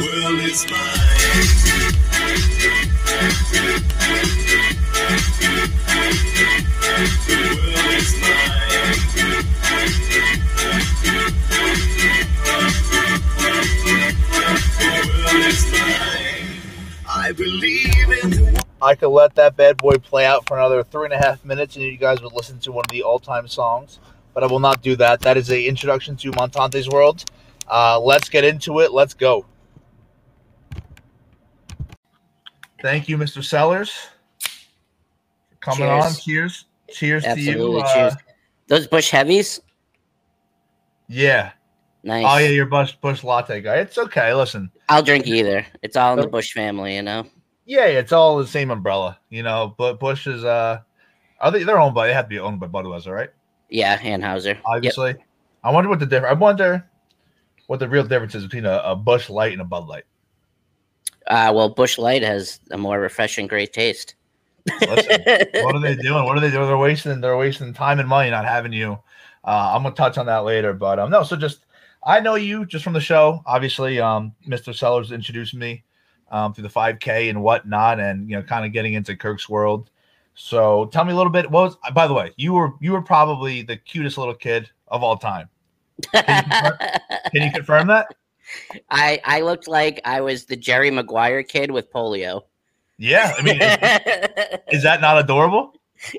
world 0.00 0.40
is 0.40 0.64
mine. 0.70 2.00
I 17.12 17.32
believe 17.32 18.24
in 18.24 18.56
I 18.82 18.94
could 18.94 19.08
let 19.08 19.34
that 19.34 19.56
bad 19.56 19.76
boy 19.76 19.92
play 19.96 20.24
out 20.24 20.48
for 20.48 20.56
another 20.56 20.82
three 20.82 21.04
and 21.04 21.12
a 21.12 21.18
half 21.18 21.44
minutes, 21.44 21.76
and 21.76 21.84
you 21.84 21.98
guys 21.98 22.22
would 22.22 22.32
listen 22.32 22.58
to 22.60 22.72
one 22.72 22.84
of 22.86 22.90
the 22.90 23.02
all-time 23.02 23.46
songs. 23.46 23.98
But 24.32 24.42
I 24.42 24.46
will 24.46 24.60
not 24.60 24.80
do 24.80 24.96
that. 24.96 25.20
That 25.20 25.36
is 25.36 25.50
a 25.50 25.66
introduction 25.66 26.16
to 26.16 26.30
Montante's 26.32 26.88
world. 26.88 27.24
Uh, 27.68 28.00
let's 28.00 28.28
get 28.28 28.44
into 28.44 28.80
it. 28.80 28.92
Let's 28.92 29.12
go. 29.12 29.44
Thank 32.82 33.08
you, 33.08 33.18
Mr. 33.18 33.44
Sellers, 33.44 33.92
for 34.40 35.56
coming 35.60 35.88
Cheers. 35.88 36.04
on. 36.04 36.14
Cheers. 36.14 36.64
Cheers 36.90 37.22
to 37.24 37.28
Absolutely. 37.30 37.76
you. 37.76 37.78
Uh, 37.80 37.94
Cheers. 37.94 38.14
Those 38.68 38.86
Busch 38.86 39.10
heavies, 39.10 39.60
yeah. 41.08 41.50
nice. 42.04 42.24
Oh 42.26 42.38
yeah, 42.38 42.48
you're 42.48 42.66
Busch 42.66 42.92
Busch 43.00 43.24
latte 43.24 43.60
guy. 43.60 43.76
It's 43.76 43.98
okay. 43.98 44.32
Listen. 44.32 44.70
I'll 44.88 45.02
drink 45.02 45.26
either. 45.26 45.66
It's 45.82 45.96
all 45.96 46.14
in 46.14 46.20
the 46.20 46.28
Busch 46.28 46.52
family, 46.52 46.94
you 46.94 47.02
know. 47.02 47.26
Yeah, 47.66 47.86
it's 47.86 48.12
all 48.12 48.38
the 48.38 48.46
same 48.46 48.70
umbrella, 48.70 49.18
you 49.28 49.42
know. 49.42 49.74
But 49.76 49.98
Busch 49.98 50.26
is 50.26 50.44
uh, 50.44 50.80
are 51.40 51.50
they? 51.50 51.64
They're 51.64 51.80
owned 51.80 51.94
by. 51.94 52.06
They 52.06 52.14
have 52.14 52.26
to 52.26 52.28
be 52.28 52.38
owned 52.38 52.60
by 52.60 52.68
Budweiser, 52.68 53.12
right? 53.12 53.30
Yeah, 53.68 53.98
Anheuser. 53.98 54.54
Yep. 54.54 54.62
Obviously. 54.64 55.14
I 55.62 55.70
wonder 55.70 55.90
what 55.90 55.98
the 55.98 56.06
difference. 56.06 56.36
I 56.36 56.38
wonder 56.38 56.88
what 57.66 57.80
the 57.80 57.88
real 57.88 58.04
difference 58.04 58.34
is 58.34 58.44
between 58.44 58.66
a, 58.66 58.80
a 58.84 58.96
Busch 58.96 59.28
Light 59.28 59.52
and 59.52 59.60
a 59.60 59.64
Bud 59.64 59.86
Light. 59.86 60.04
Uh, 61.26 61.52
well, 61.54 61.68
Busch 61.68 61.98
Light 61.98 62.22
has 62.22 62.60
a 62.70 62.78
more 62.78 63.00
refreshing, 63.00 63.46
great 63.46 63.72
taste. 63.72 64.14
Listen, 64.80 65.20
what 65.62 65.74
are 65.74 65.80
they 65.80 65.96
doing? 65.96 66.24
What 66.24 66.36
are 66.36 66.40
they 66.40 66.50
doing? 66.50 66.66
They're 66.66 66.78
wasting. 66.78 67.20
They're 67.20 67.36
wasting 67.36 67.72
time 67.72 67.98
and 68.00 68.08
money 68.08 68.30
not 68.30 68.44
having 68.44 68.72
you. 68.72 68.98
Uh, 69.44 69.72
I'm 69.74 69.82
gonna 69.82 69.94
touch 69.94 70.18
on 70.18 70.26
that 70.26 70.44
later, 70.44 70.72
but 70.72 70.98
um, 70.98 71.10
no. 71.10 71.22
So 71.22 71.36
just 71.36 71.64
I 72.04 72.20
know 72.20 72.34
you 72.34 72.66
just 72.66 72.84
from 72.84 72.92
the 72.92 73.00
show. 73.00 73.42
Obviously, 73.46 74.00
um, 74.00 74.34
Mr. 74.46 74.74
Sellers 74.74 75.12
introduced 75.12 75.54
me 75.54 75.84
um, 76.30 76.52
through 76.52 76.62
the 76.62 76.68
5K 76.68 77.30
and 77.30 77.42
whatnot, 77.42 78.00
and 78.00 78.28
you 78.28 78.36
know, 78.36 78.42
kind 78.42 78.64
of 78.64 78.72
getting 78.72 78.94
into 78.94 79.16
Kirk's 79.16 79.48
world. 79.48 79.90
So 80.34 80.86
tell 80.86 81.04
me 81.04 81.12
a 81.12 81.16
little 81.16 81.32
bit. 81.32 81.50
What 81.50 81.64
was? 81.82 81.92
By 81.94 82.06
the 82.06 82.14
way, 82.14 82.32
you 82.36 82.52
were 82.52 82.72
you 82.80 82.92
were 82.92 83.02
probably 83.02 83.62
the 83.62 83.76
cutest 83.76 84.18
little 84.18 84.34
kid 84.34 84.70
of 84.88 85.02
all 85.02 85.16
time. 85.16 85.48
Can 86.12 86.24
you 86.36 86.42
confirm, 86.42 86.78
can 87.32 87.42
you 87.42 87.52
confirm 87.52 87.86
that? 87.88 88.06
I 88.90 89.20
I 89.24 89.40
looked 89.42 89.68
like 89.68 90.00
I 90.04 90.20
was 90.20 90.46
the 90.46 90.56
Jerry 90.56 90.90
Maguire 90.90 91.42
kid 91.42 91.70
with 91.70 91.92
polio. 91.92 92.42
Yeah, 92.98 93.32
I 93.38 93.42
mean, 93.42 93.56
is, 93.60 94.58
is 94.78 94.82
that 94.82 95.00
not 95.00 95.18
adorable? 95.18 95.74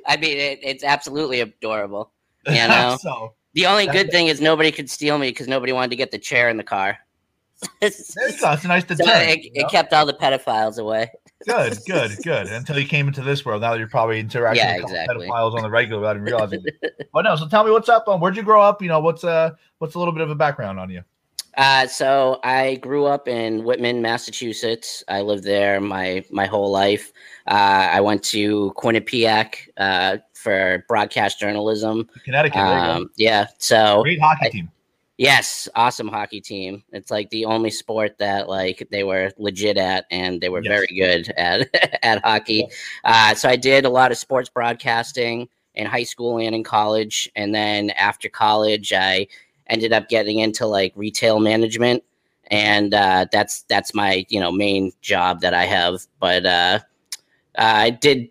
I 0.08 0.18
mean, 0.18 0.38
it, 0.38 0.60
it's 0.64 0.84
absolutely 0.84 1.40
adorable. 1.42 2.12
You 2.48 2.68
know? 2.68 2.98
so 3.00 3.36
The 3.54 3.68
only 3.68 3.86
good 3.86 4.10
thing 4.10 4.26
is 4.26 4.42
nobody 4.42 4.72
could 4.72 4.90
steal 4.90 5.20
me 5.20 5.30
because 5.30 5.48
nobody 5.48 5.74
wanted 5.74 5.92
to 5.92 5.96
get 5.96 6.10
the 6.10 6.18
chair 6.18 6.50
in 6.50 6.58
the 6.58 6.64
car. 6.64 6.98
It's 7.82 8.16
nice 8.18 8.40
So 8.40 8.96
deterrent. 8.96 9.30
it, 9.46 9.52
it 9.54 9.70
kept 9.70 9.94
all 9.94 10.08
the 10.08 10.14
pedophiles 10.16 10.80
away. 10.80 11.12
Good, 11.48 11.78
good, 11.86 12.18
good. 12.24 12.48
Until 12.48 12.80
you 12.80 12.88
came 12.88 13.08
into 13.08 13.22
this 13.22 13.46
world, 13.46 13.62
now 13.62 13.74
you're 13.76 13.88
probably 13.88 14.20
interacting 14.20 14.64
Yeah, 14.66 14.78
with 14.78 14.86
exactly. 14.86 15.28
pedophiles 15.28 15.54
on 15.56 15.62
the 15.62 15.70
regular 15.70 16.00
without 16.02 16.16
even 16.16 16.26
realizing. 16.26 16.64
it. 16.66 17.10
But 17.14 17.24
no, 17.24 17.36
so 17.36 17.48
tell 17.48 17.64
me 17.64 17.70
what's 17.70 17.90
up. 17.90 18.08
Um, 18.08 18.20
where'd 18.20 18.36
you 18.36 18.42
grow 18.44 18.62
up? 18.62 18.82
You 18.82 18.88
know, 18.88 19.00
what's 19.00 19.24
uh, 19.24 19.52
what's 19.78 19.94
a 19.94 20.00
little 20.00 20.14
bit 20.14 20.22
of 20.22 20.32
a 20.32 20.36
background 20.36 20.80
on 20.80 20.90
you? 20.90 21.04
Uh, 21.58 21.86
so 21.88 22.40
I 22.44 22.76
grew 22.76 23.06
up 23.06 23.28
in 23.28 23.64
Whitman, 23.64 24.02
Massachusetts. 24.02 25.04
I 25.08 25.22
lived 25.22 25.44
there 25.44 25.82
my 25.82 26.24
my 26.32 26.46
whole 26.46 26.72
life. 26.72 27.12
Uh, 27.48 27.90
I 27.92 28.02
went 28.02 28.24
to 28.26 28.72
Quinnipiac 28.78 29.56
uh, 29.78 30.18
for 30.34 30.86
broadcast 30.88 31.40
journalism. 31.40 32.08
Connecticut. 32.24 32.56
there 32.56 32.66
you 32.80 32.86
go. 32.86 32.92
Um, 32.92 33.10
yeah, 33.18 33.48
so 33.58 34.02
Great 34.04 34.22
hockey 34.22 34.46
I- 34.46 34.50
team. 34.50 34.72
yes, 35.18 35.68
awesome 35.76 36.08
hockey 36.08 36.40
team. 36.40 36.84
It's 36.94 37.12
like 37.12 37.30
the 37.32 37.46
only 37.46 37.70
sport 37.72 38.18
that 38.20 38.48
like 38.48 38.88
they 38.92 39.04
were 39.04 39.32
legit 39.38 39.78
at, 39.78 40.06
and 40.10 40.40
they 40.40 40.50
were 40.50 40.64
Yes. 40.64 40.72
very 40.72 40.88
good 40.98 41.34
at 41.38 41.68
at 42.04 42.24
hockey. 42.24 42.68
Uh, 43.04 43.36
so 43.36 43.50
I 43.50 43.58
did 43.58 43.84
a 43.86 43.90
lot 43.90 44.12
of 44.12 44.18
sports 44.18 44.50
broadcasting 44.50 45.50
in 45.76 45.86
high 45.86 46.04
school 46.04 46.38
and 46.38 46.56
in 46.56 46.64
college, 46.64 47.30
and 47.36 47.54
then 47.54 47.90
after 47.92 48.30
college, 48.30 48.94
I 48.94 49.28
ended 49.68 49.94
up 49.94 50.10
getting 50.10 50.40
into 50.40 50.66
like 50.66 50.94
retail 50.96 51.40
management, 51.40 52.04
and 52.50 52.94
uh, 52.94 53.26
that's 53.32 53.64
that's 53.64 53.94
my 53.94 54.26
you 54.30 54.40
know 54.40 54.52
main 54.52 54.92
job 55.02 55.42
that 55.42 55.54
I 55.54 55.66
have. 55.66 56.06
But 56.20 56.46
uh, 56.46 56.80
I 57.58 57.92
did 57.92 58.30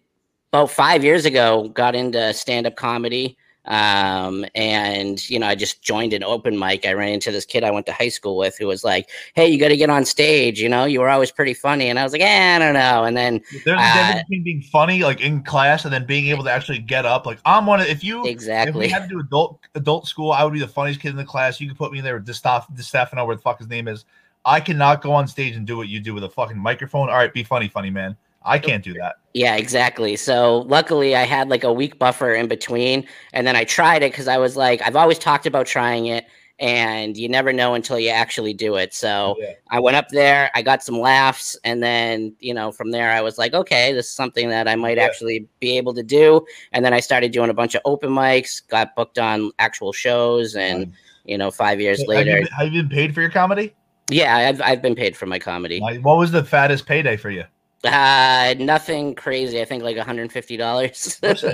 about 0.53 0.71
five 0.71 1.05
years 1.05 1.25
ago 1.25 1.69
got 1.69 1.95
into 1.95 2.33
stand 2.35 2.67
up 2.67 2.77
comedy. 2.77 3.37
Um, 3.67 4.47
and 4.55 5.29
you 5.29 5.39
know, 5.39 5.47
I 5.47 5.55
just 5.55 5.83
joined 5.83 6.13
an 6.13 6.25
open 6.25 6.59
mic. 6.59 6.87
I 6.87 6.93
ran 6.93 7.11
into 7.11 7.31
this 7.31 7.45
kid 7.45 7.63
I 7.63 7.71
went 7.71 7.87
to 7.87 7.93
high 7.93 8.09
school 8.09 8.37
with 8.37 8.57
who 8.59 8.67
was 8.67 8.85
like, 8.85 9.09
Hey, 9.35 9.49
you 9.49 9.59
got 9.59 9.69
to 9.69 9.77
get 9.77 9.91
on 9.91 10.05
stage. 10.05 10.61
You 10.61 10.69
know, 10.69 10.85
you 10.85 11.01
were 11.01 11.09
always 11.09 11.31
pretty 11.31 11.55
funny. 11.55 11.89
And 11.89 11.99
I 11.99 12.03
was 12.03 12.13
like, 12.13 12.23
eh, 12.23 12.57
I 12.57 12.59
don't 12.59 12.75
know. 12.75 13.05
And 13.05 13.17
then 13.17 13.43
There's 13.65 13.79
uh, 13.81 13.95
difference 13.95 14.23
between 14.23 14.45
being 14.45 14.63
funny, 14.63 15.03
like 15.03 15.21
in 15.21 15.43
class, 15.43 15.85
and 15.85 15.93
then 15.93 16.07
being 16.07 16.29
able 16.29 16.45
to 16.45 16.51
actually 16.51 16.79
get 16.79 17.05
up. 17.05 17.27
Like 17.27 17.39
I'm 17.45 17.67
one 17.67 17.81
of 17.81 17.87
if 17.87 18.03
you 18.03 18.27
exactly 18.27 18.87
if 18.87 18.89
we 18.91 18.93
had 18.93 19.03
to 19.03 19.09
do 19.09 19.21
adult 19.21 19.61
adult 19.75 20.09
school, 20.09 20.33
I 20.33 20.43
would 20.45 20.53
be 20.53 20.61
the 20.61 20.69
funniest 20.69 21.01
kid 21.01 21.11
in 21.11 21.17
the 21.17 21.25
class. 21.25 21.61
You 21.61 21.69
could 21.69 21.79
put 21.79 21.93
me 21.93 21.99
in 21.99 22.05
there 22.05 22.15
with 22.15 22.27
Distaf 22.27 22.65
Stefano, 22.81 23.25
where 23.27 23.37
the 23.37 23.43
fuck 23.43 23.59
his 23.59 23.69
name 23.69 23.89
is. 23.89 24.05
I 24.45 24.61
cannot 24.61 25.03
go 25.03 25.13
on 25.13 25.29
stage 25.29 25.55
and 25.55 25.67
do 25.67 25.77
what 25.77 25.89
you 25.89 26.01
do 26.01 26.15
with 26.15 26.25
a 26.25 26.31
fucking 26.31 26.57
microphone. 26.57 27.11
All 27.11 27.17
right, 27.17 27.33
be 27.33 27.45
funny, 27.45 27.69
funny 27.69 27.91
man. 27.91 28.17
I 28.43 28.59
can't 28.59 28.83
do 28.83 28.95
that. 28.95 29.17
Yeah, 29.35 29.57
exactly. 29.57 30.17
So 30.17 30.61
luckily 30.69 31.15
I 31.15 31.23
had 31.25 31.49
like 31.49 31.65
a 31.65 31.73
week 31.73 31.99
buffer 31.99 32.35
in 32.35 32.49
between 32.49 33.07
and 33.33 33.47
then 33.47 33.55
I 33.57 33.65
tried 33.65 34.03
it 34.03 34.13
because 34.13 34.29
I 34.29 34.39
was 34.39 34.57
like, 34.57 34.81
I've 34.83 34.97
always 34.97 35.19
talked 35.19 35.47
about 35.47 35.67
trying 35.67 36.07
it 36.07 36.25
and 36.59 37.17
you 37.17 37.29
never 37.29 37.53
know 37.53 37.75
until 37.75 37.99
you 37.99 38.11
actually 38.11 38.53
do 38.53 38.77
it. 38.77 38.93
So 38.93 39.37
Yeah. 39.39 39.53
I 39.71 39.81
went 39.81 39.97
up 39.97 40.09
there, 40.11 40.51
I 40.55 40.61
got 40.63 40.83
some 40.83 40.99
laughs, 40.99 41.57
and 41.65 41.83
then, 41.83 42.35
you 42.39 42.53
know, 42.53 42.71
from 42.71 42.91
there 42.91 43.11
I 43.13 43.23
was 43.23 43.39
like, 43.39 43.55
okay, 43.55 43.93
this 43.95 44.07
is 44.09 44.13
something 44.13 44.51
that 44.51 44.69
I 44.69 44.75
might 44.77 44.99
Yeah. 44.99 45.05
actually 45.05 45.49
be 45.61 45.77
able 45.79 45.95
to 45.95 46.03
do. 46.03 46.45
And 46.73 46.85
then 46.85 46.93
I 46.93 47.01
started 47.01 47.33
doing 47.33 47.49
a 47.51 47.55
bunch 47.55 47.75
of 47.75 47.81
open 47.87 48.11
mics, 48.11 48.67
got 48.69 48.95
booked 48.95 49.19
on 49.19 49.53
actual 49.59 49.93
shows, 49.93 50.55
and 50.55 50.93
you 51.25 51.39
know, 51.39 51.51
five 51.51 51.81
years 51.81 52.01
Have 52.01 52.09
later. 52.09 52.31
you, 52.31 52.37
been- 52.45 52.53
have 52.53 52.73
you 52.73 52.83
been 52.83 52.91
paid 52.91 53.15
for 53.15 53.21
your 53.21 53.31
comedy? 53.31 53.75
Yeah, 54.11 54.37
I've 54.37 54.61
I've 54.61 54.83
been 54.83 54.97
paid 54.97 55.17
for 55.17 55.27
my 55.27 55.39
comedy. 55.39 55.79
What 55.81 56.19
was 56.19 56.31
the 56.33 56.43
fattest 56.45 56.85
payday 56.87 57.17
for 57.17 57.31
you? 57.31 57.45
Uh 57.85 58.55
nothing 58.59 59.15
crazy. 59.15 59.61
I 59.61 59.65
think 59.65 59.83
like 59.83 59.97
$150. 59.97 61.21
That's 61.21 61.43
what 61.43 61.49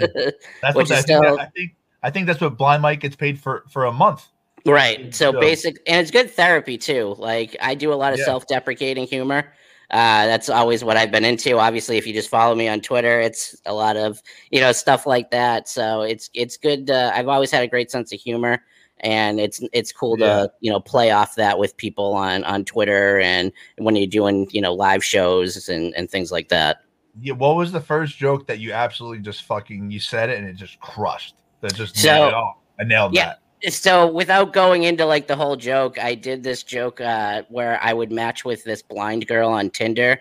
I 0.64 0.80
is 0.82 0.88
think, 0.88 1.00
still- 1.00 1.38
I 1.40 1.46
think. 1.46 1.74
I 2.02 2.10
think 2.10 2.26
that's 2.26 2.40
what 2.40 2.56
Blind 2.56 2.82
Mike 2.82 3.00
gets 3.00 3.16
paid 3.16 3.38
for 3.40 3.64
for 3.68 3.84
a 3.86 3.92
month. 3.92 4.26
Right. 4.64 5.14
So 5.14 5.32
So- 5.32 5.40
basic, 5.40 5.76
and 5.86 6.00
it's 6.00 6.10
good 6.10 6.30
therapy 6.30 6.78
too. 6.78 7.14
Like 7.18 7.56
I 7.60 7.74
do 7.74 7.92
a 7.92 7.94
lot 7.94 8.12
of 8.12 8.18
Yeah. 8.18 8.24
self-deprecating 8.26 9.06
humor. 9.06 9.52
Uh, 9.90 10.26
that's 10.26 10.48
always 10.48 10.82
what 10.82 10.96
I've 10.96 11.12
been 11.12 11.24
into. 11.24 11.58
Obviously, 11.58 11.96
if 11.96 12.06
you 12.08 12.12
just 12.12 12.28
follow 12.28 12.56
me 12.56 12.66
on 12.66 12.80
Twitter, 12.80 13.20
it's 13.20 13.54
a 13.66 13.72
lot 13.72 13.96
of 13.96 14.20
you 14.50 14.60
know 14.60 14.72
stuff 14.72 15.06
like 15.06 15.30
that. 15.30 15.68
So 15.68 16.02
it's 16.02 16.28
it's 16.34 16.56
good. 16.56 16.90
Uh, 16.90 17.12
I've 17.14 17.28
always 17.28 17.52
had 17.52 17.62
a 17.62 17.68
great 17.68 17.90
sense 17.92 18.12
of 18.12 18.18
humor, 18.20 18.60
and 19.00 19.38
it's 19.40 19.60
it's 19.72 19.92
cool 19.92 20.18
Yeah. 20.18 20.26
to 20.26 20.52
you 20.60 20.70
know 20.70 20.80
play 20.80 21.10
off 21.10 21.34
that 21.36 21.58
with 21.58 21.76
people 21.76 22.14
on 22.14 22.44
on 22.44 22.64
Twitter 22.64 23.20
and 23.20 23.52
when 23.78 23.96
you're 23.96 24.06
doing 24.06 24.48
you 24.50 24.60
know 24.60 24.72
live 24.74 25.04
shows 25.04 25.68
and 25.68 25.94
and 25.94 26.10
things 26.10 26.32
like 26.32 26.48
that. 26.48 26.78
Yeah, 27.20 27.34
what 27.34 27.56
was 27.56 27.72
the 27.72 27.80
first 27.80 28.16
joke 28.18 28.46
that 28.46 28.58
you 28.58 28.72
absolutely 28.72 29.20
just 29.20 29.42
fucking 29.44 29.90
you 29.90 30.00
said 30.00 30.28
it 30.30 30.38
and 30.38 30.46
it 30.48 30.54
just 30.54 30.78
crushed? 30.80 31.34
That 31.62 31.74
just 31.74 31.96
So- 31.96 32.28
nailed. 32.30 32.54
I 32.78 32.84
nailed 32.84 33.14
Yeah. 33.14 33.34
so 33.70 34.06
without 34.06 34.52
going 34.52 34.82
into 34.82 35.06
like 35.06 35.26
the 35.26 35.34
whole 35.34 35.56
joke 35.56 35.98
i 35.98 36.14
did 36.14 36.42
this 36.42 36.62
joke 36.62 37.00
uh 37.00 37.42
where 37.48 37.80
i 37.82 37.90
would 37.90 38.12
match 38.12 38.44
with 38.44 38.62
this 38.64 38.82
blind 38.82 39.26
girl 39.26 39.48
on 39.48 39.70
tinder 39.70 40.10
that. 40.10 40.20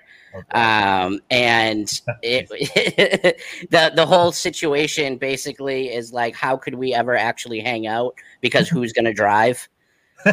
Um 0.52 1.20
and 1.32 2.02
it 2.22 2.48
the 3.72 3.92
the 3.96 4.06
whole 4.06 4.32
situation 4.32 5.18
basically 5.18 5.94
is 5.94 6.14
like 6.14 6.36
how 6.36 6.56
could 6.58 6.76
we 6.76 6.94
ever 6.94 7.16
actually 7.16 7.60
hang 7.60 7.88
out 7.88 8.16
because 8.42 8.68
who's 8.70 8.94
going 8.94 9.06
to 9.06 9.14
drive 9.14 9.68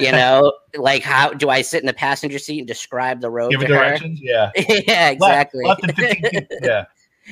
you 0.00 0.10
know 0.12 0.52
like 0.76 1.02
how 1.02 1.30
do 1.32 1.48
i 1.50 1.60
sit 1.62 1.80
in 1.80 1.86
the 1.86 1.92
passenger 1.92 2.38
seat 2.38 2.58
and 2.58 2.68
describe 2.68 3.20
the 3.20 3.30
road 3.30 3.50
Give 3.50 3.60
to 3.60 3.66
it 3.66 3.70
her 3.70 3.76
directions. 3.76 4.20
Yeah. 4.22 4.50
yeah 4.56 5.10
exactly 5.10 5.64
Left, 5.64 5.82
left 5.86 5.98
and 5.98 6.08
15 6.22 6.30
feet. 6.30 6.48
Yeah. 6.62 6.84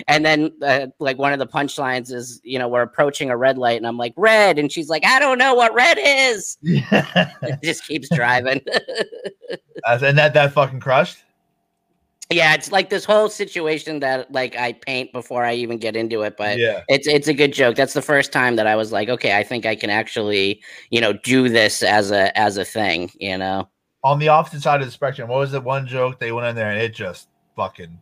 and 0.08 0.24
then 0.24 0.52
uh, 0.62 0.86
like 0.98 1.18
one 1.18 1.32
of 1.32 1.38
the 1.38 1.46
punchlines 1.46 2.12
is 2.12 2.40
you 2.44 2.58
know 2.58 2.68
we're 2.68 2.82
approaching 2.82 3.30
a 3.30 3.36
red 3.36 3.58
light 3.58 3.76
and 3.76 3.86
i'm 3.86 3.96
like 3.96 4.14
red 4.16 4.58
and 4.58 4.70
she's 4.70 4.88
like 4.88 5.04
i 5.04 5.18
don't 5.18 5.38
know 5.38 5.54
what 5.54 5.72
red 5.74 5.98
is 6.00 6.58
it 6.62 7.58
just 7.62 7.86
keeps 7.86 8.08
driving 8.14 8.60
As- 9.86 10.02
and 10.02 10.16
that 10.18 10.34
that 10.34 10.52
fucking 10.52 10.80
crushed. 10.80 11.24
Yeah 12.30 12.54
it's 12.54 12.70
like 12.70 12.90
this 12.90 13.04
whole 13.04 13.28
situation 13.28 14.00
that 14.00 14.30
like 14.32 14.56
i 14.56 14.72
paint 14.72 15.12
before 15.12 15.44
i 15.44 15.52
even 15.52 15.78
get 15.78 15.96
into 15.96 16.22
it 16.22 16.36
but 16.36 16.58
yeah. 16.58 16.82
it's 16.88 17.06
it's 17.06 17.28
a 17.28 17.34
good 17.34 17.52
joke 17.52 17.76
that's 17.76 17.94
the 17.94 18.02
first 18.02 18.32
time 18.32 18.56
that 18.56 18.66
i 18.66 18.76
was 18.76 18.92
like 18.92 19.08
okay 19.08 19.36
i 19.36 19.42
think 19.42 19.66
i 19.66 19.74
can 19.74 19.90
actually 19.90 20.60
you 20.90 21.00
know 21.00 21.12
do 21.12 21.48
this 21.48 21.82
as 21.82 22.10
a 22.10 22.36
as 22.38 22.56
a 22.56 22.64
thing 22.64 23.10
you 23.18 23.36
know 23.36 23.68
on 24.02 24.18
the 24.18 24.28
opposite 24.28 24.62
side 24.62 24.80
of 24.80 24.86
the 24.86 24.92
spectrum, 24.92 25.28
what 25.28 25.38
was 25.38 25.50
the 25.50 25.60
one 25.60 25.86
joke 25.86 26.18
they 26.18 26.32
went 26.32 26.46
in 26.46 26.56
there 26.56 26.70
and 26.70 26.80
it 26.80 26.94
just 26.94 27.28
fucking 27.56 27.98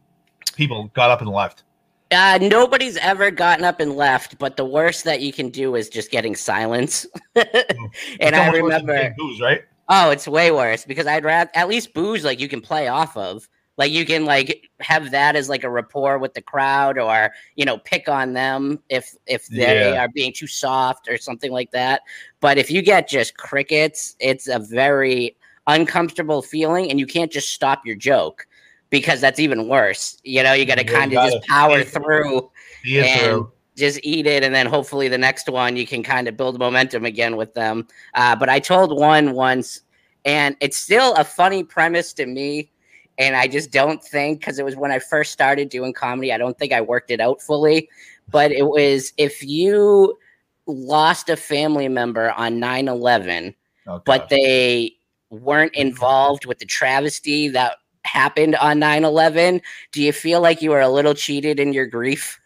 people 0.54 0.90
got 0.94 1.10
up 1.10 1.20
and 1.20 1.30
left? 1.30 1.64
Uh, 2.10 2.38
nobody's 2.40 2.96
ever 2.98 3.30
gotten 3.30 3.64
up 3.64 3.80
and 3.80 3.94
left, 3.94 4.38
but 4.38 4.56
the 4.56 4.64
worst 4.64 5.04
that 5.04 5.20
you 5.20 5.32
can 5.32 5.50
do 5.50 5.74
is 5.74 5.88
just 5.88 6.10
getting 6.10 6.34
silence. 6.34 7.06
and 7.34 8.34
I 8.34 8.46
almost 8.46 8.62
worse 8.62 8.72
than 8.72 8.86
remember, 8.86 9.14
booze, 9.18 9.40
right? 9.40 9.62
oh, 9.90 10.10
it's 10.10 10.28
way 10.28 10.50
worse 10.50 10.84
because 10.84 11.06
I'd 11.06 11.24
rather 11.24 11.50
at 11.54 11.68
least 11.68 11.94
booze 11.94 12.24
like 12.24 12.40
you 12.40 12.48
can 12.48 12.60
play 12.60 12.88
off 12.88 13.16
of. 13.16 13.48
Like 13.78 13.92
you 13.92 14.04
can 14.04 14.24
like 14.26 14.68
have 14.80 15.12
that 15.12 15.36
as 15.36 15.48
like 15.48 15.64
a 15.64 15.70
rapport 15.70 16.18
with 16.18 16.34
the 16.34 16.42
crowd, 16.42 16.98
or 16.98 17.30
you 17.54 17.64
know 17.64 17.78
pick 17.78 18.08
on 18.08 18.34
them 18.34 18.80
if 18.90 19.14
if 19.26 19.46
they 19.46 19.94
Yeah. 19.94 20.02
are 20.02 20.08
being 20.08 20.32
too 20.34 20.48
soft 20.48 21.08
or 21.08 21.16
something 21.16 21.52
like 21.52 21.70
that. 21.70 22.02
But 22.40 22.58
if 22.58 22.70
you 22.70 22.82
get 22.82 23.08
just 23.08 23.36
crickets, 23.38 24.16
it's 24.20 24.48
a 24.48 24.58
very 24.58 25.36
uncomfortable 25.66 26.42
feeling, 26.42 26.90
and 26.90 26.98
you 27.00 27.06
can't 27.06 27.32
just 27.32 27.52
stop 27.52 27.86
your 27.86 27.96
joke 27.96 28.46
because 28.90 29.20
that's 29.20 29.38
even 29.38 29.68
worse. 29.68 30.18
You 30.24 30.42
know, 30.42 30.52
you 30.54 30.64
got 30.66 30.78
to 30.78 30.84
kind 30.84 31.12
of 31.12 31.22
just 31.22 31.46
power 31.48 31.82
through. 31.84 32.02
through 32.24 32.50
and 32.94 33.06
through. 33.20 33.52
just 33.76 34.00
eat 34.02 34.26
it 34.26 34.42
and 34.42 34.54
then 34.54 34.66
hopefully 34.66 35.08
the 35.08 35.18
next 35.18 35.48
one 35.48 35.76
you 35.76 35.86
can 35.86 36.02
kind 36.02 36.26
of 36.26 36.36
build 36.36 36.58
momentum 36.58 37.04
again 37.04 37.36
with 37.36 37.54
them 37.54 37.86
uh, 38.14 38.34
but 38.34 38.48
i 38.48 38.58
told 38.58 38.98
one 38.98 39.32
once 39.34 39.82
and 40.24 40.56
it's 40.60 40.76
still 40.76 41.14
a 41.14 41.24
funny 41.24 41.62
premise 41.62 42.12
to 42.12 42.26
me 42.26 42.70
and 43.18 43.36
i 43.36 43.46
just 43.46 43.70
don't 43.70 44.02
think 44.02 44.40
because 44.40 44.58
it 44.58 44.64
was 44.64 44.76
when 44.76 44.90
i 44.90 44.98
first 44.98 45.32
started 45.32 45.68
doing 45.68 45.92
comedy 45.92 46.32
i 46.32 46.38
don't 46.38 46.58
think 46.58 46.72
i 46.72 46.80
worked 46.80 47.10
it 47.10 47.20
out 47.20 47.40
fully. 47.42 47.88
But 48.30 48.52
it 48.52 48.66
was 48.66 49.12
if 49.16 49.42
you 49.42 50.18
lost 50.66 51.30
a 51.30 51.36
family 51.36 51.88
member 51.88 52.30
on 52.32 52.60
9-11 52.60 53.54
Oh, 53.86 54.02
but 54.04 54.28
they 54.28 54.92
weren't 55.30 55.74
involved 55.74 56.44
with 56.44 56.58
the 56.58 56.66
travesty 56.66 57.48
that 57.48 57.78
happened 58.04 58.54
on 58.56 58.78
9-11 58.78 59.62
do 59.92 60.02
you 60.02 60.12
feel 60.12 60.42
like 60.42 60.60
you 60.60 60.70
were 60.70 60.80
a 60.80 60.88
little 60.90 61.14
cheated 61.14 61.58
in 61.58 61.72
your 61.72 61.86
grief 61.86 62.38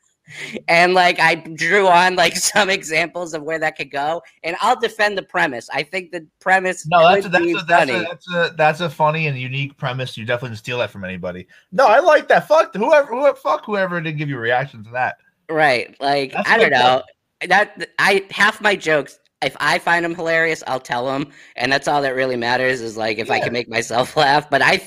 and 0.69 0.95
like 0.95 1.19
i 1.21 1.35
drew 1.35 1.87
on 1.87 2.15
like 2.17 2.37
some 2.53 2.71
examples 2.71 3.35
of 3.35 3.43
where 3.43 3.59
that 3.59 3.77
could 3.77 3.91
go 3.91 4.23
and 4.45 4.57
i'll 4.61 4.79
defend 4.79 5.17
the 5.17 5.23
premise 5.23 5.69
i 5.73 5.83
think 5.83 6.11
the 6.13 6.27
premise 6.41 6.87
No, 6.87 7.01
that's 7.13 7.27
a, 7.27 7.29
that's, 7.29 7.45
a, 7.45 7.53
that's, 7.67 7.91
funny. 7.91 7.93
a, 7.93 8.03
that's 8.03 8.35
a 8.35 8.55
that's 8.57 8.81
a 8.81 8.91
funny 8.91 9.27
and 9.27 9.39
unique 9.39 9.77
premise. 9.77 10.17
You 10.17 10.25
definitely 10.25 10.51
didn't 10.51 10.59
steal 10.59 10.79
that 10.79 10.91
from 10.91 11.05
anybody. 11.05 11.47
No, 11.71 11.87
I 11.87 12.01
like 12.01 12.29
that. 12.29 12.49
Fuck 12.49 12.75
whoever, 12.75 13.09
whoever 13.09 13.37
fuck 13.37 13.65
whoever 13.65 14.01
didn't 14.01 14.19
give 14.19 14.29
you 14.29 14.37
a 14.37 14.41
reaction 14.41 14.83
to 14.85 14.91
that. 14.91 15.17
right 15.49 15.97
like 16.01 16.33
That's 16.33 16.49
i 16.49 16.59
don't 16.59 16.71
know 16.71 17.03
that 17.49 17.89
i 17.99 18.25
half 18.31 18.61
my 18.61 18.77
jokes 18.77 19.19
if 19.43 19.57
i 19.61 19.79
find 19.79 20.05
them 20.05 20.15
hilarious 20.15 20.63
i'll 20.67 20.81
tell 20.81 21.07
them 21.07 21.31
and 21.57 21.73
that's 21.73 21.89
all 21.89 22.01
that 22.03 22.15
really 22.15 22.37
matters 22.37 22.81
is 22.81 22.97
like 22.97 23.19
if 23.19 23.31
i 23.31 23.41
can 23.41 23.53
make 23.53 23.69
myself 23.69 24.17
laugh 24.25 24.49
but 24.51 24.63
i. 24.63 24.81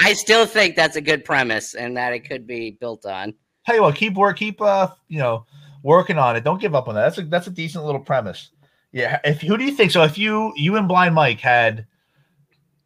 I 0.00 0.12
still 0.12 0.46
think 0.46 0.76
that's 0.76 0.96
a 0.96 1.00
good 1.00 1.24
premise 1.24 1.74
and 1.74 1.96
that 1.96 2.12
it 2.12 2.20
could 2.20 2.46
be 2.46 2.72
built 2.72 3.06
on. 3.06 3.34
Tell 3.66 3.76
you 3.76 3.82
what, 3.82 3.94
keep 3.94 4.14
work, 4.14 4.36
keep 4.36 4.60
uh, 4.60 4.88
you 5.08 5.18
know, 5.18 5.46
working 5.82 6.18
on 6.18 6.36
it. 6.36 6.44
Don't 6.44 6.60
give 6.60 6.74
up 6.74 6.88
on 6.88 6.94
that. 6.94 7.02
That's 7.02 7.18
a 7.18 7.22
that's 7.22 7.46
a 7.46 7.50
decent 7.50 7.84
little 7.84 8.00
premise. 8.00 8.50
Yeah. 8.92 9.20
If 9.24 9.40
who 9.40 9.56
do 9.56 9.64
you 9.64 9.72
think? 9.72 9.90
So 9.90 10.02
if 10.02 10.18
you 10.18 10.52
you 10.56 10.76
and 10.76 10.88
Blind 10.88 11.14
Mike 11.14 11.40
had 11.40 11.86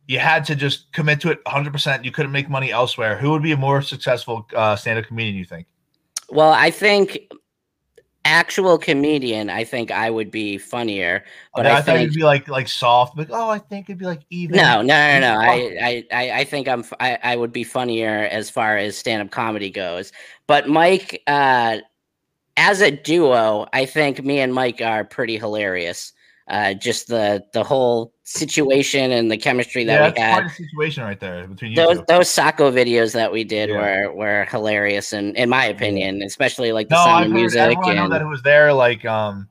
you 0.07 0.19
had 0.19 0.45
to 0.45 0.55
just 0.55 0.93
commit 0.93 1.21
to 1.21 1.31
it 1.31 1.41
100, 1.45 1.73
percent 1.73 2.05
you 2.05 2.13
couldn't 2.13 2.33
make 2.33 2.49
money 2.49 2.71
elsewhere. 2.71 3.17
Who 3.17 3.31
would 3.31 3.43
be 3.43 3.53
a 3.53 3.57
more 3.57 3.83
successful 3.83 4.47
uh, 4.55 4.77
stand-up 4.77 5.07
comedian? 5.07 5.37
You 5.37 5.45
think? 5.45 5.67
Well, 6.31 6.53
I 6.53 6.71
think 6.71 7.19
actual 8.27 8.77
comedian, 8.77 9.49
I 9.49 9.65
think 9.65 9.91
I 9.91 10.11
would 10.11 10.31
be 10.31 10.59
funnier. 10.59 11.25
But 11.55 11.67
I, 11.67 11.71
I, 11.71 11.75
thought 11.77 11.85
think 11.85 12.13
you'd 12.13 12.19
be 12.19 12.25
like 12.25 12.49
like 12.49 12.69
soft, 12.69 13.17
like 13.17 13.29
oh, 13.31 13.49
I 13.49 13.59
think 13.59 13.89
it'd 13.89 13.99
be 13.99 14.05
like 14.05 14.23
even. 14.31 14.57
no, 14.57 14.83
no, 14.83 15.21
no, 15.21 15.21
no. 15.21 15.39
I, 15.41 16.05
I, 16.13 16.31
I, 16.41 16.45
think 16.45 16.69
I'm. 16.69 16.85
I, 17.01 17.19
I 17.23 17.37
would 17.37 17.53
be 17.53 17.65
funnier 17.65 18.29
as 18.31 18.51
far 18.51 18.77
as 18.77 18.99
stand-up 18.99 19.31
comedy 19.31 19.71
goes. 19.71 20.13
But 20.47 20.69
Mike, 20.69 21.23
uh, 21.27 21.79
as 22.57 22.81
a 22.81 22.91
duo, 22.91 23.67
I 23.73 23.87
think 23.87 24.25
me 24.25 24.41
and 24.41 24.53
Mike 24.53 24.81
are 24.83 25.05
pretty 25.05 25.39
hilarious. 25.39 26.13
Uh, 26.49 26.75
just 26.75 27.09
the 27.09 27.45
the 27.53 27.65
whole 27.65 28.13
situation 28.27 29.13
and 29.13 29.31
the 29.31 29.37
chemistry 29.37 29.85
that 29.85 30.01
yeah, 30.01 30.13
we 30.15 30.21
had. 30.21 30.51
situation 30.51 31.05
right 31.05 31.21
there 31.21 31.47
between 31.47 31.71
you 31.73 31.77
those 31.77 31.99
two. 31.99 32.05
those 32.09 32.29
Sacco 32.29 32.71
videos 32.73 33.13
that 33.15 33.31
we 33.33 33.45
did 33.45 33.71
Yeah. 33.71 33.77
were 34.09 34.13
were 34.15 34.45
hilarious 34.51 35.13
and 35.13 35.37
in 35.37 35.49
my 35.49 35.65
opinion, 35.65 36.23
especially 36.23 36.73
like 36.73 36.89
the 36.89 36.97
No, 36.97 37.05
sound 37.05 37.21
I've 37.21 37.27
of 37.27 37.33
heard 37.33 37.39
music 37.39 37.61
everyone 37.61 37.89
I 37.89 37.95
know 37.95 38.05
and 38.05 38.13
that 38.13 38.21
who 38.23 38.29
was 38.29 38.43
there. 38.43 38.73
Like 38.73 39.05
um, 39.05 39.49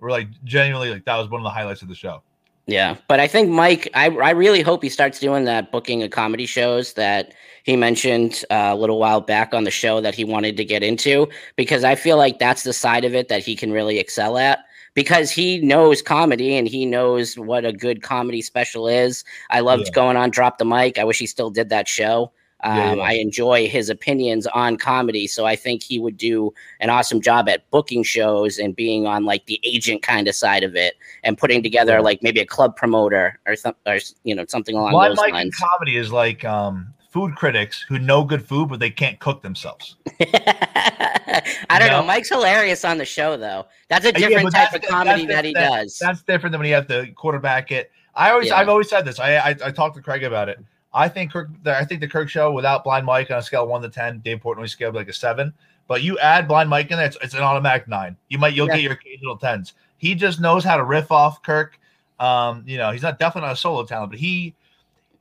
were 0.00 0.10
like 0.10 0.28
genuinely 0.44 0.90
like 0.90 1.04
that 1.04 1.16
was 1.16 1.28
one 1.30 1.40
of 1.40 1.44
the 1.44 1.50
highlights 1.50 1.82
of 1.82 1.88
the 1.88 1.94
show. 1.94 2.22
yeah. 2.66 2.96
But 3.08 3.20
I 3.20 3.28
think 3.28 3.48
Mike, 3.48 3.88
I 3.94 4.06
I 4.10 4.30
really 4.30 4.60
hope 4.62 4.82
he 4.82 4.88
starts 4.88 5.20
doing 5.20 5.44
that 5.44 5.70
booking 5.70 6.02
of 6.02 6.10
comedy 6.10 6.46
shows 6.46 6.94
that 6.94 7.32
he 7.62 7.76
mentioned 7.76 8.44
uh, 8.50 8.70
a 8.72 8.76
little 8.76 8.98
while 8.98 9.20
back 9.20 9.54
on 9.54 9.62
the 9.64 9.70
show 9.70 10.00
that 10.00 10.14
he 10.16 10.24
wanted 10.24 10.56
to 10.56 10.64
get 10.64 10.82
into 10.82 11.28
because 11.56 11.84
I 11.84 11.94
feel 11.94 12.16
like 12.16 12.38
that's 12.40 12.64
the 12.64 12.72
side 12.72 13.04
of 13.04 13.14
it 13.14 13.28
that 13.28 13.44
he 13.44 13.54
can 13.56 13.70
really 13.72 13.98
excel 14.00 14.36
at. 14.36 14.65
Because 14.96 15.30
he 15.30 15.58
knows 15.60 16.02
comedy 16.02 16.56
and 16.56 16.66
he 16.66 16.84
knows 16.86 17.38
what 17.38 17.64
a 17.64 17.72
good 17.72 18.02
comedy 18.02 18.42
special 18.42 18.88
is. 18.88 19.24
I 19.50 19.60
loved 19.60 19.84
Yeah. 19.86 19.92
going 19.92 20.16
on 20.16 20.30
Drop 20.30 20.58
the 20.58 20.64
Mic. 20.64 20.98
I 20.98 21.04
wish 21.04 21.18
he 21.20 21.26
still 21.26 21.50
did 21.50 21.68
that 21.68 21.86
show. 21.86 22.32
Um, 22.64 22.76
Yeah, 22.78 22.94
yeah. 22.94 23.02
I 23.02 23.12
enjoy 23.12 23.68
his 23.68 23.90
opinions 23.90 24.46
on 24.46 24.78
comedy, 24.78 25.26
so 25.26 25.44
I 25.44 25.54
think 25.54 25.82
he 25.82 25.98
would 25.98 26.16
do 26.16 26.54
an 26.80 26.88
awesome 26.88 27.20
job 27.20 27.46
at 27.50 27.70
booking 27.70 28.02
shows 28.02 28.56
and 28.58 28.74
being 28.74 29.06
on 29.06 29.26
like 29.26 29.44
the 29.44 29.60
agent 29.62 30.00
kind 30.02 30.26
of 30.26 30.34
side 30.34 30.64
of 30.64 30.74
it 30.74 30.94
and 31.22 31.36
putting 31.36 31.62
together 31.62 32.00
like 32.00 32.22
maybe 32.22 32.40
a 32.40 32.46
club 32.46 32.74
promoter 32.74 33.38
or 33.46 33.54
some 33.56 33.74
or 33.86 33.98
you 34.24 34.34
know 34.34 34.46
something 34.48 34.74
along 34.74 34.92
Blind 34.92 35.10
those 35.12 35.18
Mike 35.18 35.28
in 35.28 35.34
lines. 35.34 35.56
comedy 35.56 35.96
is 35.98 36.10
like 36.10 36.46
um 36.46 36.94
food 37.16 37.34
critics 37.34 37.82
who 37.88 37.98
know 37.98 38.22
good 38.22 38.46
food 38.46 38.68
but 38.68 38.78
they 38.78 38.90
can't 38.90 39.18
cook 39.20 39.40
themselves. 39.42 39.96
I 40.20 41.78
don't 41.78 41.88
know. 41.88 42.00
know? 42.00 42.06
Mike's 42.06 42.28
hilarious 42.28 42.84
on 42.84 42.98
the 42.98 43.06
show 43.06 43.38
though. 43.38 43.66
That's 43.88 44.04
a 44.04 44.08
Uh, 44.14 44.18
yeah, 44.18 44.28
different 44.28 44.52
type 44.54 44.68
that's 44.72 44.84
of 44.84 44.90
comedy 44.90 45.24
that 45.24 45.46
he 45.46 45.54
that- 45.54 45.70
does. 45.70 45.98
That's 45.98 46.22
different 46.22 46.52
than 46.52 46.60
when 46.60 46.68
you 46.68 46.74
have 46.74 46.86
to 46.88 47.10
quarterback 47.12 47.72
it. 47.72 47.90
I 48.14 48.30
always, 48.30 48.48
Yeah. 48.48 48.56
I've 48.56 48.68
always 48.68 48.90
said 48.90 49.06
this. 49.06 49.18
I, 49.18 49.36
I, 49.36 49.48
I 49.64 49.70
talked 49.70 49.96
to 49.96 50.02
Craig 50.02 50.24
about 50.24 50.50
it. 50.50 50.58
I 50.92 51.08
think 51.08 51.32
Kirk, 51.32 51.48
the, 51.62 51.74
I 51.76 51.84
think 51.86 52.00
the 52.02 52.08
Kirk 52.08 52.28
show 52.28 52.52
without 52.52 52.84
Blind 52.84 53.06
Mike 53.06 53.30
on 53.30 53.38
a 53.38 53.42
scale 53.42 53.62
of 53.64 53.68
one 53.70 53.80
to 53.82 53.88
ten, 53.88 54.18
Dave 54.20 54.40
Portnoy 54.42 54.68
scale 54.68 54.92
like 54.92 55.08
a 55.08 55.12
seven. 55.14 55.54
But 55.88 56.02
you 56.02 56.18
add 56.18 56.48
Blind 56.48 56.68
Mike 56.68 56.90
in 56.90 56.98
there, 56.98 57.06
it's, 57.06 57.16
it's 57.22 57.34
an 57.34 57.40
automatic 57.40 57.88
nine. 57.88 58.16
You 58.28 58.36
might, 58.38 58.52
you'll 58.54 58.66
Yeah. 58.68 58.74
get 58.76 58.82
your 58.82 58.92
occasional 58.92 59.36
tens. 59.38 59.72
He 59.96 60.14
just 60.14 60.38
knows 60.40 60.64
how 60.64 60.76
to 60.76 60.84
riff 60.84 61.10
off 61.10 61.42
Kirk. 61.42 61.78
Um, 62.18 62.62
you 62.66 62.76
know, 62.78 62.90
he's 62.92 63.02
not 63.02 63.18
definitely 63.18 63.48
not 63.48 63.54
a 63.54 63.60
solo 63.60 63.84
talent, 63.84 64.10
but 64.10 64.18
he, 64.18 64.54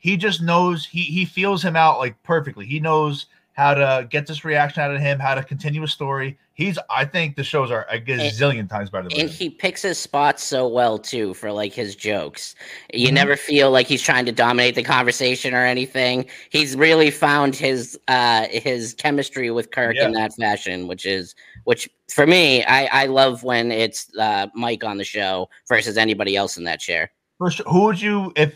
he 0.05 0.17
just 0.17 0.39
knows 0.39 0.85
he 0.85 1.01
he 1.01 1.25
feels 1.25 1.65
him 1.65 1.75
out 1.75 1.97
like 1.97 2.21
perfectly. 2.21 2.63
He 2.63 2.79
knows 2.79 3.25
how 3.53 3.74
to 3.74 4.07
get 4.07 4.27
this 4.27 4.45
reaction 4.45 4.83
out 4.83 4.93
of 4.93 5.01
him, 5.01 5.17
how 5.17 5.33
to 5.33 5.41
continue 5.41 5.81
a 5.81 5.88
story. 5.88 6.38
He's, 6.53 6.77
I 6.91 7.05
think 7.05 7.35
the 7.35 7.43
shows 7.43 7.71
are 7.71 7.88
a 7.89 8.00
gazillion 8.00 8.69
times 8.69 8.91
better 8.91 9.09
than 9.09 9.19
and 9.19 9.29
he 9.29 9.50
picks 9.50 9.81
his 9.81 9.97
spots 9.97 10.43
so 10.43 10.67
well 10.67 11.00
too 11.00 11.33
for 11.33 11.51
like 11.51 11.74
his 11.74 11.95
jokes. 11.95 12.53
You 12.93 13.07
Mhm. 13.09 13.13
never 13.13 13.35
feel 13.35 13.71
like 13.71 13.88
he's 13.88 14.03
trying 14.03 14.27
to 14.27 14.31
dominate 14.31 14.75
the 14.75 14.83
conversation 14.83 15.55
or 15.55 15.65
anything. 15.65 16.27
He's 16.51 16.75
really 16.75 17.09
found 17.09 17.55
his 17.55 17.97
uh 18.07 18.45
his 18.51 18.93
chemistry 18.93 19.50
with 19.50 19.71
Kirk 19.71 19.95
in 19.95 20.12
that 20.12 20.33
fashion, 20.35 20.88
which 20.88 21.07
is 21.07 21.33
which 21.63 21.89
for 22.13 22.27
me, 22.27 22.63
I 22.65 23.03
I 23.03 23.05
love 23.07 23.41
when 23.41 23.71
it's 23.71 24.15
uh 24.19 24.47
Mike 24.53 24.83
on 24.83 24.97
the 25.00 25.03
show 25.03 25.50
versus 25.67 25.97
anybody 25.97 26.35
else 26.35 26.57
in 26.57 26.63
that 26.65 26.79
chair. 26.79 27.12
First, 27.39 27.62
who 27.67 27.85
would 27.85 28.00
you 28.00 28.31
if 28.35 28.53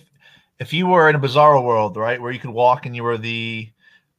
if 0.60 0.74
you 0.74 0.88
were 0.88 1.10
in 1.10 1.16
a 1.16 1.20
bizarro 1.20 1.64
world, 1.64 1.96
right, 1.98 2.22
where 2.22 2.32
you 2.32 2.40
could 2.40 2.50
walk 2.50 2.86
and 2.86 2.96
you 2.96 3.04
were 3.04 3.18
the 3.18 3.70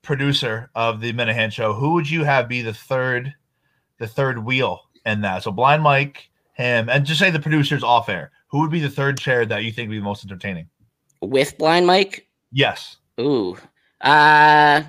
producer 0.03 0.71
of 0.75 1.01
the 1.01 1.13
Minihane 1.13 1.53
show, 1.53 1.73
who 1.73 1.93
would 1.93 2.09
you 2.09 2.25
have 2.25 2.49
be 2.49 2.63
the 2.63 2.75
third 2.75 3.35
the 3.99 4.07
third 4.07 4.45
wheel 4.45 4.81
in 5.05 5.21
that? 5.21 5.43
So 5.43 5.51
blind 5.51 5.83
Mike, 5.83 6.31
him, 6.55 6.89
and 6.89 7.05
just 7.05 7.21
say 7.21 7.31
the 7.31 7.39
producers 7.39 7.83
off 7.83 8.09
air. 8.09 8.31
Who 8.49 8.61
would 8.61 8.71
be 8.71 8.81
the 8.81 8.91
third 8.91 9.19
chair 9.19 9.47
that 9.47 9.65
you 9.65 9.71
think 9.71 9.89
would 9.89 9.95
be 9.95 10.01
most 10.01 10.25
entertaining? 10.25 10.69
With 11.21 11.57
Blind 11.59 11.87
Mike, 11.87 12.27
Yes. 12.53 12.97
Ooh. 13.21 13.57
Uh 14.01 14.83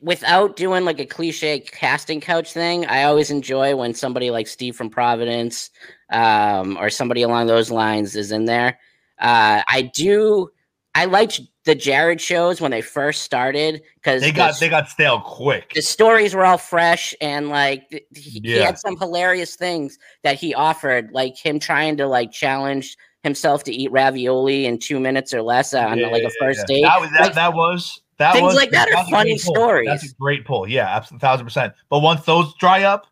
without 0.00 0.54
doing 0.54 0.84
like 0.84 1.00
a 1.00 1.04
cliche 1.06 1.58
casting 1.58 2.20
couch 2.20 2.52
thing, 2.52 2.86
I 2.86 3.02
always 3.02 3.32
enjoy 3.32 3.74
when 3.74 3.94
somebody 3.94 4.30
like 4.30 4.46
Steve 4.46 4.76
from 4.76 4.90
Providence 4.90 5.70
um 6.10 6.76
or 6.76 6.90
somebody 6.90 7.22
along 7.22 7.46
those 7.46 7.70
lines 7.70 8.14
is 8.14 8.30
in 8.32 8.44
there. 8.44 8.78
Uh 9.20 9.62
I 9.68 9.90
do 9.94 10.50
I 10.94 11.04
liked 11.04 11.40
the 11.64 11.74
Jared 11.74 12.20
shows 12.20 12.60
when 12.60 12.70
they 12.70 12.80
first 12.80 13.22
started 13.22 13.82
because 13.96 14.22
They 14.22 14.32
got 14.32 14.58
they 14.58 14.68
got 14.68 14.88
stale 14.88 15.20
quick. 15.20 15.72
the 15.74 15.82
stories 15.82 16.34
were 16.34 16.44
all 16.44 16.58
fresh 16.58 17.14
and 17.20 17.50
like 17.50 17.84
he, 18.14 18.40
he 18.42 18.52
had 18.52 18.78
some 18.78 18.96
hilarious 18.98 19.54
things 19.54 19.98
that 20.22 20.36
he 20.36 20.54
offered 20.54 21.10
like 21.12 21.36
him 21.36 21.58
trying 21.58 21.96
to 21.98 22.06
like 22.06 22.32
challenge 22.32 22.96
himself 23.22 23.64
to 23.64 23.72
eat 23.72 23.90
ravioli 23.92 24.64
in 24.66 24.78
two 24.78 24.98
minutes 24.98 25.34
or 25.34 25.42
less 25.42 25.74
on 25.74 26.00
like 26.10 26.22
a 26.22 26.30
first 26.40 26.66
date 26.66 26.82
That 26.82 27.00
was 27.00 27.10
that, 27.10 27.20
Like, 27.20 27.34
that 27.34 27.54
was 27.54 28.00
that 28.18 28.32
things 28.32 28.44
was 28.44 28.56
like 28.56 28.70
that 28.70 28.88
are 28.92 29.04
funny 29.10 29.38
pull. 29.38 29.54
That's 29.54 30.02
stories. 30.02 30.12
a 30.12 30.14
great 30.16 30.44
pull. 30.44 30.68
Yeah, 30.68 30.88
absolutely, 30.88 31.20
thousand 31.20 31.46
percent. 31.46 31.72
But 31.88 32.00
once 32.00 32.24
those 32.24 32.52
dry 32.56 32.82
up, 32.82 33.06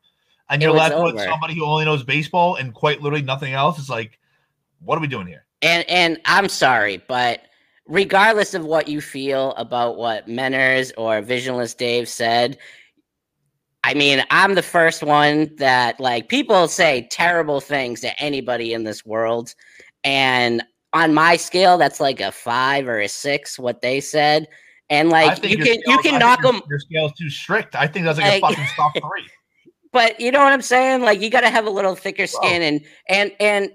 and 0.51 0.61
you're 0.61 0.73
left 0.73 0.99
with 0.99 1.21
somebody 1.21 1.55
who 1.55 1.65
only 1.65 1.85
knows 1.85 2.03
baseball 2.03 2.57
and 2.57 2.75
quite 2.75 3.01
literally 3.01 3.23
nothing 3.25 3.53
else, 3.53 3.79
it's 3.79 3.89
like, 3.89 4.19
what 4.81 4.99
are 4.99 5.01
we 5.01 5.07
doing 5.07 5.29
here? 5.29 5.46
And 5.63 5.89
and 5.89 6.19
i'm 6.27 6.49
sorry 6.49 7.03
but 7.09 7.43
regardless 7.87 8.55
of 8.55 8.65
what 8.65 8.89
you 8.89 9.01
feel 9.01 9.53
about 9.53 9.97
what 9.97 10.27
Menners 10.27 10.91
or 10.99 11.23
Visionless 11.23 11.73
Dave 11.73 12.09
said, 12.09 12.59
I 13.85 13.95
mean, 13.95 14.25
I'm 14.31 14.57
the 14.57 14.63
first 14.63 15.05
one 15.05 15.55
that 15.59 16.01
like 16.01 16.29
people 16.29 16.67
say 16.67 17.07
terrible 17.13 17.61
things 17.61 18.01
to 18.01 18.21
anybody 18.21 18.73
in 18.73 18.83
this 18.83 19.07
world. 19.07 19.55
And 20.03 20.65
on 20.93 21.15
my 21.15 21.37
scale, 21.37 21.79
that's 21.79 22.01
like 22.01 22.21
a 22.21 22.33
five 22.33 22.89
or 22.89 22.99
a 23.01 23.09
six, 23.09 23.57
what 23.57 23.83
they 23.83 24.01
said. 24.01 24.49
And 24.91 25.09
like 25.11 25.45
you 25.49 25.57
can 25.57 25.79
you 25.87 25.99
can 25.99 26.15
I 26.17 26.19
knock 26.19 26.43
them, 26.43 26.63
your, 26.69 26.81
scale's 26.81 27.13
too 27.13 27.31
strict. 27.31 27.77
I 27.77 27.87
think 27.87 28.05
that's 28.05 28.19
like 28.19 28.27
a 28.27 28.41
Like- 28.45 28.57
fucking 28.57 28.67
stop 28.73 28.93
three. 29.01 29.29
but 29.93 30.19
you 30.21 30.33
know 30.33 30.41
what 30.41 30.53
I'm 30.53 30.63
saying? 30.63 31.03
Like 31.03 31.21
you 31.21 31.31
gotta 31.31 31.51
have 31.51 31.67
a 31.67 31.71
little 31.71 31.95
thicker 31.95 32.27
skin 32.27 32.63
and 32.63 32.81
and 33.09 33.31
and 33.39 33.71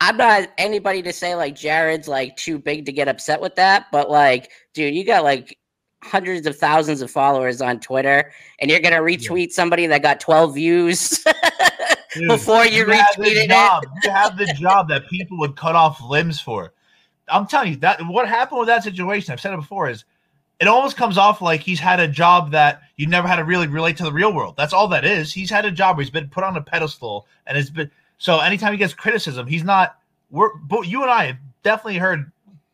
I'm 0.00 0.16
not 0.16 0.50
anybody 0.58 1.02
to 1.02 1.12
say 1.12 1.34
like 1.34 1.54
Jared's 1.54 2.08
like 2.08 2.36
too 2.36 2.58
big 2.58 2.86
to 2.86 2.92
get 2.92 3.08
upset 3.08 3.40
with 3.40 3.54
that, 3.56 3.86
but 3.92 4.10
like, 4.10 4.50
dude, 4.72 4.94
you 4.94 5.04
got 5.04 5.24
like 5.24 5.58
hundreds 6.02 6.46
of 6.46 6.56
thousands 6.58 7.00
of 7.00 7.10
followers 7.10 7.62
on 7.62 7.80
Twitter, 7.80 8.32
and 8.60 8.70
you're 8.70 8.80
gonna 8.80 8.96
retweet 8.96 9.52
somebody 9.52 9.86
that 9.86 10.02
got 10.02 10.20
12 10.20 10.54
views 10.54 11.24
Dude, 12.14 12.28
before 12.28 12.64
you, 12.64 12.84
the 12.84 12.92
retweeted 12.92 13.48
it. 13.50 13.88
You 14.04 14.10
have 14.10 14.36
the 14.36 14.46
job 14.46 14.88
that 14.88 15.08
people 15.08 15.38
would 15.38 15.56
cut 15.56 15.74
off 15.74 16.00
limbs 16.02 16.40
for. 16.40 16.72
I'm 17.28 17.46
telling 17.46 17.72
you 17.72 17.76
that 17.78 18.00
what 18.06 18.28
happened 18.28 18.60
with 18.60 18.68
that 18.68 18.84
situation. 18.84 19.32
I've 19.32 19.40
said 19.40 19.54
it 19.54 19.56
before 19.56 19.88
is 19.88 20.04
it 20.60 20.68
almost 20.68 20.96
comes 20.96 21.18
off 21.18 21.42
like 21.42 21.60
he's 21.60 21.80
had 21.80 21.98
a 22.00 22.06
job 22.06 22.52
that 22.52 22.82
you 22.96 23.06
never 23.06 23.26
had 23.26 23.36
to 23.36 23.44
really 23.44 23.66
relate 23.66 23.96
to 23.96 24.04
the 24.04 24.12
real 24.12 24.32
world. 24.32 24.54
That's 24.56 24.72
all 24.72 24.88
that 24.88 25.04
is. 25.04 25.32
He's 25.32 25.50
had 25.50 25.64
a 25.64 25.70
job 25.70 25.96
where 25.96 26.04
he's 26.04 26.10
been 26.10 26.28
put 26.28 26.44
on 26.44 26.56
a 26.56 26.62
pedestal 26.62 27.26
and 27.46 27.58
it's 27.58 27.70
been 27.70 27.90
so 28.18 28.40
anytime 28.40 28.72
he 28.72 28.78
gets 28.78 28.94
criticism, 28.94 29.46
he's 29.46 29.64
not 29.64 29.98
we're 30.30 30.56
but 30.56 30.82
you 30.82 31.02
and 31.02 31.10
I 31.10 31.26
have 31.26 31.36
definitely 31.62 31.98
heard 31.98 32.30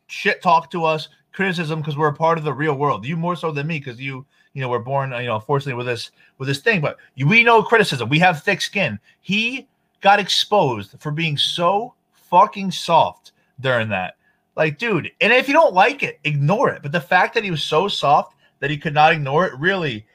shit 0.06 0.42
talk 0.42 0.70
to 0.73 0.85
us, 0.85 1.09
criticism 1.32 1.80
because 1.80 1.97
we're 1.97 2.09
a 2.09 2.14
part 2.14 2.38
of 2.38 2.44
the 2.44 2.52
real 2.52 2.75
world. 2.75 3.06
You 3.06 3.16
more 3.16 3.37
so 3.37 3.50
than 3.50 3.66
me 3.66 3.78
because 3.78 4.00
you 4.00 4.26
you 4.52 4.61
know 4.61 4.68
we're 4.68 4.80
born 4.80 5.12
you 5.12 5.26
know 5.26 5.37
unfortunately 5.37 5.75
with 5.75 5.87
this 5.87 6.11
with 6.38 6.49
this 6.49 6.61
thing, 6.61 6.80
but 6.80 6.97
we 7.16 7.44
know 7.44 7.62
criticism. 7.62 8.09
We 8.09 8.18
have 8.18 8.42
thick 8.42 8.61
skin. 8.61 8.99
He 9.20 9.66
got 10.00 10.18
exposed 10.18 10.97
for 10.99 11.11
being 11.11 11.37
so 11.37 11.94
fucking 12.12 12.70
soft 12.70 13.32
during 13.61 13.88
that. 13.90 14.16
Like, 14.56 14.78
dude, 14.78 15.11
and 15.20 15.32
if 15.32 15.49
you 15.49 15.54
don't 15.54 15.75
like 15.75 16.02
it, 16.02 16.18
ignore 16.25 16.70
it. 16.70 16.82
But 16.82 16.92
the 16.92 17.00
fact 17.00 17.35
that 17.35 17.44
he 17.44 17.50
was 17.50 17.62
so 17.62 17.88
soft 17.88 18.35
that 18.59 18.70
he 18.70 18.76
could 18.76 18.94
not 18.94 19.12
ignore 19.12 19.47
it 19.47 19.59
really, 19.59 20.06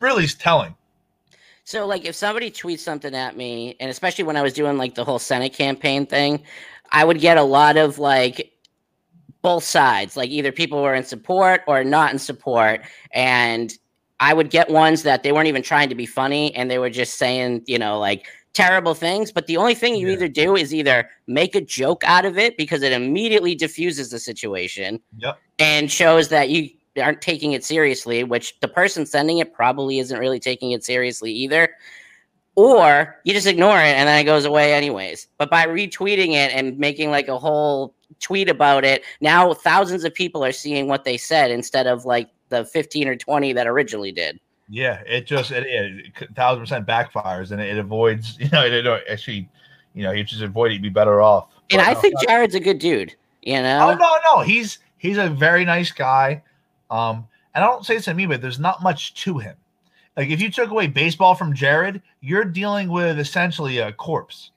really 0.00 0.24
is 0.24 0.34
telling. 0.34 0.74
So, 1.64 1.86
like, 1.86 2.04
if 2.04 2.14
somebody 2.14 2.50
tweets 2.50 2.80
something 2.80 3.14
at 3.14 3.36
me, 3.36 3.76
and 3.78 3.88
especially 3.90 4.24
when 4.24 4.36
I 4.36 4.42
was 4.42 4.52
doing 4.52 4.76
like 4.78 4.94
the 4.94 5.04
whole 5.04 5.18
Senate 5.20 5.52
campaign 5.52 6.06
thing, 6.06 6.42
I 6.90 7.04
would 7.04 7.20
get 7.20 7.36
a 7.38 7.42
lot 7.42 7.76
of 7.76 7.98
like 7.98 8.52
both 9.42 9.64
sides. 9.64 10.16
Like, 10.16 10.30
either 10.30 10.52
people 10.52 10.82
were 10.82 10.94
in 10.94 11.04
support 11.04 11.62
or 11.66 11.84
not 11.84 12.12
in 12.12 12.18
support, 12.18 12.82
and 13.12 13.72
I 14.20 14.34
would 14.34 14.50
get 14.50 14.70
ones 14.70 15.02
that 15.04 15.22
they 15.22 15.32
weren't 15.32 15.48
even 15.48 15.62
trying 15.62 15.88
to 15.88 15.94
be 15.94 16.06
funny, 16.06 16.54
and 16.54 16.70
they 16.70 16.78
were 16.78 16.90
just 16.90 17.16
saying, 17.18 17.62
you 17.66 17.78
know, 17.78 17.98
like 17.98 18.26
terrible 18.54 18.94
things. 18.94 19.32
But 19.32 19.46
the 19.46 19.56
only 19.56 19.74
thing 19.74 19.94
you 19.94 20.08
Yeah. 20.08 20.14
either 20.14 20.28
do 20.28 20.56
is 20.56 20.74
either 20.74 21.08
make 21.26 21.54
a 21.54 21.60
joke 21.60 22.02
out 22.04 22.24
of 22.24 22.36
it 22.38 22.56
because 22.56 22.82
it 22.82 22.92
immediately 22.92 23.54
diffuses 23.54 24.10
the 24.10 24.18
situation 24.18 25.00
Yep. 25.18 25.38
and 25.58 25.90
shows 25.90 26.28
that 26.28 26.50
you 26.50 26.68
aren't 26.98 27.22
taking 27.22 27.52
it 27.52 27.64
seriously, 27.64 28.24
which 28.24 28.58
the 28.60 28.68
person 28.68 29.06
sending 29.06 29.38
it 29.38 29.52
probably 29.52 29.98
isn't 29.98 30.18
really 30.18 30.40
taking 30.40 30.72
it 30.72 30.84
seriously 30.84 31.32
either. 31.32 31.70
Or 32.54 33.18
you 33.24 33.32
just 33.32 33.46
ignore 33.46 33.78
it 33.78 33.94
and 33.96 34.06
then 34.06 34.20
it 34.20 34.24
goes 34.24 34.44
away 34.44 34.74
anyways. 34.74 35.26
But 35.38 35.50
by 35.50 35.66
retweeting 35.66 36.32
it 36.32 36.52
and 36.52 36.78
making 36.78 37.10
like 37.10 37.28
a 37.28 37.38
whole 37.38 37.94
tweet 38.20 38.50
about 38.50 38.84
it, 38.84 39.04
now 39.22 39.54
thousands 39.54 40.04
of 40.04 40.12
people 40.12 40.44
are 40.44 40.52
seeing 40.52 40.86
what 40.86 41.04
they 41.04 41.16
said 41.16 41.50
instead 41.50 41.86
of 41.86 42.04
like 42.04 42.28
the 42.50 42.66
15 42.66 43.08
or 43.08 43.16
20 43.16 43.54
that 43.54 43.66
originally 43.66 44.12
did. 44.12 44.38
Yeah, 44.68 45.02
it 45.06 45.26
just 45.26 45.50
it, 45.50 45.64
it, 45.66 46.34
thousand 46.34 46.62
percent 46.62 46.86
backfires 46.86 47.52
and 47.52 47.60
it, 47.60 47.70
it 47.70 47.78
avoids. 47.78 48.36
You 48.40 48.48
know, 48.50 48.64
it, 48.64 48.72
it 48.72 49.04
actually, 49.10 49.48
you 49.94 50.02
know, 50.02 50.12
you 50.12 50.24
just 50.24 50.42
avoid 50.42 50.70
it. 50.70 50.74
You'd 50.74 50.82
be 50.82 50.88
better 50.90 51.22
off. 51.22 51.48
And 51.70 51.78
But 51.78 51.88
I 51.88 51.92
no, 51.94 52.00
think 52.00 52.14
Jared's 52.26 52.54
a 52.54 52.60
good 52.60 52.78
dude, 52.78 53.14
you 53.42 53.60
know. 53.60 53.80
Oh 53.82 53.92
know? 53.92 53.98
no, 53.98 54.18
no, 54.36 54.42
he's 54.42 54.78
he's 54.98 55.16
a 55.16 55.28
very 55.28 55.64
nice 55.64 55.90
guy. 55.90 56.42
Um, 56.92 57.26
and 57.54 57.64
I 57.64 57.66
don't 57.66 57.84
say 57.84 57.96
this 57.96 58.04
to 58.04 58.14
me, 58.14 58.26
but 58.26 58.40
there's 58.40 58.58
not 58.60 58.82
much 58.82 59.14
to 59.24 59.38
him. 59.38 59.56
Like 60.16 60.28
if 60.28 60.40
you 60.42 60.50
took 60.50 60.70
away 60.70 60.86
baseball 60.86 61.34
from 61.34 61.54
Jared, 61.54 62.02
you're 62.20 62.44
dealing 62.44 62.88
with 62.90 63.18
essentially 63.18 63.78
a 63.78 63.92
corpse. 63.92 64.50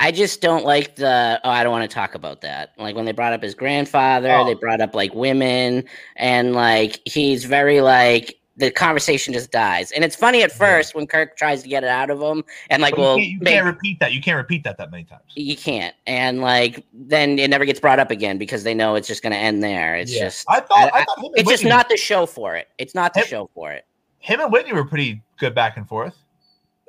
I 0.00 0.10
just 0.10 0.40
don't 0.40 0.64
like 0.64 0.96
the. 0.96 1.40
Oh, 1.44 1.50
I 1.50 1.62
don't 1.62 1.72
want 1.72 1.88
to 1.88 1.94
talk 1.94 2.14
about 2.14 2.40
that. 2.42 2.72
Like 2.78 2.96
when 2.96 3.04
they 3.04 3.12
brought 3.12 3.32
up 3.32 3.42
his 3.42 3.54
grandfather, 3.54 4.30
Oh. 4.30 4.44
they 4.44 4.54
brought 4.54 4.80
up 4.80 4.94
like 4.94 5.14
women, 5.14 5.84
and 6.16 6.52
like 6.54 7.00
he's 7.04 7.44
very 7.44 7.80
like 7.80 8.38
the 8.56 8.70
conversation 8.70 9.32
just 9.34 9.50
dies. 9.50 9.90
And 9.92 10.04
it's 10.04 10.14
funny 10.14 10.42
at 10.42 10.50
Yeah. 10.50 10.56
first 10.56 10.94
when 10.94 11.06
Kirk 11.08 11.36
tries 11.36 11.62
to 11.64 11.68
get 11.68 11.82
it 11.82 11.88
out 11.88 12.08
of 12.10 12.20
him, 12.20 12.44
and 12.70 12.80
like, 12.82 12.94
But 12.94 13.00
well, 13.00 13.18
you, 13.18 13.24
can't, 13.24 13.30
you 13.32 13.38
make- 13.40 13.54
can't 13.54 13.66
repeat 13.66 13.98
that. 14.00 14.12
You 14.12 14.20
can't 14.20 14.36
repeat 14.36 14.62
that 14.64 14.78
that 14.78 14.90
many 14.90 15.04
times. 15.04 15.22
you 15.34 15.56
can't, 15.56 15.94
and 16.06 16.40
like 16.40 16.84
then 16.92 17.38
it 17.38 17.50
never 17.50 17.64
gets 17.64 17.80
brought 17.80 17.98
up 17.98 18.10
again 18.12 18.38
because 18.38 18.62
they 18.62 18.74
know 18.74 18.94
it's 18.94 19.08
just 19.08 19.22
going 19.22 19.32
to 19.32 19.38
end 19.38 19.62
there. 19.62 19.96
It's 19.96 20.12
Yeah. 20.14 20.24
just, 20.24 20.44
I 20.48 20.60
thought, 20.60 20.92
I- 20.94 21.00
I, 21.00 21.04
thought 21.04 21.32
it's 21.34 21.50
just 21.50 21.64
not 21.64 21.88
the 21.88 21.96
show 21.96 22.26
for 22.26 22.54
it. 22.54 22.68
It's 22.78 22.94
not 22.94 23.12
the 23.14 23.20
Him- 23.20 23.26
show 23.26 23.50
for 23.54 23.72
it. 23.72 23.84
him 24.20 24.40
and 24.40 24.52
Whitney 24.52 24.72
were 24.72 24.84
pretty 24.84 25.20
good 25.38 25.54
back 25.54 25.76
and 25.76 25.88
forth. 25.88 26.14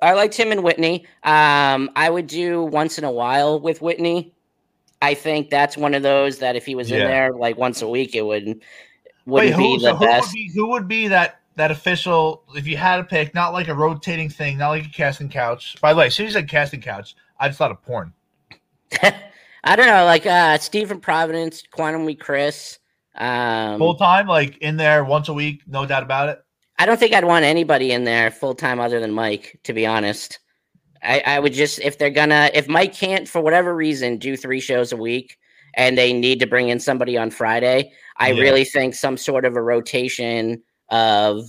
I 0.02 0.14
liked 0.14 0.36
him 0.36 0.52
and 0.52 0.62
Whitney. 0.64 1.06
Um, 1.24 1.90
I 1.96 2.10
would 2.10 2.28
do 2.28 2.64
once 2.64 2.98
in 3.00 3.06
a 3.06 3.12
while 3.12 3.60
with 3.60 3.82
Whitney. 3.82 4.34
I 5.02 5.14
think 5.14 5.50
that's 5.50 5.78
one 5.78 5.94
of 5.94 6.04
those 6.04 6.38
that 6.40 6.56
if 6.56 6.66
he 6.66 6.76
was 6.76 6.92
in 6.92 7.00
there 7.00 7.32
like 7.34 7.58
once 7.58 7.82
a 7.82 7.88
week, 7.88 8.14
it 8.16 8.22
would 8.24 8.62
wouldn't 9.26 9.56
who, 9.56 9.78
be 9.78 9.80
so 9.80 9.86
the 9.88 9.96
who 9.96 10.06
best. 10.06 10.28
would 10.28 10.34
be 10.34 10.52
who 10.54 10.68
would 10.70 10.88
be 10.88 11.08
that 11.08 11.40
that 11.56 11.72
official 11.72 12.44
if 12.56 12.68
you 12.68 12.78
had 12.78 13.00
a 13.00 13.04
pick, 13.04 13.34
not 13.34 13.54
like 13.54 13.68
a 13.68 13.76
rotating 13.76 14.30
thing, 14.30 14.58
not 14.58 14.70
like 14.70 14.86
a 14.86 14.90
casting 14.90 15.30
couch. 15.30 15.76
By 15.82 15.94
the 15.94 16.00
way, 16.00 16.08
as 16.08 16.16
soon 16.16 16.28
as 16.28 16.34
you 16.34 16.40
said 16.42 16.50
casting 16.50 16.82
couch, 16.82 17.16
I 17.40 17.48
just 17.48 17.58
thought 17.58 17.72
of 17.72 17.82
porn. 17.82 18.14
I 19.68 19.76
don't 19.76 19.88
know, 19.88 20.06
like 20.06 20.26
uh 20.26 20.58
Stephen 20.58 21.00
Providence, 21.00 21.64
Quantum 21.72 22.06
Week 22.06 22.20
Chris. 22.20 22.80
Um, 23.16 23.80
Full 23.80 23.96
time, 23.96 24.28
like 24.28 24.58
in 24.58 24.76
there 24.78 25.04
once 25.06 25.30
a 25.30 25.34
week, 25.34 25.62
no 25.68 25.86
doubt 25.86 26.04
about 26.04 26.30
it. 26.30 26.40
I 26.78 26.86
don't 26.86 27.00
think 27.00 27.14
I'd 27.14 27.24
want 27.24 27.46
anybody 27.46 27.92
in 27.94 28.04
there 28.04 28.30
full 28.30 28.54
time 28.54 28.80
other 28.80 29.00
than 29.00 29.12
Mike, 29.12 29.58
to 29.64 29.74
be 29.74 29.86
honest. 29.86 30.40
I, 31.02 31.22
I 31.26 31.40
would 31.40 31.54
just 31.54 31.80
if 31.80 31.98
they're 31.98 32.10
gonna 32.10 32.50
if 32.54 32.68
Mike 32.68 32.94
can't 32.94 33.28
for 33.28 33.40
whatever 33.42 33.76
reason 33.76 34.18
do 34.18 34.36
three 34.36 34.60
shows 34.60 34.92
a 34.92 34.98
week 34.98 35.38
and 35.76 35.98
they 35.98 36.12
need 36.14 36.40
to 36.42 36.48
bring 36.48 36.70
in 36.70 36.80
somebody 36.80 37.18
on 37.18 37.30
Friday, 37.32 37.92
I 38.18 38.32
Yeah. 38.32 38.42
really 38.42 38.66
think 38.66 38.96
some 38.96 39.16
sort 39.18 39.46
of 39.46 39.56
a 39.56 39.62
rotation 39.62 40.62
of 40.90 41.46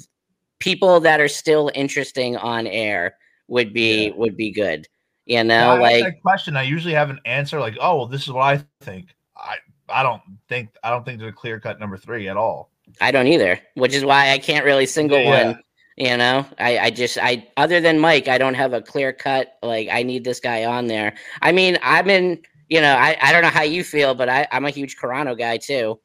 people 0.58 1.00
that 1.00 1.20
are 1.20 1.28
still 1.28 1.70
interesting 1.74 2.36
on 2.36 2.66
air 2.66 3.16
would 3.48 3.72
be 3.72 4.06
Yeah. 4.06 4.12
would 4.16 4.36
be 4.36 4.50
good. 4.50 4.86
You 5.26 5.42
know, 5.42 5.84
ask 5.84 6.02
like 6.02 6.22
question, 6.22 6.56
I 6.56 6.62
usually 6.62 6.94
have 6.94 7.10
an 7.10 7.20
answer 7.24 7.58
like, 7.58 7.76
"Oh, 7.80 7.96
well, 7.96 8.06
this 8.06 8.22
is 8.22 8.30
what 8.32 8.42
I 8.42 8.64
think." 8.80 9.08
I 9.36 9.56
I 9.88 10.02
don't 10.02 10.22
think 10.48 10.70
I 10.82 10.90
don't 10.90 11.04
think 11.04 11.18
there's 11.18 11.30
a 11.30 11.34
clear 11.34 11.58
cut 11.60 11.80
number 11.80 11.96
three 11.96 12.28
at 12.28 12.36
all. 12.36 12.70
I 13.00 13.10
don't 13.10 13.26
either, 13.26 13.58
which 13.74 13.94
is 13.94 14.04
why 14.04 14.30
I 14.30 14.38
can't 14.38 14.64
really 14.64 14.86
single 14.86 15.20
Yeah. 15.20 15.44
one. 15.46 15.62
You 15.96 16.16
know, 16.16 16.46
I, 16.58 16.78
I 16.78 16.90
just 16.90 17.18
I 17.18 17.48
other 17.56 17.80
than 17.80 17.98
Mike, 17.98 18.28
I 18.28 18.38
don't 18.38 18.54
have 18.54 18.72
a 18.72 18.82
clear 18.82 19.12
cut 19.12 19.56
like 19.62 19.88
I 19.90 20.02
need 20.02 20.24
this 20.24 20.40
guy 20.40 20.64
on 20.64 20.86
there. 20.86 21.14
I 21.42 21.52
mean, 21.52 21.78
I'm 21.82 22.08
in. 22.10 22.42
You 22.68 22.80
know, 22.80 22.94
I, 22.96 23.16
I 23.22 23.30
don't 23.32 23.42
know 23.42 23.48
how 23.48 23.62
you 23.62 23.82
feel, 23.84 24.14
but 24.14 24.28
I 24.28 24.46
I'm 24.52 24.64
a 24.64 24.70
huge 24.70 24.96
Carano 24.96 25.38
guy 25.38 25.56
too. 25.56 25.98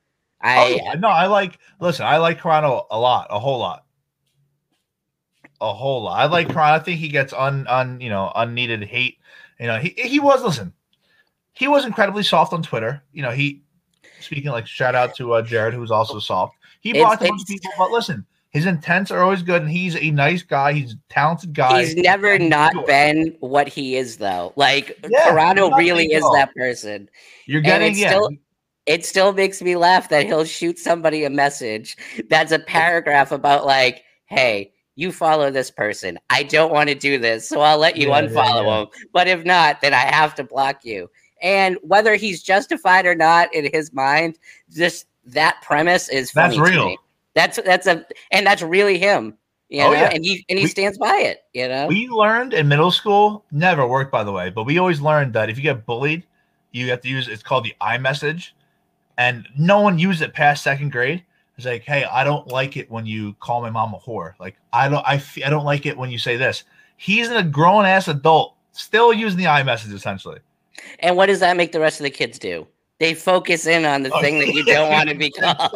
I 0.44 0.80
oh, 0.84 1.00
no, 1.00 1.08
I 1.08 1.28
like. 1.28 1.60
Listen, 1.80 2.06
I 2.06 2.18
like 2.18 2.40
Carano 2.40 2.86
a 2.90 3.00
lot, 3.00 3.28
a 3.30 3.40
whole 3.40 3.60
lot, 3.60 3.86
a 5.60 5.74
whole 5.74 6.04
lot. 6.04 6.20
I 6.20 6.26
like 6.26 6.48
Carano. 6.48 6.72
I 6.72 6.80
think 6.80 7.00
he 7.00 7.10
gets 7.10 7.34
un 7.34 7.68
un 7.68 8.00
you 8.02 8.10
know 8.10 8.32
unneeded 8.36 8.84
hate. 8.84 9.18
You 9.60 9.68
know, 9.68 9.78
he 9.78 9.90
he 9.90 10.20
was 10.20 10.44
listen. 10.44 10.74
He 11.54 11.68
was 11.68 11.86
incredibly 11.86 12.24
soft 12.24 12.54
on 12.54 12.64
Twitter. 12.64 13.04
You 13.12 13.22
know, 13.22 13.32
he 13.32 13.62
speaking 14.20 14.52
like 14.52 14.68
shout 14.68 14.96
out 14.96 15.16
to 15.16 15.34
uh, 15.34 15.42
Jared, 15.42 15.74
who's 15.74 15.92
also 15.92 16.20
soft. 16.20 16.56
He 16.80 16.94
blocked 16.94 17.22
a 17.22 17.28
bunch 17.28 17.42
of 17.42 17.48
people, 17.48 17.72
but 17.78 17.92
listen, 17.92 18.26
his 18.52 18.66
intents 18.66 19.12
are 19.12 19.22
always 19.22 19.44
good, 19.44 19.62
and 19.62 19.72
he's 19.72 19.96
a 19.96 20.12
nice 20.12 20.44
guy. 20.44 20.74
He's 20.74 20.94
a 20.94 20.98
talented 21.10 21.54
guy. 21.54 21.84
he's 21.84 21.96
never 21.96 22.34
and 22.34 22.50
not 22.50 22.86
been 22.86 23.36
what 23.40 23.68
he 23.68 23.96
is 23.96 24.18
though. 24.18 24.52
Like 24.56 24.98
Yeah, 25.08 25.34
nothing 25.34 25.74
really 25.76 26.08
is 26.08 26.24
at 26.24 26.32
that 26.34 26.56
person. 26.56 27.10
You're 27.46 27.60
and 27.60 27.66
getting 27.66 27.92
it's 27.92 28.00
yeah. 28.00 28.10
still- 28.10 28.32
It 28.86 29.06
still 29.06 29.32
makes 29.34 29.62
me 29.62 29.76
laugh 29.76 30.10
that 30.10 30.26
he'll 30.26 30.46
shoot 30.46 30.80
somebody 30.80 31.24
a 31.24 31.30
message 31.30 31.96
that's 32.30 32.52
a 32.52 32.60
paragraph 32.60 33.32
about 33.32 33.66
like, 33.66 34.04
hey, 34.26 34.72
you 34.96 35.12
follow 35.12 35.52
this 35.52 35.70
person. 35.72 36.18
I 36.30 36.44
don't 36.44 36.72
want 36.74 36.90
to 36.90 36.96
do 36.96 37.18
this, 37.18 37.48
so 37.48 37.62
I'll 37.62 37.78
let 37.78 37.96
you 37.96 38.10
Yeah, 38.10 38.22
yeah, 38.22 38.28
unfollow 38.28 38.66
yeah. 38.66 38.82
him. 38.82 38.88
But 39.14 39.28
if 39.28 39.46
not, 39.46 39.82
then 39.82 39.94
I 39.94 40.00
have 40.00 40.36
to 40.36 40.44
block 40.44 40.84
you. 40.84 41.10
And 41.42 41.78
whether 41.82 42.16
he's 42.16 42.44
justified 42.44 43.06
or 43.06 43.16
not 43.16 43.54
in 43.54 43.70
his 43.72 43.94
mind, 43.94 44.38
just 44.72 45.06
that 45.26 45.62
premise 45.62 46.10
is 46.10 46.32
That's 46.32 46.58
real. 46.58 46.88
me. 46.88 46.98
That's 47.34 47.60
that's 47.64 47.88
a 47.88 48.06
and 48.32 48.46
that's 48.46 48.62
really 48.62 48.98
him. 48.98 49.38
You 49.70 49.84
Oh, 49.84 49.92
know, 49.92 49.94
yeah. 49.94 50.10
and 50.14 50.26
he 50.26 50.46
and 50.50 50.60
he 50.60 50.66
We- 50.66 50.70
stands 50.70 50.98
by 50.98 51.16
it. 51.18 51.44
You 51.54 51.68
know, 51.68 51.88
We 51.88 52.08
learned 52.10 52.54
in 52.54 52.68
middle 52.68 52.92
school, 52.92 53.46
never 53.52 53.88
worked 53.88 54.12
by 54.12 54.24
the 54.24 54.32
way, 54.32 54.50
but 54.50 54.66
we 54.66 54.78
always 54.80 55.00
learned 55.02 55.34
that 55.34 55.50
if 55.50 55.58
you 55.58 55.64
get 55.64 55.86
bullied, 55.86 56.24
you 56.72 56.90
have 56.90 57.02
to 57.02 57.08
use 57.10 57.28
it's 57.28 57.42
called 57.44 57.64
the 57.64 57.74
I 57.80 57.98
message. 57.98 58.54
And 59.22 59.48
no 59.58 59.82
one 59.82 60.00
used 60.00 60.22
it 60.22 60.34
past 60.34 60.64
second 60.64 60.92
grade. 60.92 61.24
It's 61.58 61.66
like, 61.66 61.84
hey, 61.84 62.06
I 62.06 62.24
don't 62.24 62.48
like 62.48 62.76
it 62.76 62.90
when 62.90 63.06
you 63.06 63.34
call 63.40 63.62
my 63.62 63.70
mom 63.70 63.94
a 63.94 64.00
whore. 64.00 64.34
Like, 64.40 64.56
I 64.74 64.90
don't, 64.90 65.06
I, 65.08 65.16
f- 65.16 65.38
I 65.46 65.50
don't 65.50 65.66
like 65.66 65.86
it 65.86 65.96
when 65.96 66.10
you 66.10 66.18
say 66.18 66.36
this. 66.38 66.64
He's 66.98 67.30
a 67.30 67.44
grown 67.44 67.86
ass 67.86 68.08
adult, 68.08 68.56
still 68.72 69.14
using 69.14 69.38
the 69.38 69.46
iMessage 69.46 69.94
essentially. 69.94 70.40
And 71.00 71.16
what 71.16 71.28
does 71.28 71.40
that 71.42 71.58
make 71.58 71.72
the 71.72 71.80
rest 71.80 72.00
of 72.00 72.04
the 72.06 72.10
kids 72.10 72.40
do? 72.40 72.66
They 72.98 73.14
focus 73.14 73.66
in 73.68 73.86
on 73.86 74.04
the 74.04 74.12
Oh, 74.14 74.22
thing 74.22 74.40
that 74.40 74.54
you 74.54 74.64
don't 74.66 74.90
want 74.92 75.10
to 75.10 75.16
be 75.16 75.30
called. 75.40 75.72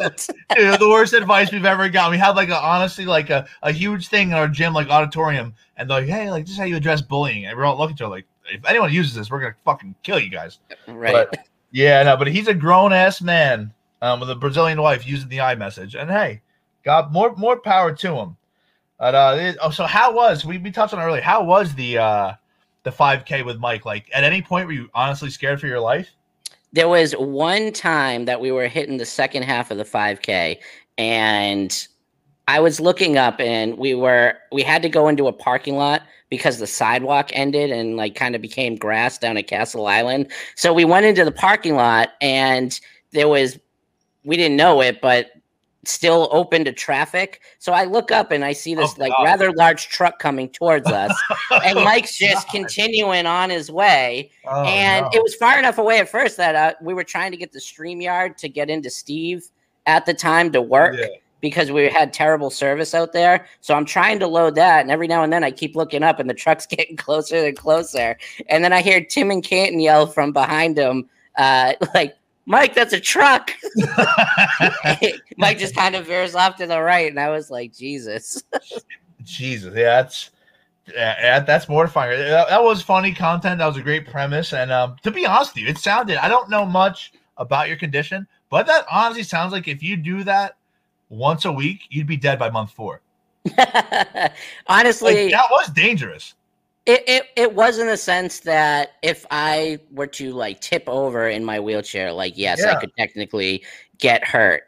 Dude, 0.56 0.80
the 0.80 0.88
worst 0.88 1.12
advice 1.12 1.52
we've 1.52 1.64
ever 1.64 1.88
gotten. 1.88 2.12
We 2.12 2.18
had 2.18 2.36
like 2.36 2.48
a 2.48 2.56
honestly 2.56 3.04
like 3.04 3.30
a, 3.30 3.46
a 3.62 3.72
huge 3.72 4.08
thing 4.08 4.28
in 4.28 4.34
our 4.34 4.46
gym, 4.48 4.72
like 4.72 4.88
auditorium, 4.88 5.54
and 5.76 5.88
they're 5.90 6.00
like, 6.00 6.08
hey, 6.08 6.30
like 6.30 6.44
this 6.44 6.52
is 6.52 6.58
how 6.58 6.64
you 6.64 6.76
address 6.76 7.00
bullying. 7.02 7.46
And 7.46 7.56
we're 7.56 7.64
all 7.64 7.76
looking 7.78 7.94
at 7.94 7.98
each 7.98 8.02
other 8.02 8.10
like, 8.10 8.26
if 8.52 8.64
anyone 8.64 8.92
uses 8.92 9.14
this, 9.14 9.28
we're 9.30 9.40
gonna 9.40 9.54
fucking 9.64 9.94
kill 10.04 10.18
you 10.20 10.30
guys. 10.30 10.58
right. 10.88 11.28
But 11.30 11.46
yeah, 11.76 12.02
no, 12.04 12.16
but 12.16 12.26
he's 12.28 12.48
a 12.48 12.54
grown 12.54 12.94
ass 12.94 13.20
man 13.20 13.70
um, 14.00 14.18
with 14.18 14.30
a 14.30 14.34
Brazilian 14.34 14.80
wife 14.80 15.06
using 15.06 15.28
the 15.28 15.36
iMessage, 15.36 15.94
and 15.94 16.10
hey, 16.10 16.40
God, 16.82 17.12
more 17.12 17.36
more 17.36 17.60
power 17.60 17.94
to 17.94 18.16
him. 18.16 18.36
But 18.98 19.14
uh, 19.14 19.36
it- 19.38 19.58
oh, 19.60 19.68
so 19.68 19.84
how 19.84 20.14
was 20.14 20.42
we 20.42 20.56
we 20.56 20.70
touched 20.70 20.94
on 20.94 21.00
earlier? 21.00 21.20
How 21.20 21.44
was 21.44 21.74
the 21.74 21.98
uh 21.98 22.32
the 22.84 22.90
5K 22.90 23.44
with 23.44 23.58
Mike? 23.58 23.84
Like, 23.84 24.08
at 24.14 24.24
any 24.24 24.40
point 24.40 24.66
were 24.68 24.72
you 24.72 24.88
honestly 24.94 25.28
scared 25.28 25.60
for 25.60 25.66
your 25.66 25.80
life? 25.80 26.08
There 26.72 26.88
was 26.88 27.12
one 27.12 27.72
time 27.72 28.24
that 28.24 28.40
we 28.40 28.50
were 28.52 28.68
hitting 28.68 28.96
the 28.96 29.04
second 29.04 29.42
half 29.42 29.70
of 29.70 29.76
the 29.76 29.84
5K, 29.84 30.56
and 30.96 31.88
I 32.48 32.60
was 32.60 32.78
looking 32.80 33.16
up, 33.18 33.40
and 33.40 33.76
we 33.76 33.94
were 33.94 34.34
we 34.52 34.62
had 34.62 34.82
to 34.82 34.88
go 34.88 35.08
into 35.08 35.26
a 35.26 35.32
parking 35.32 35.76
lot 35.76 36.02
because 36.30 36.58
the 36.58 36.66
sidewalk 36.66 37.30
ended 37.32 37.70
and 37.70 37.96
like 37.96 38.14
kind 38.14 38.34
of 38.34 38.42
became 38.42 38.76
grass 38.76 39.18
down 39.18 39.36
at 39.36 39.46
Castle 39.48 39.86
Island. 39.86 40.30
So 40.54 40.72
we 40.72 40.84
went 40.84 41.06
into 41.06 41.24
the 41.24 41.32
parking 41.32 41.74
lot, 41.74 42.10
and 42.20 42.78
there 43.12 43.28
was 43.28 43.58
we 44.24 44.36
didn't 44.36 44.56
know 44.56 44.80
it, 44.80 45.00
but 45.00 45.30
still 45.84 46.28
open 46.32 46.64
to 46.64 46.72
traffic. 46.72 47.40
So 47.60 47.72
I 47.72 47.84
look 47.84 48.10
up 48.10 48.32
and 48.32 48.44
I 48.44 48.52
see 48.52 48.74
this 48.74 48.90
Oh, 48.96 49.00
like 49.00 49.12
God. 49.16 49.22
rather 49.24 49.52
large 49.52 49.88
truck 49.88 50.18
coming 50.18 50.48
towards 50.48 50.88
us, 50.90 51.16
and 51.64 51.76
Mike's 51.84 52.16
just 52.18 52.46
God. 52.48 52.52
continuing 52.52 53.26
on 53.26 53.50
his 53.50 53.70
way 53.70 54.30
Oh, 54.48 54.64
and 54.64 55.04
no. 55.04 55.10
it 55.12 55.22
was 55.22 55.34
far 55.36 55.58
enough 55.58 55.78
away 55.78 55.98
at 56.00 56.08
first 56.08 56.36
that 56.38 56.54
uh, 56.56 56.74
we 56.82 56.92
were 56.94 57.04
trying 57.04 57.30
to 57.32 57.36
get 57.36 57.52
the 57.52 57.60
StreamYard 57.60 58.36
to 58.38 58.48
get 58.48 58.68
into 58.70 58.90
Steve 58.90 59.48
at 59.86 60.06
the 60.06 60.14
time 60.14 60.50
to 60.52 60.60
work 60.62 60.96
Yeah. 60.98 61.06
Because 61.48 61.70
we 61.70 61.88
had 61.88 62.12
terrible 62.12 62.50
service 62.50 62.92
out 62.92 63.12
there. 63.12 63.46
So 63.60 63.74
I'm 63.74 63.84
trying 63.84 64.18
to 64.18 64.26
load 64.26 64.56
that, 64.56 64.80
and 64.80 64.90
every 64.90 65.06
now 65.06 65.22
and 65.22 65.32
then 65.32 65.44
I 65.44 65.52
keep 65.52 65.76
looking 65.76 66.02
up, 66.02 66.18
and 66.18 66.28
the 66.28 66.34
truck's 66.34 66.66
getting 66.76 66.96
closer 66.96 67.36
and 67.36 67.56
closer. 67.56 68.18
And 68.48 68.64
then 68.64 68.72
I 68.72 68.82
hear 68.82 69.00
Tim 69.04 69.30
and 69.30 69.44
Canton 69.44 69.78
yell 69.80 70.06
from 70.06 70.32
behind 70.32 70.76
him, 70.76 71.08
uh, 71.36 71.74
like, 71.94 72.16
"Mike, 72.46 72.74
that's 72.74 72.92
a 72.92 73.00
truck!" 73.00 73.52
Mike 75.36 75.58
just 75.58 75.76
kind 75.76 75.94
of 75.94 76.06
veers 76.06 76.34
off 76.34 76.56
to 76.56 76.66
the 76.66 76.80
right, 76.80 77.08
and 77.08 77.20
I 77.20 77.30
was 77.30 77.50
like, 77.50 77.72
"Jesus." 77.72 78.42
Jesus, 79.22 79.74
yeah, 79.74 80.02
that's 80.02 80.30
yeah, 80.92 81.40
that's 81.40 81.68
mortifying. 81.68 82.18
That, 82.18 82.48
that 82.48 82.62
was 82.62 82.82
funny 82.82 83.12
content. 83.12 83.58
That 83.58 83.66
was 83.66 83.76
a 83.76 83.82
great 83.82 84.06
premise, 84.06 84.52
and 84.52 84.72
um, 84.72 84.96
to 85.02 85.10
be 85.10 85.26
honest 85.26 85.54
with 85.54 85.64
you, 85.64 85.68
it 85.68 85.78
sounded. 85.78 86.16
I 86.16 86.28
don't 86.28 86.50
know 86.50 86.64
much 86.64 87.12
about 87.36 87.68
your 87.68 87.76
condition, 87.76 88.26
but 88.50 88.66
that 88.66 88.86
honestly 88.90 89.22
sounds 89.22 89.52
like 89.52 89.68
if 89.68 89.82
you 89.82 89.96
do 89.96 90.24
that 90.24 90.56
once 91.08 91.44
a 91.44 91.52
week, 91.52 91.82
you'd 91.90 92.06
be 92.06 92.16
dead 92.16 92.38
by 92.38 92.50
month 92.50 92.70
four. 92.70 93.00
Honestly, 94.66 95.24
Like, 95.24 95.32
that 95.32 95.46
was 95.50 95.68
dangerous. 95.68 96.34
It, 96.84 97.02
it 97.08 97.24
it 97.36 97.54
was 97.54 97.78
in 97.78 97.88
the 97.88 97.96
sense 97.96 98.40
that 98.40 98.92
if 99.02 99.26
I 99.30 99.80
were 99.90 100.06
to 100.08 100.32
like 100.32 100.60
tip 100.60 100.84
over 100.86 101.28
in 101.28 101.44
my 101.44 101.58
wheelchair, 101.58 102.12
like 102.12 102.34
yes, 102.36 102.60
Yeah. 102.60 102.76
I 102.76 102.80
could 102.80 102.92
technically 102.96 103.64
get 103.98 104.24
hurt, 104.24 104.64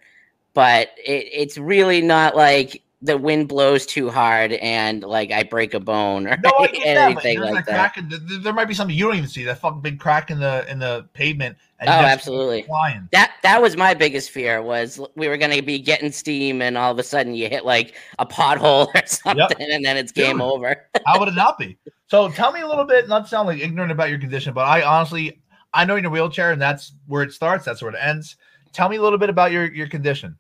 but 0.53 0.91
it, 1.05 1.29
it's 1.33 1.59
really 1.59 2.01
not 2.03 2.35
like 2.37 2.83
the 3.01 3.17
wind 3.17 3.47
blows 3.47 3.87
too 3.87 4.11
hard 4.11 4.53
and 4.55 5.05
like 5.05 5.31
I 5.31 5.45
break 5.45 5.73
a 5.73 5.79
bone 5.79 6.27
or 6.27 6.37
No, 6.43 6.51
I 6.59 6.67
get 6.67 6.83
that. 6.85 7.11
anything 7.13 7.39
like 7.41 7.65
that. 7.67 7.97
in, 7.97 8.09
th- 8.11 8.43
there 8.43 8.53
might 8.53 8.65
be 8.67 8.75
something 8.75 8.97
you 8.97 9.07
don't 9.07 9.17
even 9.17 9.29
see. 9.29 9.45
That 9.45 9.59
fucking 9.61 9.81
big 9.83 10.01
crack 10.01 10.31
in 10.33 10.41
the 10.41 10.69
in 10.69 10.81
the 10.81 11.07
pavement. 11.13 11.57
And 11.79 11.89
Oh, 11.89 11.93
absolutely. 11.93 12.63
Flying. 12.63 13.09
That 13.13 13.35
that 13.45 13.63
was 13.63 13.77
my 13.77 13.95
biggest 13.95 14.31
fear 14.31 14.61
was 14.63 15.01
we 15.15 15.29
were 15.29 15.37
gonna 15.37 15.63
be 15.63 15.79
getting 15.79 16.11
steam 16.11 16.61
and 16.61 16.77
all 16.77 16.91
of 16.91 16.99
a 16.99 17.05
sudden 17.05 17.35
you 17.35 17.49
hit 17.49 17.65
like 17.65 17.95
a 18.19 18.27
pothole 18.27 18.89
or 18.95 19.07
something 19.07 19.71
and 19.71 19.85
then 19.85 19.97
it's 19.97 20.11
game 20.11 20.39
Dude. 20.39 20.43
over. 20.43 20.85
How 21.07 21.21
would 21.21 21.29
it 21.33 21.35
not 21.37 21.57
be? 21.57 21.79
So 22.09 22.29
tell 22.31 22.51
me 22.51 22.63
a 22.63 22.67
little 22.67 22.85
bit, 22.85 23.07
not 23.09 23.29
sound 23.29 23.47
like 23.47 23.61
ignorant 23.61 23.93
about 23.93 24.09
your 24.11 24.19
condition, 24.19 24.55
but 24.55 24.63
I 24.67 24.83
honestly, 24.83 25.41
I 25.73 25.85
know 25.85 25.93
you're 25.95 25.99
in 26.01 26.05
a 26.07 26.11
wheelchair 26.11 26.51
and 26.51 26.61
that's 26.61 26.95
where 27.07 27.23
it 27.23 27.31
starts, 27.33 27.65
that's 27.65 27.81
where 27.81 27.93
it 27.93 27.99
ends. 28.01 28.37
Tell 28.73 28.89
me 28.89 28.97
a 28.97 29.03
little 29.03 29.19
bit 29.19 29.31
about 29.31 29.53
your 29.53 29.73
your 29.73 29.87
condition. 29.87 30.37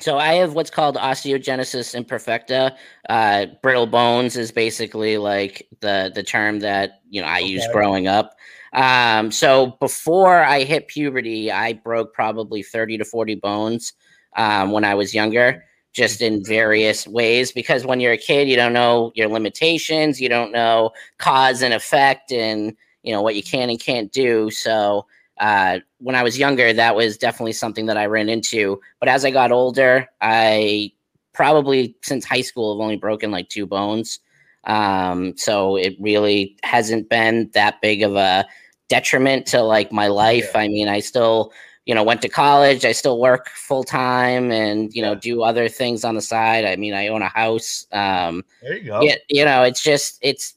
So 0.00 0.16
I 0.16 0.34
have 0.34 0.54
what's 0.54 0.70
called 0.70 0.96
osteogenesis 0.96 1.94
imperfecta. 1.94 2.76
Uh, 3.08 3.46
brittle 3.62 3.86
bones 3.86 4.36
is 4.36 4.52
basically 4.52 5.18
like 5.18 5.66
the 5.80 6.12
the 6.14 6.22
term 6.22 6.60
that 6.60 7.00
you 7.10 7.20
know 7.20 7.26
I 7.26 7.40
used 7.40 7.70
growing 7.72 8.06
up. 8.06 8.36
Um, 8.74 9.32
so 9.32 9.76
before 9.80 10.38
I 10.38 10.62
hit 10.62 10.86
puberty, 10.86 11.50
I 11.50 11.72
broke 11.72 12.14
probably 12.14 12.62
thirty 12.62 12.96
to 12.96 13.04
forty 13.04 13.34
bones 13.34 13.92
um, 14.36 14.70
when 14.70 14.84
I 14.84 14.94
was 14.94 15.14
younger, 15.14 15.64
just 15.92 16.22
in 16.22 16.44
various 16.44 17.08
ways. 17.08 17.50
Because 17.50 17.84
when 17.84 17.98
you're 17.98 18.12
a 18.12 18.18
kid, 18.18 18.48
you 18.48 18.54
don't 18.54 18.72
know 18.72 19.10
your 19.16 19.28
limitations, 19.28 20.20
you 20.20 20.28
don't 20.28 20.52
know 20.52 20.92
cause 21.18 21.60
and 21.60 21.74
effect, 21.74 22.30
and 22.30 22.76
you 23.02 23.12
know 23.12 23.20
what 23.22 23.34
you 23.34 23.42
can 23.42 23.68
and 23.68 23.80
can't 23.80 24.12
do. 24.12 24.48
So 24.52 25.06
uh, 25.40 25.80
when 25.98 26.14
I 26.14 26.22
was 26.22 26.38
younger, 26.38 26.72
that 26.72 26.96
was 26.96 27.16
definitely 27.16 27.52
something 27.52 27.86
that 27.86 27.96
I 27.96 28.06
ran 28.06 28.28
into. 28.28 28.80
But 29.00 29.08
as 29.08 29.24
I 29.24 29.30
got 29.30 29.52
older, 29.52 30.08
I 30.20 30.92
probably 31.32 31.96
since 32.02 32.24
high 32.24 32.40
school 32.40 32.74
have 32.74 32.82
only 32.82 32.96
broken 32.96 33.30
like 33.30 33.48
two 33.48 33.66
bones. 33.66 34.18
Um, 34.64 35.36
so 35.36 35.76
it 35.76 35.96
really 36.00 36.56
hasn't 36.62 37.08
been 37.08 37.50
that 37.54 37.80
big 37.80 38.02
of 38.02 38.16
a 38.16 38.46
detriment 38.88 39.46
to 39.46 39.62
like 39.62 39.92
my 39.92 40.08
life. 40.08 40.54
I 40.54 40.68
mean, 40.68 40.88
I 40.88 41.00
still, 41.00 41.52
you 41.86 41.94
know, 41.94 42.02
went 42.02 42.20
to 42.22 42.28
college, 42.28 42.84
I 42.84 42.92
still 42.92 43.18
work 43.20 43.48
full 43.50 43.84
time 43.84 44.50
and, 44.50 44.92
you 44.94 45.00
know, 45.00 45.14
do 45.14 45.42
other 45.42 45.68
things 45.68 46.04
on 46.04 46.16
the 46.16 46.20
side. 46.20 46.64
I 46.64 46.76
mean, 46.76 46.92
I 46.92 47.08
own 47.08 47.22
a 47.22 47.28
house. 47.28 47.86
Um, 47.92 48.44
There 48.62 48.76
you 48.76 48.84
go. 48.84 49.00
yeah, 49.02 49.14
you 49.28 49.44
know, 49.44 49.62
it's 49.62 49.82
just, 49.82 50.18
it's 50.20 50.54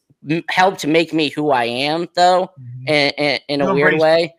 helped 0.50 0.86
make 0.86 1.14
me 1.14 1.30
who 1.30 1.52
I 1.52 1.66
am 1.66 2.08
though 2.16 2.52
Mhm. 2.60 2.90
in, 2.90 3.12
in, 3.18 3.40
in 3.48 3.62
a 3.62 3.74
weird 3.74 3.98
way 4.00 4.36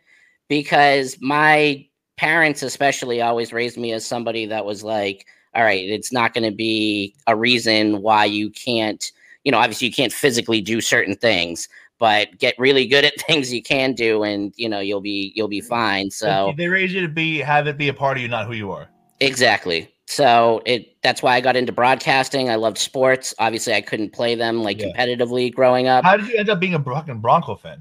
because 0.52 1.16
my 1.18 1.82
parents 2.18 2.62
especially 2.62 3.22
always 3.22 3.54
raised 3.54 3.78
me 3.78 3.90
as 3.90 4.04
somebody 4.04 4.44
that 4.44 4.66
was 4.66 4.84
like 4.84 5.26
all 5.54 5.62
right 5.64 5.88
it's 5.88 6.12
not 6.12 6.34
going 6.34 6.44
to 6.44 6.54
be 6.54 7.14
a 7.26 7.34
reason 7.34 8.02
why 8.02 8.26
you 8.26 8.50
can't 8.50 9.12
you 9.44 9.50
know 9.50 9.56
obviously 9.56 9.86
you 9.86 9.92
can't 9.94 10.12
physically 10.12 10.60
do 10.60 10.78
certain 10.82 11.16
things 11.16 11.70
but 11.98 12.36
get 12.38 12.54
really 12.58 12.86
good 12.86 13.02
at 13.02 13.18
things 13.26 13.50
you 13.50 13.62
can 13.62 13.94
do 13.94 14.24
and 14.24 14.52
you 14.58 14.68
know 14.68 14.78
you'll 14.78 15.00
be 15.00 15.32
you'll 15.34 15.48
be 15.48 15.62
fine 15.62 16.10
so 16.10 16.52
they 16.58 16.68
raise 16.68 16.92
you 16.92 17.00
to 17.00 17.08
be 17.08 17.38
have 17.38 17.66
it 17.66 17.78
be 17.78 17.88
a 17.88 17.94
part 17.94 18.18
of 18.18 18.22
you, 18.22 18.28
not 18.28 18.46
who 18.46 18.52
you 18.52 18.70
are. 18.70 18.90
exactly 19.20 19.90
so 20.06 20.60
it 20.66 20.94
that's 21.02 21.22
why 21.22 21.34
i 21.34 21.40
got 21.40 21.56
into 21.56 21.72
broadcasting 21.72 22.50
i 22.50 22.56
loved 22.56 22.76
sports 22.76 23.32
obviously 23.38 23.72
i 23.72 23.80
couldn't 23.80 24.12
play 24.12 24.34
them 24.34 24.62
like 24.62 24.78
Yeah. 24.78 24.88
competitively 24.88 25.50
growing 25.50 25.86
up 25.88 26.04
How 26.04 26.18
did 26.18 26.28
you 26.28 26.36
end 26.36 26.50
up 26.50 26.60
being 26.60 26.74
a 26.74 26.82
fucking 26.84 27.20
Bronco 27.20 27.54
fan? 27.56 27.80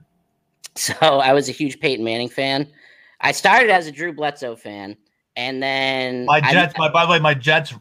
So 0.75 0.93
I 1.01 1.33
was 1.33 1.49
a 1.49 1.51
huge 1.51 1.79
Peyton 1.81 2.05
Manning 2.05 2.29
fan. 2.29 2.65
I 3.19 3.33
started 3.33 3.69
as 3.69 3.87
a 3.87 3.91
Drew 3.91 4.13
Bledsoe 4.13 4.55
fan, 4.55 4.95
and 5.35 5.61
then 5.61 6.25
My 6.25 6.41
I- 6.43 6.53
Jets, 6.53 6.73
my, 6.77 6.89
by 6.89 7.05
the 7.05 7.11
way, 7.11 7.19
my 7.19 7.33
Jets. 7.33 7.73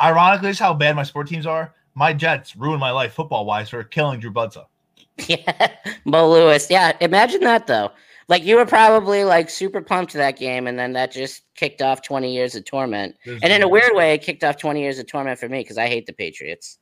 Ironically, 0.00 0.48
this 0.48 0.56
is 0.56 0.60
how 0.60 0.72
bad 0.72 0.96
my 0.96 1.02
sport 1.02 1.26
teams 1.26 1.46
are. 1.46 1.74
My 1.94 2.12
Jets 2.12 2.56
ruined 2.56 2.80
my 2.80 2.92
life 2.92 3.12
football 3.12 3.44
wise 3.44 3.70
for 3.70 3.82
killing 3.82 4.20
Drew 4.20 4.30
Bledsoe. 4.30 4.68
yeah, 5.28 5.72
Mo 6.04 6.30
Lewis. 6.30 6.68
Yeah, 6.70 6.96
imagine 7.00 7.40
that 7.40 7.66
though. 7.66 7.90
Like 8.28 8.44
you 8.44 8.54
were 8.54 8.64
probably 8.64 9.24
like 9.24 9.50
super 9.50 9.80
pumped 9.80 10.12
to 10.12 10.18
that 10.18 10.38
game, 10.38 10.68
and 10.68 10.78
then 10.78 10.92
that 10.92 11.10
just 11.10 11.42
kicked 11.56 11.82
off 11.82 12.02
twenty 12.02 12.32
years 12.32 12.54
of 12.54 12.64
torment. 12.64 13.16
And 13.26 13.52
in 13.52 13.62
a 13.62 13.68
weird 13.68 13.94
way, 13.94 14.14
it 14.14 14.22
kicked 14.22 14.44
off 14.44 14.56
twenty 14.56 14.80
years 14.80 15.00
of 15.00 15.08
torment 15.08 15.40
for 15.40 15.48
me 15.48 15.58
because 15.58 15.76
I 15.76 15.88
hate 15.88 16.06
the 16.06 16.12
Patriots. 16.12 16.78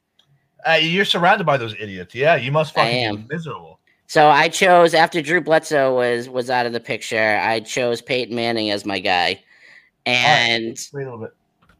Uh, 0.69 0.73
you're 0.73 1.07
surrounded 1.07 1.45
by 1.45 1.57
those 1.57 1.75
idiots. 1.81 2.15
Yeah, 2.15 2.37
you 2.37 2.53
must 2.53 2.77
I 2.77 2.85
fucking 2.85 3.17
be 3.17 3.35
miserable. 3.35 3.78
So 4.09 4.29
I 4.29 4.49
chose 4.49 4.95
after 4.95 5.21
Drew 5.21 5.43
Bledsoe 5.43 5.95
was 5.95 6.31
was 6.31 6.49
out 6.49 6.65
of 6.65 6.73
the 6.73 6.81
picture. 6.81 7.39
I 7.43 7.61
chose 7.61 8.01
Peyton 8.01 8.35
Manning 8.35 8.71
as 8.71 8.87
my 8.87 8.99
guy, 8.99 9.43
and 10.07 10.79
Wait 10.95 11.03
a 11.03 11.05
little 11.05 11.19
bit. 11.19 11.35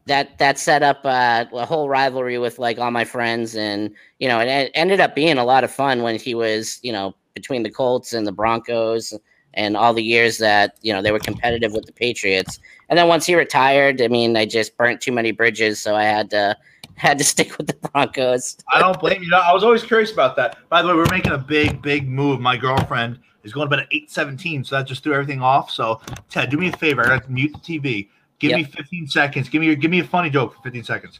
that 0.05 0.37
that 0.37 0.59
set 0.59 0.83
up 0.83 1.01
uh, 1.05 1.45
a 1.51 1.65
whole 1.65 1.89
rivalry 1.89 2.37
with 2.37 2.59
like 2.59 2.77
all 2.77 2.91
my 2.91 3.03
friends, 3.03 3.55
and 3.55 3.91
you 4.19 4.27
know, 4.27 4.39
it, 4.39 4.47
it 4.47 4.71
ended 4.75 4.99
up 4.99 5.15
being 5.15 5.39
a 5.39 5.43
lot 5.43 5.63
of 5.63 5.71
fun 5.71 6.03
when 6.03 6.19
he 6.19 6.35
was, 6.35 6.79
you 6.83 6.91
know, 6.91 7.15
between 7.33 7.63
the 7.63 7.71
Colts 7.71 8.13
and 8.13 8.27
the 8.27 8.31
Broncos, 8.31 9.11
and 9.55 9.75
all 9.75 9.95
the 9.95 10.03
years 10.03 10.37
that 10.37 10.77
you 10.83 10.93
know 10.93 11.01
they 11.01 11.11
were 11.11 11.17
competitive 11.17 11.73
with 11.73 11.87
the 11.87 11.93
Patriots. 11.93 12.59
And 12.89 12.99
then 12.99 13.07
once 13.07 13.25
he 13.25 13.33
retired, 13.33 14.03
I 14.03 14.07
mean, 14.07 14.37
I 14.37 14.45
just 14.45 14.77
burnt 14.77 15.01
too 15.01 15.11
many 15.11 15.31
bridges, 15.31 15.79
so 15.81 15.95
I 15.95 16.03
had 16.03 16.29
to 16.29 16.55
had 16.99 17.17
to 17.17 17.23
stick 17.23 17.57
with 17.57 17.67
the 17.67 17.73
Broncos. 17.89 18.57
I 18.71 18.79
don't 18.79 18.99
blame 18.99 19.23
you. 19.23 19.33
I 19.33 19.53
was 19.53 19.63
always 19.63 19.83
curious 19.83 20.11
about 20.11 20.35
that. 20.35 20.57
By 20.69 20.81
the 20.81 20.89
way, 20.89 20.93
we're 20.95 21.09
making 21.09 21.31
a 21.31 21.37
big, 21.37 21.81
big 21.81 22.07
move. 22.07 22.39
My 22.41 22.57
girlfriend 22.57 23.19
is 23.43 23.53
going 23.53 23.67
to 23.67 23.69
bed 23.69 23.79
at 23.83 23.87
eight 23.91 24.11
seventeen. 24.11 24.63
So 24.63 24.75
that 24.75 24.85
just 24.85 25.03
threw 25.03 25.13
everything 25.13 25.41
off. 25.41 25.71
So 25.71 26.01
Ted, 26.29 26.49
do 26.49 26.57
me 26.57 26.67
a 26.69 26.77
favor. 26.77 27.03
I 27.05 27.07
got 27.17 27.23
to 27.23 27.31
mute 27.31 27.53
the 27.53 27.59
TV. 27.59 28.09
Give 28.39 28.51
Yep. 28.51 28.57
me 28.57 28.63
fifteen 28.65 29.07
seconds. 29.07 29.47
Give 29.49 29.61
me 29.61 29.67
your 29.67 29.75
give 29.75 29.91
me 29.91 29.99
a 29.99 30.03
funny 30.03 30.29
joke 30.29 30.55
for 30.55 30.61
fifteen 30.61 30.83
seconds. 30.83 31.19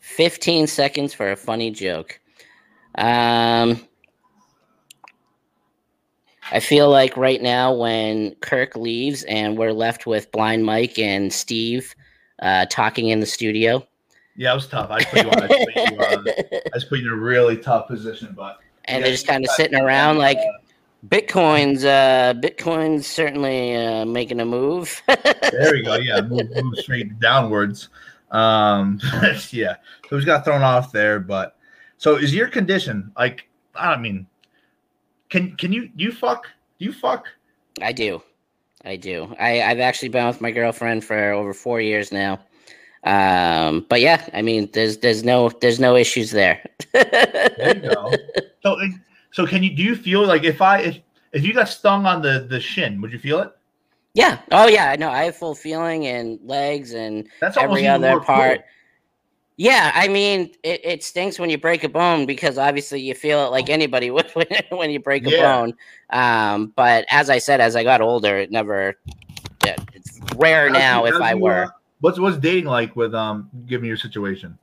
15 0.00 0.66
seconds 0.68 1.12
for 1.12 1.32
a 1.32 1.36
funny 1.36 1.70
joke. 1.70 2.18
Um, 2.94 3.78
I 6.50 6.60
feel 6.60 6.88
like 6.88 7.16
right 7.16 7.42
now 7.42 7.74
when 7.74 8.34
Kirk 8.36 8.74
leaves 8.74 9.22
and 9.24 9.58
we're 9.58 9.72
left 9.72 10.06
with 10.06 10.30
Blind 10.32 10.64
Mike 10.64 10.98
and 10.98 11.30
Steve 11.32 11.94
uh, 12.40 12.64
talking 12.70 13.08
in 13.10 13.20
the 13.20 13.26
studio. 13.26 13.86
Yeah, 14.38 14.52
it 14.52 14.54
was 14.54 14.68
tough. 14.68 14.88
I 14.88 15.00
just 15.00 15.10
put 15.10 15.24
you 15.24 15.30
on. 15.30 15.42
I 15.42 15.48
just 15.48 15.66
put 15.66 15.74
you, 15.74 15.98
uh, 15.98 16.60
I 16.66 16.70
just 16.74 16.88
put 16.88 17.00
you 17.00 17.06
in 17.06 17.12
a 17.12 17.20
really 17.20 17.56
tough 17.56 17.88
position, 17.88 18.32
but 18.36 18.60
and 18.84 19.02
they're 19.02 19.10
just 19.10 19.26
kind 19.26 19.44
of 19.44 19.50
sitting 19.50 19.76
around 19.76 20.18
like 20.18 20.38
Bitcoin's 21.08 21.84
uh 21.84 22.34
Bitcoin's 22.36 23.04
certainly 23.08 23.74
uh, 23.74 24.04
making 24.04 24.38
a 24.38 24.44
move. 24.44 25.02
There 25.08 25.72
we 25.72 25.82
go. 25.82 25.96
Yeah, 26.00 26.20
move, 26.20 26.48
move 26.54 26.76
straight 26.76 27.18
downwards. 27.18 27.88
Um, 28.30 29.00
yeah, 29.50 29.74
so 30.08 30.16
we 30.16 30.24
got 30.24 30.44
thrown 30.44 30.62
off 30.62 30.92
there. 30.92 31.18
But 31.18 31.56
so 31.96 32.14
is 32.14 32.32
your 32.32 32.46
condition 32.46 33.10
like? 33.18 33.48
I 33.74 33.96
mean, 33.96 34.24
can 35.30 35.56
can 35.56 35.72
you 35.72 35.90
you 35.96 36.12
fuck? 36.12 36.46
Do 36.78 36.84
you 36.84 36.92
fuck? 36.92 37.26
I 37.82 37.90
do. 37.90 38.22
I 38.84 38.94
do. 38.94 39.34
I, 39.40 39.62
I've 39.62 39.80
actually 39.80 40.10
been 40.10 40.28
with 40.28 40.40
my 40.40 40.52
girlfriend 40.52 41.04
for 41.04 41.32
over 41.32 41.52
four 41.52 41.80
years 41.80 42.12
now. 42.12 42.38
Um, 43.08 43.86
but 43.88 44.02
yeah, 44.02 44.28
I 44.34 44.42
mean, 44.42 44.68
there's 44.74 44.98
there's 44.98 45.24
no 45.24 45.48
there's 45.48 45.80
no 45.80 45.96
issues 45.96 46.30
there. 46.30 46.62
There 46.92 47.74
you 47.74 47.80
go. 47.80 48.12
so 48.62 48.78
so 49.30 49.46
can 49.46 49.62
you 49.62 49.74
do 49.74 49.82
you 49.82 49.96
feel 49.96 50.26
like 50.26 50.44
if 50.44 50.60
I 50.60 50.80
if 50.80 50.98
if 51.32 51.42
you 51.42 51.54
got 51.54 51.68
stung 51.70 52.04
on 52.04 52.20
the 52.20 52.46
the 52.50 52.60
shin, 52.60 53.00
would 53.00 53.10
you 53.12 53.18
feel 53.18 53.40
it? 53.40 53.52
yeah. 54.12 54.40
Oh 54.52 54.66
yeah. 54.66 54.94
No, 54.98 55.10
I 55.10 55.24
have 55.24 55.36
full 55.36 55.54
feeling 55.54 56.06
and 56.06 56.38
legs 56.44 56.92
and 56.92 57.26
That's 57.40 57.56
every 57.56 57.86
other 57.86 58.20
part. 58.20 58.58
cool. 58.58 58.64
Yeah, 59.60 59.90
I 59.94 60.06
mean, 60.06 60.52
it, 60.62 60.80
it 60.84 61.02
stinks 61.02 61.38
when 61.38 61.50
you 61.50 61.58
break 61.58 61.82
a 61.82 61.88
bone 61.88 62.26
because 62.26 62.58
obviously 62.58 63.00
you 63.00 63.14
feel 63.14 63.44
it 63.46 63.50
like 63.50 63.68
anybody 63.68 64.10
would 64.12 64.30
when, 64.32 64.46
when 64.70 64.90
you 64.90 65.00
break 65.00 65.26
a 65.26 65.30
bone. 65.30 65.74
Um, 66.10 66.72
but 66.76 67.06
as 67.10 67.28
I 67.30 67.38
said, 67.38 67.60
as 67.60 67.74
I 67.74 67.82
got 67.84 68.00
older, 68.00 68.36
it 68.36 68.50
never. 68.52 68.94
yeah, 69.64 69.76
It's 69.94 70.20
rare 70.36 70.70
now 70.70 71.06
if 71.06 71.14
I 71.14 71.34
were. 71.34 71.72
What's 72.00 72.18
what's 72.18 72.38
dating 72.38 72.66
like 72.66 72.96
with 72.96 73.14
um? 73.14 73.50
Give 73.66 73.82
me 73.82 73.88
your 73.88 73.96
situation. 73.96 74.58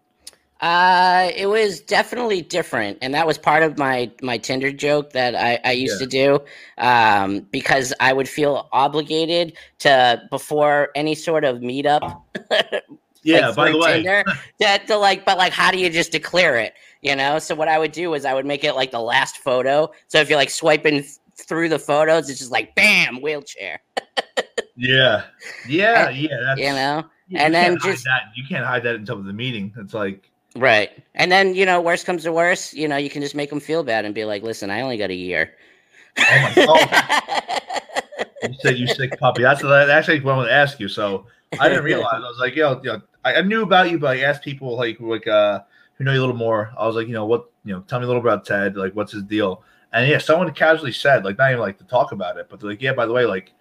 Uh, 0.62 1.32
it 1.36 1.48
was 1.48 1.82
definitely 1.82 2.41
different, 2.41 2.98
and 3.02 3.13
that 3.13 3.28
was 3.28 3.38
part 3.38 3.62
of 3.62 3.78
my 3.78 4.10
my 4.21 4.38
Tinder 4.38 4.71
joke 4.71 5.12
that 5.12 5.36
I, 5.36 5.60
I 5.65 5.74
used 5.74 6.00
to 6.00 6.08
do, 6.08 6.39
um, 6.78 7.41
because 7.52 7.93
I 8.00 8.13
would 8.13 8.30
feel 8.30 8.69
obligated 8.71 9.58
to 9.80 10.24
before 10.32 10.89
any 10.95 11.15
sort 11.15 11.43
of 11.43 11.58
meetup. 11.58 12.21
Yeah. 13.26 13.48
like, 13.48 13.56
by 13.56 13.71
the 13.71 13.78
through 13.80 14.04
way, 14.04 14.24
that 14.60 14.86
to 14.86 14.98
like, 14.98 15.26
but 15.26 15.39
like, 15.39 15.52
how 15.52 15.71
do 15.71 15.80
you 15.80 15.89
just 15.89 16.12
declare 16.12 16.58
it? 16.58 16.76
You 17.02 17.15
know. 17.15 17.39
So 17.39 17.56
what 17.56 17.67
I 17.67 17.80
would 17.80 17.91
do 17.91 18.13
is 18.13 18.24
I 18.24 18.36
would 18.36 18.45
make 18.45 18.63
it 18.63 18.74
like 18.74 18.91
the 18.91 19.00
last 19.00 19.38
photo. 19.38 19.91
So 20.08 20.19
if 20.19 20.30
you're 20.30 20.38
like 20.38 20.52
swiping 20.52 21.04
through 21.36 21.69
the 21.69 21.80
photos, 21.80 22.30
it's 22.30 22.38
just 22.38 22.52
like 22.52 22.76
bam, 22.76 23.21
wheelchair. 23.21 23.82
yeah, 24.78 25.24
yeah, 25.67 26.10
yeah. 26.10 26.56
You 26.56 26.69
know. 26.69 27.04
You 27.27 27.38
and 27.38 27.53
then 27.53 27.77
just- 27.81 28.07
you 28.35 28.43
can't 28.47 28.65
hide 28.65 28.83
that 28.83 28.95
until 28.95 29.21
the 29.21 29.33
meeting. 29.33 29.73
It's 29.77 29.93
like 29.93 30.29
Right. 30.55 30.91
And 31.15 31.31
then, 31.31 31.53
you 31.53 31.65
know, 31.65 31.81
worst 31.81 32.05
comes 32.05 32.23
to 32.23 32.31
worst, 32.31 32.73
you 32.73 32.88
know, 32.88 32.95
you 32.95 33.09
can 33.09 33.21
just 33.21 33.35
make 33.35 33.49
them 33.49 33.59
feel 33.59 33.83
bad 33.83 34.05
and 34.05 34.15
be 34.15 34.23
like, 34.23 34.41
listen, 34.41 34.69
I 34.69 34.81
only 34.81 34.97
got 34.97 35.09
a 35.09 35.15
year. 35.15 35.53
Oh 36.17 36.23
my 36.41 36.65
god! 36.65 37.61
you 38.43 38.55
said 38.61 38.77
you 38.77 38.88
sick 38.88 39.19
puppy. 39.19 39.41
That's 39.41 39.61
that's 39.61 39.89
actually 39.89 40.21
what 40.21 40.31
I 40.33 40.38
wanted 40.38 40.49
to 40.49 40.55
ask 40.55 40.79
you. 40.79 40.88
So 40.88 41.25
I 41.59 41.67
didn't 41.67 41.83
realize. 41.91 42.13
I 42.13 42.19
was 42.19 42.38
like, 42.39 42.55
yo, 42.55 42.79
know, 42.79 43.01
I, 43.25 43.35
I 43.35 43.41
knew 43.41 43.63
about 43.63 43.91
you, 43.91 43.99
but 43.99 44.15
I 44.15 44.21
asked 44.21 44.43
people 44.43 44.77
like 44.77 44.97
like 45.01 45.27
uh 45.27 45.59
who 45.95 46.05
know 46.05 46.13
you 46.13 46.19
a 46.19 46.21
little 46.21 46.38
more. 46.38 46.71
I 46.77 46.88
was 46.88 46.95
like, 46.95 47.07
you 47.07 47.13
know, 47.13 47.25
what 47.25 47.49
you 47.65 47.73
know, 47.73 47.81
tell 47.81 47.99
me 47.99 48.05
a 48.05 48.07
little 48.07 48.21
about 48.21 48.45
Ted. 48.45 48.77
Like, 48.77 48.95
what's 48.95 49.11
his 49.11 49.23
deal? 49.23 49.61
And 49.91 50.09
yeah, 50.09 50.19
someone 50.19 50.49
casually 50.53 50.93
said, 50.93 51.25
like, 51.25 51.38
not 51.38 51.51
even 51.51 51.59
like 51.59 51.77
to 51.79 51.83
talk 51.85 52.13
about 52.13 52.38
it, 52.38 52.47
but 52.49 52.61
they're 52.61 52.69
like, 52.69 52.81
yeah, 52.81 52.93
by 52.93 53.05
the 53.05 53.13
way, 53.13 53.25
like. 53.25 53.51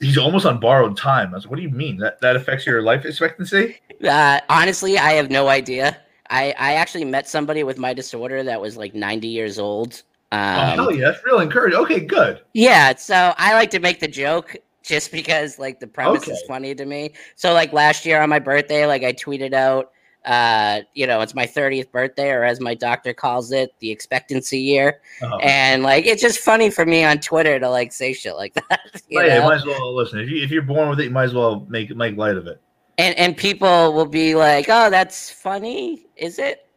He's 0.00 0.18
almost 0.18 0.46
on 0.46 0.60
borrowed 0.60 0.96
time. 0.96 1.28
I 1.32 1.34
was 1.34 1.44
like, 1.44 1.50
"What 1.50 1.56
do 1.56 1.62
you 1.62 1.70
mean 1.70 1.96
that 1.98 2.20
that 2.20 2.36
affects 2.36 2.66
your 2.66 2.82
life 2.82 3.04
expectancy?" 3.04 3.78
uh, 4.08 4.40
honestly, 4.48 4.98
I 4.98 5.12
have 5.12 5.30
no 5.30 5.48
idea. 5.48 5.98
I, 6.30 6.54
I 6.58 6.74
actually 6.74 7.04
met 7.04 7.28
somebody 7.28 7.62
with 7.62 7.78
my 7.78 7.92
disorder 7.92 8.42
that 8.44 8.60
was 8.60 8.76
like 8.76 8.94
90 8.94 9.28
years 9.28 9.58
old. 9.58 10.02
oh 10.32 10.36
Um, 10.38 10.78
hell 10.78 10.94
yeah, 10.94 11.10
that's 11.10 11.24
real 11.24 11.40
encouraging. 11.40 11.78
Okay, 11.80 12.00
good. 12.00 12.40
Yeah, 12.54 12.94
so 12.96 13.34
I 13.36 13.54
like 13.54 13.70
to 13.70 13.80
make 13.80 14.00
the 14.00 14.08
joke 14.08 14.56
just 14.82 15.12
because 15.12 15.58
like 15.58 15.78
the 15.80 15.86
premise 15.86 16.26
is 16.28 16.42
funny 16.42 16.74
to 16.74 16.84
me. 16.84 17.12
So 17.36 17.52
like 17.52 17.72
last 17.72 18.04
year 18.06 18.20
on 18.20 18.28
my 18.30 18.38
birthday, 18.38 18.86
like 18.86 19.04
I 19.04 19.12
tweeted 19.12 19.52
out 19.52 19.92
uh 20.24 20.80
you 20.94 21.06
know 21.06 21.20
it's 21.20 21.34
my 21.34 21.46
30th 21.46 21.90
birthday 21.90 22.30
or 22.30 22.44
as 22.44 22.60
my 22.60 22.74
doctor 22.74 23.12
calls 23.12 23.50
it 23.50 23.74
the 23.80 23.90
expectancy 23.90 24.60
year 24.60 25.00
Uh-huh. 25.20 25.36
and 25.42 25.82
like 25.82 26.06
it's 26.06 26.22
just 26.22 26.38
funny 26.38 26.70
for 26.70 26.86
me 26.86 27.02
on 27.02 27.18
twitter 27.18 27.58
to 27.58 27.68
like 27.68 27.92
say 27.92 28.12
shit 28.12 28.36
like 28.36 28.54
that 28.70 28.80
you 29.08 29.20
yeah, 29.20 29.36
you 29.38 29.42
might 29.42 29.56
as 29.56 29.64
well 29.66 29.94
listen. 29.94 30.20
If, 30.20 30.30
you, 30.30 30.42
if 30.44 30.50
you're 30.52 30.62
born 30.62 30.88
with 30.88 31.00
it, 31.00 31.04
you 31.04 31.10
might 31.10 31.24
as 31.24 31.34
well 31.34 31.66
make 31.68 31.94
make 31.96 32.16
light 32.16 32.36
of 32.36 32.46
it. 32.46 32.60
and 32.98 33.18
and 33.18 33.36
people 33.36 33.92
will 33.94 34.06
be 34.06 34.34
like 34.36 34.66
oh 34.68 34.90
that's 34.90 35.28
funny 35.30 36.06
is 36.16 36.38
it 36.38 36.68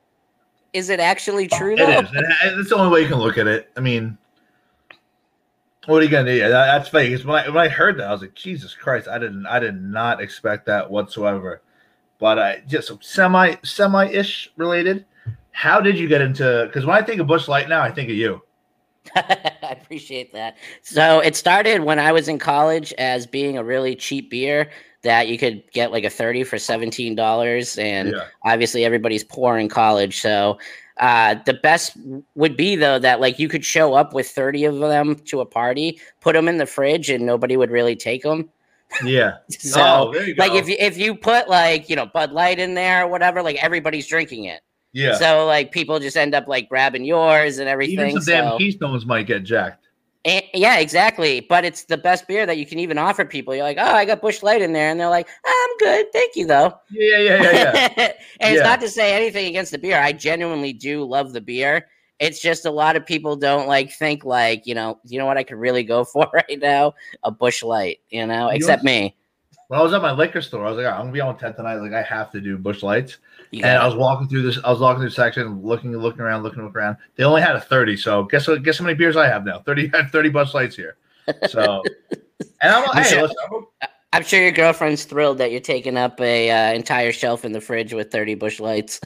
is 0.73 0.89
it 0.89 0.99
actually 0.99 1.47
true 1.47 1.73
It 1.73 1.77
though 1.77 1.99
is. 1.99 2.09
That's 2.55 2.69
the 2.69 2.75
only 2.77 2.91
way 2.91 3.01
you 3.03 3.07
can 3.07 3.19
look 3.19 3.37
at 3.37 3.45
it. 3.47 3.69
I 3.77 3.79
mean, 3.79 4.17
what 5.85 5.97
are 5.97 6.03
you 6.03 6.09
gonna 6.09 6.33
do? 6.33 6.39
That, 6.39 6.49
that's 6.49 6.89
fake. 6.89 7.23
When 7.23 7.35
I 7.35 7.47
when 7.47 7.57
I 7.63 7.69
heard 7.69 7.97
that, 7.99 8.07
I 8.07 8.11
was 8.11 8.21
like, 8.21 8.33
Jesus 8.33 8.73
Christ! 8.73 9.07
I 9.07 9.19
didn't 9.19 9.45
I 9.45 9.59
did 9.59 9.79
not 9.81 10.19
expect 10.19 10.65
that 10.65 10.89
whatsoever. 10.89 11.61
But 12.19 12.39
I 12.39 12.63
just 12.67 12.91
semi 13.03 13.55
semi 13.63 14.05
ish 14.07 14.51
related. 14.57 15.05
How 15.51 15.79
did 15.79 15.97
you 15.97 16.07
get 16.07 16.21
into? 16.21 16.65
Because 16.67 16.85
when 16.85 16.95
I 16.95 17.01
think 17.01 17.21
of 17.21 17.27
Busch 17.27 17.47
Light 17.47 17.69
now, 17.69 17.81
I 17.81 17.91
think 17.91 18.09
of 18.09 18.15
you. 18.15 18.41
I 19.15 19.77
appreciate 19.81 20.33
that. 20.33 20.57
So 20.81 21.19
it 21.19 21.35
started 21.35 21.81
when 21.83 21.99
I 21.99 22.11
was 22.11 22.27
in 22.27 22.39
college 22.39 22.93
as 22.97 23.25
being 23.27 23.57
a 23.57 23.63
really 23.63 23.95
cheap 23.95 24.29
beer 24.29 24.69
that 25.03 25.27
you 25.27 25.37
could 25.37 25.63
get 25.71 25.91
like 25.91 26.03
a 26.03 26.09
30 26.09 26.43
for 26.43 26.57
$17 26.57 27.77
and 27.81 28.11
Yeah. 28.11 28.25
obviously 28.43 28.83
everybody's 28.83 29.23
poor 29.23 29.57
in 29.57 29.69
college 29.69 30.19
so 30.19 30.57
uh, 30.97 31.35
the 31.45 31.53
best 31.53 31.95
would 32.33 32.57
be 32.57 32.75
though 32.75 32.97
that 32.97 33.21
like 33.21 33.37
you 33.37 33.47
could 33.47 33.63
show 33.63 33.93
up 33.93 34.13
with 34.13 34.27
30 34.27 34.65
of 34.65 34.79
them 34.79 35.15
to 35.25 35.41
a 35.41 35.45
party 35.45 36.01
put 36.21 36.33
them 36.33 36.47
in 36.47 36.57
the 36.57 36.65
fridge 36.65 37.11
and 37.11 37.23
nobody 37.23 37.55
would 37.55 37.69
really 37.69 37.95
take 37.95 38.23
them 38.23 38.49
Yeah. 39.03 39.37
so 39.49 39.81
oh, 39.81 40.13
there 40.13 40.27
you 40.27 40.35
go. 40.35 40.43
like 40.43 40.53
if 40.53 40.67
you 40.67 40.75
if 40.79 40.97
you 40.97 41.15
put 41.15 41.49
like 41.49 41.89
you 41.89 41.95
know 41.95 42.05
bud 42.05 42.31
light 42.31 42.59
in 42.59 42.73
there 42.73 43.03
or 43.03 43.07
whatever 43.07 43.41
like 43.41 43.61
everybody's 43.63 44.07
drinking 44.07 44.45
it 44.45 44.61
yeah. 44.95 45.15
so 45.15 45.45
like 45.45 45.71
people 45.73 45.99
just 45.99 46.15
end 46.15 46.33
up 46.33 46.47
like 46.47 46.69
grabbing 46.69 47.03
yours 47.03 47.57
and 47.57 47.67
everything 47.67 48.11
Even 48.11 48.21
some 48.21 48.33
damn 48.33 48.57
Keystones 48.57 49.05
might 49.05 49.27
get 49.27 49.43
jacked. 49.43 49.85
and, 50.23 50.41
yeah, 50.53 50.79
exactly. 50.79 51.41
But 51.41 51.65
it's 51.65 51.83
the 51.83 51.97
best 51.97 52.29
beer 52.29 52.45
that 52.45 52.57
you 52.57 52.65
can 52.65 52.79
even 52.79 52.97
offer 52.97 53.25
people. 53.25 53.53
You're 53.53 53.65
like, 53.65 53.77
oh, 53.77 53.83
I 53.83 54.05
got 54.05 54.21
Busch 54.21 54.41
Light 54.41 54.61
in 54.61 54.71
there, 54.71 54.89
and 54.89 54.97
they're 54.97 55.09
like, 55.09 55.27
I'm 55.45 55.77
good, 55.79 56.05
thank 56.13 56.37
you, 56.37 56.47
though. 56.47 56.73
Yeah, 56.91 57.17
yeah, 57.17 57.41
yeah, 57.41 57.93
yeah. 57.97 58.11
and 58.39 58.55
it's 58.55 58.63
not 58.63 58.79
to 58.79 58.89
say 58.89 59.13
anything 59.13 59.47
against 59.47 59.71
the 59.71 59.77
beer. 59.77 59.99
I 59.99 60.13
genuinely 60.13 60.71
do 60.71 61.03
love 61.03 61.33
the 61.33 61.41
beer. 61.41 61.87
It's 62.19 62.39
just 62.41 62.65
a 62.65 62.71
lot 62.71 62.95
of 62.95 63.05
people 63.05 63.35
don't 63.35 63.67
like 63.67 63.91
think 63.91 64.23
like, 64.23 64.65
you 64.65 64.73
know, 64.75 64.99
you 65.03 65.19
know 65.19 65.25
what 65.25 65.37
I 65.37 65.43
could 65.43 65.57
really 65.57 65.83
go 65.83 66.03
for 66.05 66.29
right 66.33 66.59
now? 66.61 66.93
A 67.23 67.31
Busch 67.31 67.61
Light, 67.63 67.99
you 68.09 68.25
know, 68.25 68.49
You 68.49 68.55
except 68.55 68.83
know- 68.83 68.91
me. 68.91 69.15
when 69.67 69.79
I 69.79 69.83
was 69.83 69.93
at 69.93 70.01
my 70.01 70.11
liquor 70.11 70.41
store, 70.41 70.65
I 70.65 70.69
was 70.69 70.77
like, 70.77 70.85
I'm 70.91 71.01
gonna 71.01 71.11
be 71.11 71.21
on 71.21 71.37
10 71.37 71.55
tonight. 71.55 71.75
Like, 71.75 71.93
I 71.93 72.01
have 72.03 72.31
to 72.31 72.39
do 72.41 72.57
Busch 72.57 72.83
Lights. 72.83 73.17
You 73.51 73.63
And 73.63 73.77
I 73.77 73.85
was 73.85 73.95
walking 73.95 74.27
through 74.27 74.41
this. 74.43 74.59
I 74.63 74.71
was 74.71 74.79
walking 74.79 75.01
through 75.01 75.09
the 75.09 75.15
section, 75.15 75.61
looking, 75.61 75.95
looking 75.95 76.21
around, 76.21 76.43
looking, 76.43 76.63
looking 76.63 76.77
around. 76.77 76.97
They 77.15 77.23
only 77.23 77.41
had 77.41 77.55
a 77.55 77.61
thirty. 77.61 77.95
So 77.95 78.23
guess 78.23 78.47
what? 78.47 78.63
Guess 78.63 78.79
how 78.79 78.85
many 78.85 78.95
beers 78.95 79.15
I 79.15 79.27
have 79.27 79.45
now? 79.45 79.59
Thirty. 79.59 79.89
I 79.93 79.97
have 80.03 80.11
thirty 80.11 80.29
Busch 80.29 80.53
Lights 80.53 80.75
here. 80.75 80.97
So, 81.49 81.83
and 82.61 82.71
I'm 82.73 82.81
like, 82.83 82.95
I'm 82.97 83.03
hey, 83.03 83.09
sure- 83.09 83.21
listen, 83.23 83.37
I'm- 83.51 83.89
I'm 84.13 84.23
sure 84.23 84.41
your 84.41 84.51
girlfriend's 84.53 85.03
thrilled 85.03 85.39
that 85.39 85.51
you're 85.51 85.59
taking 85.59 85.97
up 85.97 86.21
a 86.21 86.49
uh, 86.49 86.73
entire 86.73 87.11
shelf 87.11 87.43
in 87.43 87.51
the 87.51 87.59
fridge 87.59 87.93
with 87.93 88.11
30 88.13 88.35
Busch 88.35 88.61
Lights. 88.61 89.01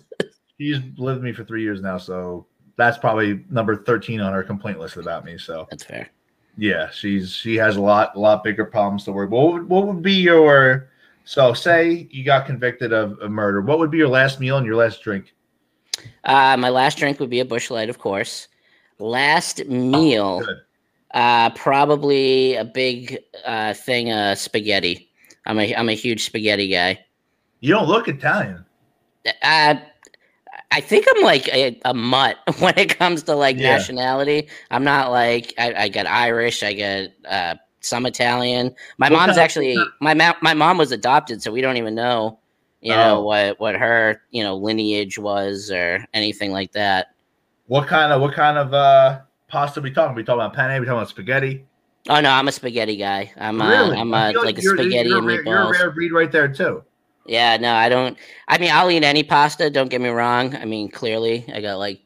she's 0.60 0.78
lived 0.98 1.18
with 1.18 1.24
me 1.24 1.34
for 1.34 1.44
three 1.44 1.64
years 1.64 1.82
now, 1.82 1.98
so 1.98 2.46
that's 2.80 2.98
probably 2.98 3.46
number 3.52 3.76
thirteen 3.76 4.20
on 4.22 4.34
her 4.34 4.42
complaint 4.44 4.80
list 4.80 4.98
about 4.98 5.24
me. 5.26 5.38
So 5.38 5.68
That's 5.70 5.84
fair. 5.84 6.10
yeah, 6.58 6.90
she's 6.90 7.32
she 7.32 7.56
has 7.58 7.76
a 7.76 7.82
lot, 7.82 8.16
a 8.16 8.20
lot 8.20 8.44
bigger 8.44 8.66
problems 8.66 9.04
to 9.04 9.12
worry. 9.12 9.28
What 9.28 9.54
would, 9.54 9.70
what 9.70 9.86
would 9.86 10.02
be 10.02 10.14
your 10.14 10.90
so 11.26 11.54
say 11.54 12.08
you 12.10 12.24
got 12.24 12.48
convicted 12.48 12.92
of 12.92 13.20
a 13.22 13.30
murder? 13.30 13.62
What 13.62 13.78
would 13.78 13.92
be 13.92 13.98
your 14.00 14.08
last 14.08 14.40
meal 14.40 14.58
and 14.58 14.66
your 14.66 14.78
last 14.78 15.04
drink? 15.04 15.36
Uh, 16.24 16.58
my 16.58 16.70
last 16.70 16.98
drink 16.98 17.20
would 17.20 17.30
be 17.30 17.42
a 17.42 17.46
Busch 17.46 17.70
Light, 17.70 17.90
of 17.90 18.00
course. 18.00 18.48
Last 18.98 19.66
meal. 19.68 20.40
Good. 20.40 20.58
Uh, 21.14 21.50
probably 21.52 22.56
a 22.56 22.64
big 22.66 23.20
uh, 23.46 23.74
thing 23.74 24.12
of 24.12 24.38
spaghetti. 24.38 25.10
I'm 25.46 25.60
a 25.60 25.76
I'm 25.76 25.90
a 25.90 25.94
huge 25.94 26.24
spaghetti 26.26 26.68
guy. 26.68 27.06
You 27.60 27.74
don't 27.74 27.88
look 27.88 28.08
Italian. 28.08 28.66
Uh, 29.44 29.76
I 30.72 30.82
think 30.82 31.06
I'm 31.16 31.24
like 31.24 31.48
a, 31.48 31.80
a 31.86 31.94
mutt 31.94 32.38
when 32.60 32.78
it 32.78 32.98
comes 32.98 33.24
to 33.24 33.36
like 33.36 33.58
Yeah. 33.58 33.76
nationality. 33.78 34.48
I'm 34.72 34.84
not 34.84 35.12
like 35.12 35.54
I, 35.58 35.74
I 35.74 35.90
got 35.90 36.06
Irish. 36.06 36.62
I 36.64 36.74
got 36.74 37.10
uh, 37.28 37.56
some 37.82 38.06
Italian. 38.06 38.76
My 38.98 39.08
What 39.08 39.14
mom's 39.14 39.20
kind 39.22 39.32
of- 39.32 39.38
actually 39.40 39.78
my 40.00 40.14
ma- 40.14 40.36
my 40.42 40.54
mom 40.54 40.78
was 40.78 40.92
adopted, 40.92 41.42
so 41.42 41.52
we 41.52 41.62
don't 41.62 41.78
even 41.78 41.96
know, 41.96 42.40
you 42.82 42.92
know, 42.92 43.18
Oh. 43.20 43.24
what 43.24 43.60
what 43.60 43.76
her 43.76 44.22
you 44.32 44.44
know 44.44 44.56
lineage 44.56 45.18
was 45.18 45.72
or 45.72 46.06
anything 46.14 46.52
like 46.52 46.74
that. 46.74 47.08
What 47.68 47.88
kind 47.88 48.14
of 48.14 48.22
what 48.22 48.34
kind 48.34 48.58
of 48.58 48.74
uh 48.74 49.20
pasta 49.48 49.82
we 49.82 49.92
talking? 49.92 50.16
We 50.16 50.24
talking 50.24 50.42
about 50.42 50.54
penne? 50.54 50.80
We 50.80 50.86
talking 50.86 50.98
about 51.00 51.10
spaghetti? 51.10 51.66
Oh 52.08 52.22
no, 52.22 52.30
I'm 52.30 52.48
a 52.48 52.52
spaghetti 52.52 52.96
guy. 52.96 53.32
I'm 53.38 53.60
uh, 53.62 53.70
really? 53.70 53.98
I'm 53.98 54.14
a, 54.14 54.32
feel 54.32 54.44
like 54.46 54.58
a 54.60 54.62
you're- 54.62 54.78
spaghetti 54.78 55.10
you're, 55.10 55.18
and 55.20 55.26
a 55.26 55.28
rare- 55.28 55.44
You're 55.46 55.58
a 55.64 55.72
rare 55.72 55.92
breed 55.92 56.12
right 56.12 56.32
there 56.32 56.48
too. 56.48 56.84
Yeah, 57.30 57.58
no, 57.58 57.76
I 57.76 57.90
don't. 57.90 58.18
I 58.48 58.58
mean, 58.58 58.72
I'll 58.72 58.90
eat 58.90 59.04
any 59.04 59.22
pasta. 59.22 59.70
Don't 59.70 59.90
get 59.90 60.02
me 60.02 60.10
wrong. 60.10 60.56
I 60.56 60.66
mean, 60.66 60.90
clearly, 60.90 61.46
I 61.54 61.62
got 61.62 61.78
like 61.78 62.02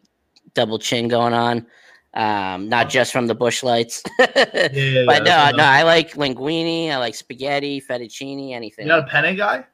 double 0.54 0.78
chin 0.78 1.08
going 1.08 1.34
on. 1.34 1.66
Um, 2.14 2.68
not 2.68 2.90
just 2.90 3.14
from 3.14 3.28
the 3.28 3.34
Busch 3.34 3.64
lights. 3.64 4.04
Yeah, 4.20 4.70
yeah, 4.74 5.04
but 5.06 5.24
no, 5.24 5.52
no. 5.56 5.64
I 5.64 5.84
like 5.84 6.14
linguine. 6.14 6.90
I 6.90 6.98
like 6.98 7.16
spaghetti, 7.16 7.82
fettuccine, 7.82 8.52
anything. 8.52 8.86
You're 8.86 8.98
not 8.98 9.08
a 9.08 9.12
penne 9.12 9.36
guy? 9.38 9.66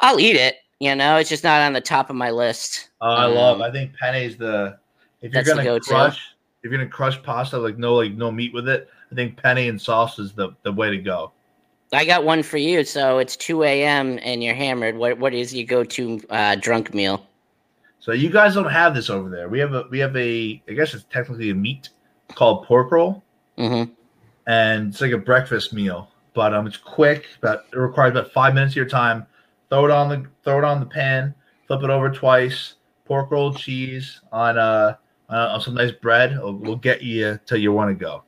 I'll 0.00 0.20
eat 0.20 0.36
it. 0.36 0.56
You 0.80 0.94
know, 0.94 1.16
it's 1.16 1.30
just 1.30 1.44
not 1.44 1.62
on 1.62 1.72
the 1.72 1.80
top 1.80 2.10
of 2.10 2.16
my 2.16 2.30
list. 2.30 2.90
Oh, 3.00 3.08
I 3.08 3.24
love. 3.24 3.56
Um, 3.56 3.62
I 3.62 3.70
think 3.70 3.94
penne 3.96 4.16
is 4.16 4.36
the 4.36 4.78
if 5.22 5.32
you're 5.32 5.44
gonna 5.44 5.64
go-to. 5.64 5.88
crush 5.88 6.34
if 6.62 6.70
you're 6.70 6.78
gonna 6.78 6.90
crush 6.90 7.20
pasta 7.22 7.58
like 7.58 7.78
no 7.78 7.94
like 7.94 8.12
no 8.12 8.30
meat 8.30 8.52
with 8.52 8.68
it. 8.68 8.88
I 9.10 9.14
think 9.14 9.42
penne 9.42 9.58
and 9.68 9.80
sauce 9.80 10.18
is 10.18 10.34
the 10.34 10.50
the 10.62 10.72
way 10.72 10.90
to 10.90 10.98
go. 10.98 11.32
I 11.92 12.04
got 12.04 12.24
one 12.24 12.42
for 12.42 12.58
you. 12.58 12.84
So 12.84 13.18
it's 13.18 13.36
two 13.36 13.62
a.m. 13.62 14.18
and 14.22 14.42
you're 14.42 14.54
hammered. 14.54 14.96
What 14.96 15.18
what 15.18 15.34
is 15.34 15.54
your 15.54 15.66
go-to 15.66 16.20
uh, 16.30 16.56
drunk 16.56 16.92
meal? 16.94 17.26
So 18.00 18.12
you 18.12 18.30
guys 18.30 18.54
don't 18.54 18.70
have 18.70 18.94
this 18.94 19.10
over 19.10 19.28
there. 19.28 19.48
We 19.48 19.58
have 19.58 19.74
a 19.74 19.84
we 19.90 19.98
have 19.98 20.16
a 20.16 20.62
I 20.68 20.72
guess 20.72 20.94
it's 20.94 21.04
technically 21.10 21.50
a 21.50 21.54
meat 21.54 21.90
called 22.34 22.64
pork 22.66 22.92
roll, 22.92 23.22
mm-hmm. 23.56 23.90
and 24.46 24.88
it's 24.88 25.00
like 25.00 25.12
a 25.12 25.18
breakfast 25.18 25.72
meal. 25.72 26.10
But 26.34 26.54
um, 26.54 26.66
it's 26.66 26.76
quick. 26.76 27.26
About 27.38 27.64
it 27.72 27.76
requires 27.76 28.12
about 28.12 28.32
five 28.32 28.54
minutes 28.54 28.72
of 28.72 28.76
your 28.76 28.88
time. 28.88 29.26
Throw 29.70 29.86
it 29.86 29.90
on 29.90 30.08
the 30.08 30.26
throw 30.44 30.58
it 30.58 30.64
on 30.64 30.80
the 30.80 30.86
pan. 30.86 31.34
Flip 31.66 31.82
it 31.82 31.90
over 31.90 32.10
twice. 32.10 32.74
Pork 33.04 33.30
roll 33.30 33.52
cheese 33.54 34.20
on 34.30 34.58
uh 34.58 34.96
on, 35.28 35.38
on 35.38 35.60
some 35.60 35.74
nice 35.74 35.92
bread. 35.92 36.38
Will 36.38 36.56
will 36.56 36.76
get 36.76 37.02
you 37.02 37.38
till 37.46 37.58
you 37.58 37.72
want 37.72 37.90
to 37.90 37.94
go. 37.94 38.22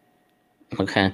Okay. 0.79 1.13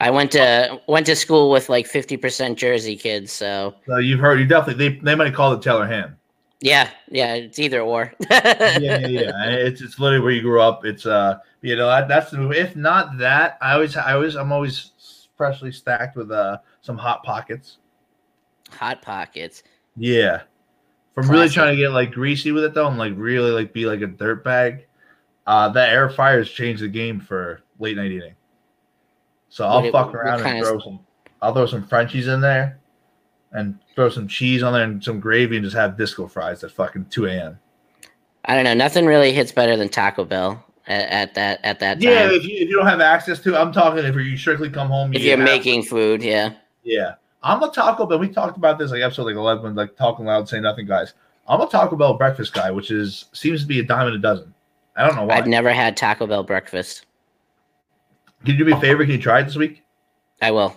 I 0.00 0.10
went 0.10 0.30
to 0.32 0.80
went 0.88 1.06
to 1.06 1.16
school 1.16 1.50
with 1.50 1.68
like 1.68 1.86
fifty 1.86 2.16
percent 2.16 2.58
Jersey 2.58 2.96
kids, 2.96 3.32
so 3.32 3.74
So 3.86 3.96
you've 3.98 4.20
heard 4.20 4.38
you 4.38 4.46
definitely 4.46 4.88
they 4.88 4.96
they 4.96 5.14
might 5.14 5.34
call 5.34 5.52
it 5.52 5.62
Taylor 5.62 5.86
ham. 5.86 6.16
yeah, 6.60 6.90
yeah, 7.10 7.34
it's 7.34 7.58
either 7.58 7.80
or. 7.80 8.12
yeah, 8.30 8.78
yeah, 8.78 9.06
yeah. 9.06 9.46
It's 9.46 9.80
it's 9.80 9.98
literally 9.98 10.22
where 10.22 10.32
you 10.32 10.42
grew 10.42 10.60
up. 10.60 10.84
It's 10.84 11.06
uh, 11.06 11.38
you 11.62 11.76
know, 11.76 11.86
that, 11.86 12.08
that's 12.08 12.30
the. 12.30 12.48
If 12.50 12.76
not 12.76 13.18
that, 13.18 13.58
I 13.60 13.72
always, 13.72 13.96
I 13.96 14.12
always, 14.12 14.36
I'm 14.36 14.52
always 14.52 14.92
freshly 15.36 15.72
stacked 15.72 16.16
with 16.16 16.30
uh 16.30 16.58
some 16.82 16.98
hot 16.98 17.22
pockets. 17.22 17.78
Hot 18.70 19.00
pockets. 19.00 19.62
Yeah, 19.96 20.42
if 21.16 21.24
I'm 21.24 21.30
really 21.30 21.48
trying 21.48 21.74
to 21.74 21.80
get 21.80 21.92
like 21.92 22.12
greasy 22.12 22.52
with 22.52 22.64
it 22.64 22.74
though, 22.74 22.88
and 22.88 22.98
like 22.98 23.14
really 23.16 23.50
like 23.50 23.72
be 23.72 23.86
like 23.86 24.02
a 24.02 24.06
dirt 24.06 24.44
bag. 24.44 24.86
Uh, 25.46 25.68
that 25.70 25.90
air 25.90 26.10
fryer 26.10 26.38
has 26.38 26.50
changed 26.50 26.82
the 26.82 26.88
game 26.88 27.20
for 27.20 27.62
late 27.78 27.96
night 27.96 28.10
eating. 28.10 28.34
So 29.56 29.66
I'll 29.66 29.80
What- 29.80 29.90
fuck 29.92 30.14
around 30.14 30.44
and 30.44 30.62
throw 30.62 30.78
some. 30.78 31.00
I'll 31.40 31.54
throw 31.54 31.64
some 31.64 31.82
Frenchies 31.82 32.28
in 32.28 32.42
there, 32.42 32.78
and 33.52 33.78
throw 33.94 34.10
some 34.10 34.28
cheese 34.28 34.62
on 34.62 34.74
there 34.74 34.82
and 34.82 35.02
some 35.02 35.18
gravy, 35.18 35.56
and 35.56 35.64
just 35.64 35.74
have 35.74 35.96
disco 35.96 36.26
fries 36.26 36.62
at 36.62 36.72
fucking 36.72 37.06
two 37.08 37.24
a.m. 37.24 37.58
I 38.44 38.54
don't 38.54 38.64
know. 38.64 38.74
Nothing 38.74 39.06
really 39.06 39.32
hits 39.32 39.52
better 39.52 39.74
than 39.74 39.88
Taco 39.88 40.26
Bell 40.26 40.62
at, 40.86 41.08
at 41.08 41.34
that 41.36 41.60
at 41.64 41.80
that 41.80 41.94
time. 41.94 42.02
Yeah, 42.02 42.30
if 42.30 42.44
you, 42.44 42.54
if 42.54 42.68
you 42.68 42.76
don't 42.76 42.86
have 42.86 43.00
access 43.00 43.40
to, 43.44 43.58
I'm 43.58 43.72
talking 43.72 44.04
if 44.04 44.14
you 44.14 44.36
strictly 44.36 44.68
come 44.68 44.88
home. 44.88 45.14
if 45.14 45.22
you 45.22 45.28
you're 45.30 45.38
making 45.38 45.84
food, 45.84 46.22
yeah. 46.22 46.52
yeah, 46.84 47.14
I'm 47.42 47.62
a 47.62 47.70
Taco 47.70 48.04
Bell. 48.04 48.18
We 48.18 48.28
talked 48.28 48.58
about 48.58 48.78
this 48.78 48.90
like 48.90 49.00
episode 49.00 49.24
like 49.24 49.36
11, 49.36 49.74
like 49.74 49.96
talking 49.96 50.26
loud, 50.26 50.50
saying 50.50 50.64
nothing, 50.64 50.84
guys. 50.84 51.14
I'm 51.48 51.62
a 51.62 51.66
Taco 51.66 51.96
Bell 51.96 52.12
breakfast 52.18 52.52
guy, 52.52 52.70
which 52.70 52.90
is 52.90 53.24
seems 53.32 53.62
to 53.62 53.66
be 53.66 53.80
a 53.80 53.82
dime 53.82 54.08
and 54.08 54.16
a 54.16 54.18
dozen. 54.18 54.52
I 54.96 55.06
don't 55.06 55.16
know 55.16 55.24
why. 55.24 55.36
I've 55.36 55.46
never 55.46 55.72
had 55.72 55.96
Taco 55.96 56.26
Bell 56.26 56.42
breakfast. 56.42 57.05
Can 58.46 58.54
you 58.54 58.58
do 58.58 58.64
me 58.64 58.72
a 58.72 58.80
favor? 58.80 59.02
Can 59.02 59.10
you 59.12 59.18
try 59.20 59.40
it 59.40 59.44
this 59.44 59.56
week? 59.56 59.82
I 60.40 60.52
will. 60.52 60.74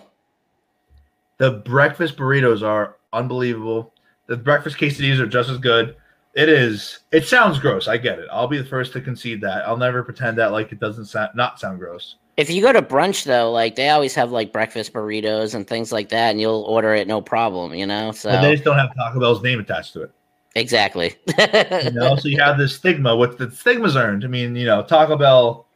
The 1.38 1.52
breakfast 1.52 2.16
burritos 2.16 2.66
are 2.66 2.96
unbelievable. 3.12 3.94
The 4.26 4.36
breakfast 4.36 4.76
quesadillas 4.76 5.20
are 5.20 5.26
just 5.26 5.48
as 5.48 5.58
good. 5.58 5.96
It 6.34 6.48
is. 6.48 6.98
It 7.12 7.26
sounds 7.26 7.58
gross. 7.58 7.88
I 7.88 7.96
get 7.96 8.18
it. 8.18 8.28
I'll 8.30 8.48
be 8.48 8.58
the 8.58 8.64
first 8.64 8.92
to 8.94 9.00
concede 9.00 9.40
that. 9.42 9.66
I'll 9.66 9.76
never 9.76 10.02
pretend 10.02 10.36
that 10.38 10.52
like 10.52 10.72
it 10.72 10.80
doesn't 10.80 11.06
sound 11.06 11.30
not 11.34 11.58
sound 11.60 11.78
gross. 11.78 12.16
If 12.36 12.50
you 12.50 12.60
go 12.60 12.72
to 12.72 12.82
brunch 12.82 13.24
though, 13.24 13.52
like 13.52 13.76
they 13.76 13.90
always 13.90 14.14
have 14.16 14.32
like 14.32 14.52
breakfast 14.52 14.92
burritos 14.92 15.54
and 15.54 15.66
things 15.66 15.92
like 15.92 16.08
that, 16.08 16.30
and 16.30 16.40
you'll 16.40 16.62
order 16.62 16.92
it 16.94 17.06
no 17.08 17.20
problem, 17.20 17.74
you 17.74 17.86
know. 17.86 18.12
So 18.12 18.30
But 18.30 18.42
they 18.42 18.52
just 18.52 18.64
don't 18.64 18.78
have 18.78 18.94
Taco 18.96 19.20
Bell's 19.20 19.42
name 19.42 19.60
attached 19.60 19.92
to 19.92 20.02
it. 20.02 20.12
exactly. 20.56 21.14
You 21.38 21.90
know, 21.92 22.16
so 22.16 22.28
you 22.28 22.40
have 22.40 22.58
this 22.58 22.74
stigma. 22.74 23.14
What 23.16 23.38
the 23.38 23.50
stigma's 23.50 23.96
earned. 23.96 24.24
I 24.24 24.28
mean, 24.28 24.56
you 24.56 24.66
know, 24.66 24.82
Taco 24.82 25.16
Bell. 25.16 25.66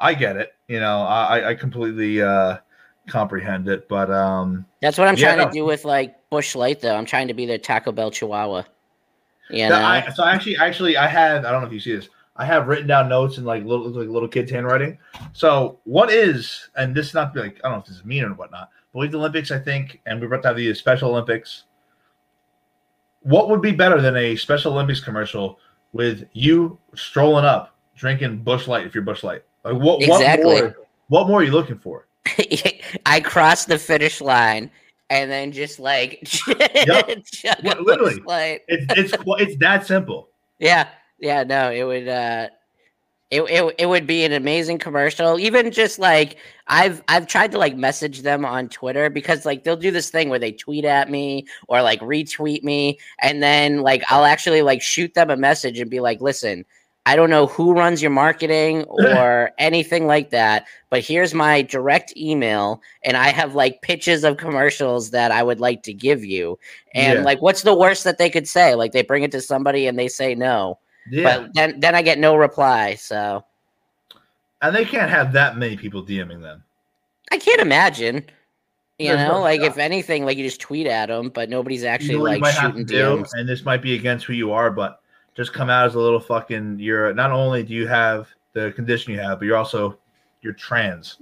I 0.00 0.14
get 0.14 0.36
it. 0.36 0.54
You 0.68 0.80
know, 0.80 1.02
I 1.02 1.50
I 1.50 1.54
completely 1.54 2.22
uh 2.22 2.58
comprehend 3.08 3.68
it. 3.68 3.88
But 3.88 4.10
um, 4.10 4.64
That's 4.80 4.98
what 4.98 5.08
I'm 5.08 5.16
Yeah, 5.16 5.34
trying 5.34 5.46
to 5.46 5.52
do 5.52 5.64
with 5.64 5.84
like 5.84 6.16
Busch 6.30 6.54
Light 6.54 6.80
though. 6.80 6.96
I'm 6.96 7.04
trying 7.04 7.28
to 7.28 7.34
be 7.34 7.46
the 7.46 7.58
Taco 7.58 7.92
Bell 7.92 8.10
Chihuahua. 8.10 8.64
You 9.50 9.68
So 9.68 9.68
know? 9.70 9.84
I, 9.84 10.08
so 10.10 10.24
actually, 10.24 10.56
actually, 10.56 10.96
I 10.96 11.06
have. 11.06 11.44
I 11.44 11.50
don't 11.52 11.60
know 11.60 11.66
if 11.66 11.72
you 11.72 11.80
see 11.80 11.94
this. 11.94 12.08
I 12.36 12.46
have 12.46 12.68
written 12.68 12.86
down 12.86 13.08
notes 13.08 13.36
in 13.36 13.44
like 13.44 13.64
little, 13.64 13.90
like 13.90 14.08
little 14.08 14.28
kids' 14.28 14.50
handwriting. 14.50 14.96
So 15.32 15.78
what 15.84 16.10
is, 16.10 16.70
and 16.76 16.94
this 16.94 17.08
is 17.08 17.14
not 17.14 17.36
like 17.36 17.60
I 17.62 17.68
don't 17.68 17.72
know 17.72 17.80
if 17.80 17.86
this 17.86 17.96
is 17.96 18.04
mean 18.04 18.24
or 18.24 18.32
whatnot. 18.32 18.70
But 18.92 19.00
with 19.00 19.12
the 19.12 19.18
Olympics, 19.18 19.50
I 19.50 19.58
think, 19.58 20.00
and 20.06 20.20
we're 20.20 20.28
about 20.28 20.42
to 20.42 20.48
have 20.48 20.56
the 20.56 20.72
Special 20.74 21.10
Olympics. 21.10 21.64
What 23.22 23.50
would 23.50 23.60
be 23.60 23.72
better 23.72 24.00
than 24.00 24.16
a 24.16 24.36
Special 24.36 24.72
Olympics 24.72 25.00
commercial 25.00 25.58
with 25.92 26.24
you 26.32 26.78
strolling 26.94 27.44
up, 27.44 27.76
drinking 27.94 28.38
Busch 28.42 28.66
Light 28.66 28.86
if 28.86 28.94
you're 28.94 29.04
Busch 29.04 29.22
Light? 29.22 29.42
Like 29.64 29.76
what? 29.76 30.02
Exactly. 30.02 30.54
What 30.54 30.62
more, 30.62 30.76
what 31.08 31.28
more 31.28 31.40
are 31.40 31.44
you 31.44 31.52
looking 31.52 31.78
for? 31.78 32.06
I 33.06 33.20
crossed 33.20 33.68
the 33.68 33.78
finish 33.78 34.20
line 34.20 34.70
and 35.10 35.30
then 35.30 35.52
just 35.52 35.78
like 35.78 36.26
Li- 36.46 36.56
a 36.56 37.82
literally. 37.82 38.20
Light. 38.20 38.60
It's 38.68 39.14
it's 39.14 39.24
it's 39.26 39.56
that 39.58 39.86
simple. 39.86 40.28
Yeah, 40.58 40.88
yeah, 41.18 41.42
no, 41.42 41.70
it 41.70 41.84
would 41.84 42.08
uh 42.08 42.48
it, 43.30 43.42
it, 43.42 43.74
it 43.78 43.86
would 43.86 44.08
be 44.08 44.24
an 44.24 44.32
amazing 44.32 44.78
commercial. 44.78 45.38
Even 45.38 45.70
just 45.70 45.98
like 46.00 46.36
I've 46.66 47.02
I've 47.06 47.28
tried 47.28 47.52
to 47.52 47.58
like 47.58 47.76
message 47.76 48.22
them 48.22 48.44
on 48.44 48.68
Twitter 48.68 49.08
because 49.08 49.46
like 49.46 49.62
they'll 49.62 49.76
do 49.76 49.92
this 49.92 50.10
thing 50.10 50.30
where 50.30 50.38
they 50.38 50.52
tweet 50.52 50.84
at 50.84 51.10
me 51.10 51.46
or 51.68 51.80
like 51.80 52.00
retweet 52.00 52.64
me 52.64 52.98
and 53.20 53.42
then 53.42 53.82
like 53.82 54.02
I'll 54.10 54.24
actually 54.24 54.62
like 54.62 54.82
shoot 54.82 55.14
them 55.14 55.30
a 55.30 55.36
message 55.36 55.78
and 55.78 55.90
be 55.90 56.00
like, 56.00 56.20
"Listen, 56.20 56.64
I 57.06 57.16
don't 57.16 57.30
know 57.30 57.46
who 57.46 57.72
runs 57.72 58.02
your 58.02 58.10
marketing 58.10 58.84
or 58.88 59.50
anything 59.58 60.06
like 60.06 60.30
that, 60.30 60.66
but 60.90 61.02
here's 61.04 61.32
my 61.34 61.62
direct 61.62 62.14
email 62.16 62.82
and 63.04 63.16
I 63.16 63.28
have 63.30 63.54
like 63.54 63.82
pitches 63.82 64.22
of 64.22 64.36
commercials 64.36 65.10
that 65.10 65.30
I 65.32 65.42
would 65.42 65.60
like 65.60 65.82
to 65.84 65.92
give 65.94 66.24
you." 66.24 66.58
And 66.94 67.20
Yeah. 67.20 67.24
like 67.24 67.40
what's 67.42 67.62
the 67.62 67.74
worst 67.74 68.04
that 68.04 68.18
they 68.18 68.30
could 68.30 68.46
say? 68.48 68.74
Like 68.74 68.92
they 68.92 69.02
bring 69.02 69.22
it 69.22 69.32
to 69.32 69.40
somebody 69.40 69.86
and 69.86 69.98
they 69.98 70.08
say 70.08 70.34
no. 70.34 70.78
Yeah, 71.10 71.22
But 71.40 71.54
then 71.54 71.80
then 71.80 71.94
I 71.94 72.02
get 72.02 72.18
no 72.18 72.36
reply. 72.36 72.94
So 72.96 73.44
and 74.62 74.74
they 74.76 74.84
can't 74.84 75.10
have 75.10 75.32
that 75.32 75.56
many 75.56 75.76
people 75.76 76.04
DMing 76.04 76.42
them. 76.42 76.62
I 77.32 77.38
can't 77.38 77.60
imagine. 77.60 78.24
You 78.98 79.08
There's 79.08 79.20
know, 79.22 79.34
no 79.36 79.40
like 79.40 79.60
shot. 79.62 79.70
if 79.70 79.78
anything, 79.78 80.26
like 80.26 80.36
you 80.36 80.44
just 80.44 80.60
tweet 80.60 80.86
at 80.86 81.06
them, 81.06 81.30
but 81.30 81.48
nobody's 81.48 81.84
actually 81.84 82.14
you 82.14 82.18
know 82.18 82.24
like 82.24 82.40
might 82.42 82.50
have 82.54 82.74
to 82.74 82.80
shooting 82.80 82.84
do, 82.84 83.16
DMs. 83.16 83.30
and 83.32 83.48
this 83.48 83.64
might 83.64 83.80
be 83.80 83.94
against 83.94 84.26
who 84.26 84.34
you 84.34 84.52
are, 84.52 84.70
but 84.70 84.99
just 85.36 85.52
come 85.52 85.70
out 85.70 85.86
as 85.86 85.94
a 85.94 85.98
little 86.00 86.20
fucking. 86.20 86.78
You're 86.78 87.12
not 87.14 87.30
only 87.30 87.62
do 87.62 87.74
you 87.74 87.86
have 87.86 88.28
the 88.52 88.72
condition 88.72 89.12
you 89.12 89.20
have, 89.20 89.38
but 89.38 89.44
you're 89.46 89.56
also 89.56 89.98
you're 90.42 90.52
trans. 90.54 91.18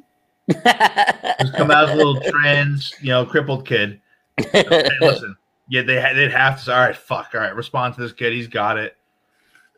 Just 0.49 1.55
come 1.57 1.71
out 1.71 1.85
as 1.85 1.91
a 1.91 1.95
little 1.95 2.19
trans, 2.23 2.95
you 3.03 3.09
know, 3.11 3.27
crippled 3.27 3.67
kid. 3.67 4.01
Hey, 4.39 4.65
listen, 5.01 5.37
yeah, 5.69 5.83
they 5.83 6.01
had 6.01 6.17
they'd 6.17 6.33
have 6.33 6.57
to. 6.59 6.65
say, 6.65 6.73
All 6.73 6.79
right, 6.81 6.97
fuck. 6.97 7.31
All 7.35 7.41
right, 7.41 7.55
respond 7.55 7.95
to 7.97 8.01
this 8.01 8.13
kid. 8.13 8.33
He's 8.33 8.49
got 8.49 8.79
it. 8.79 8.97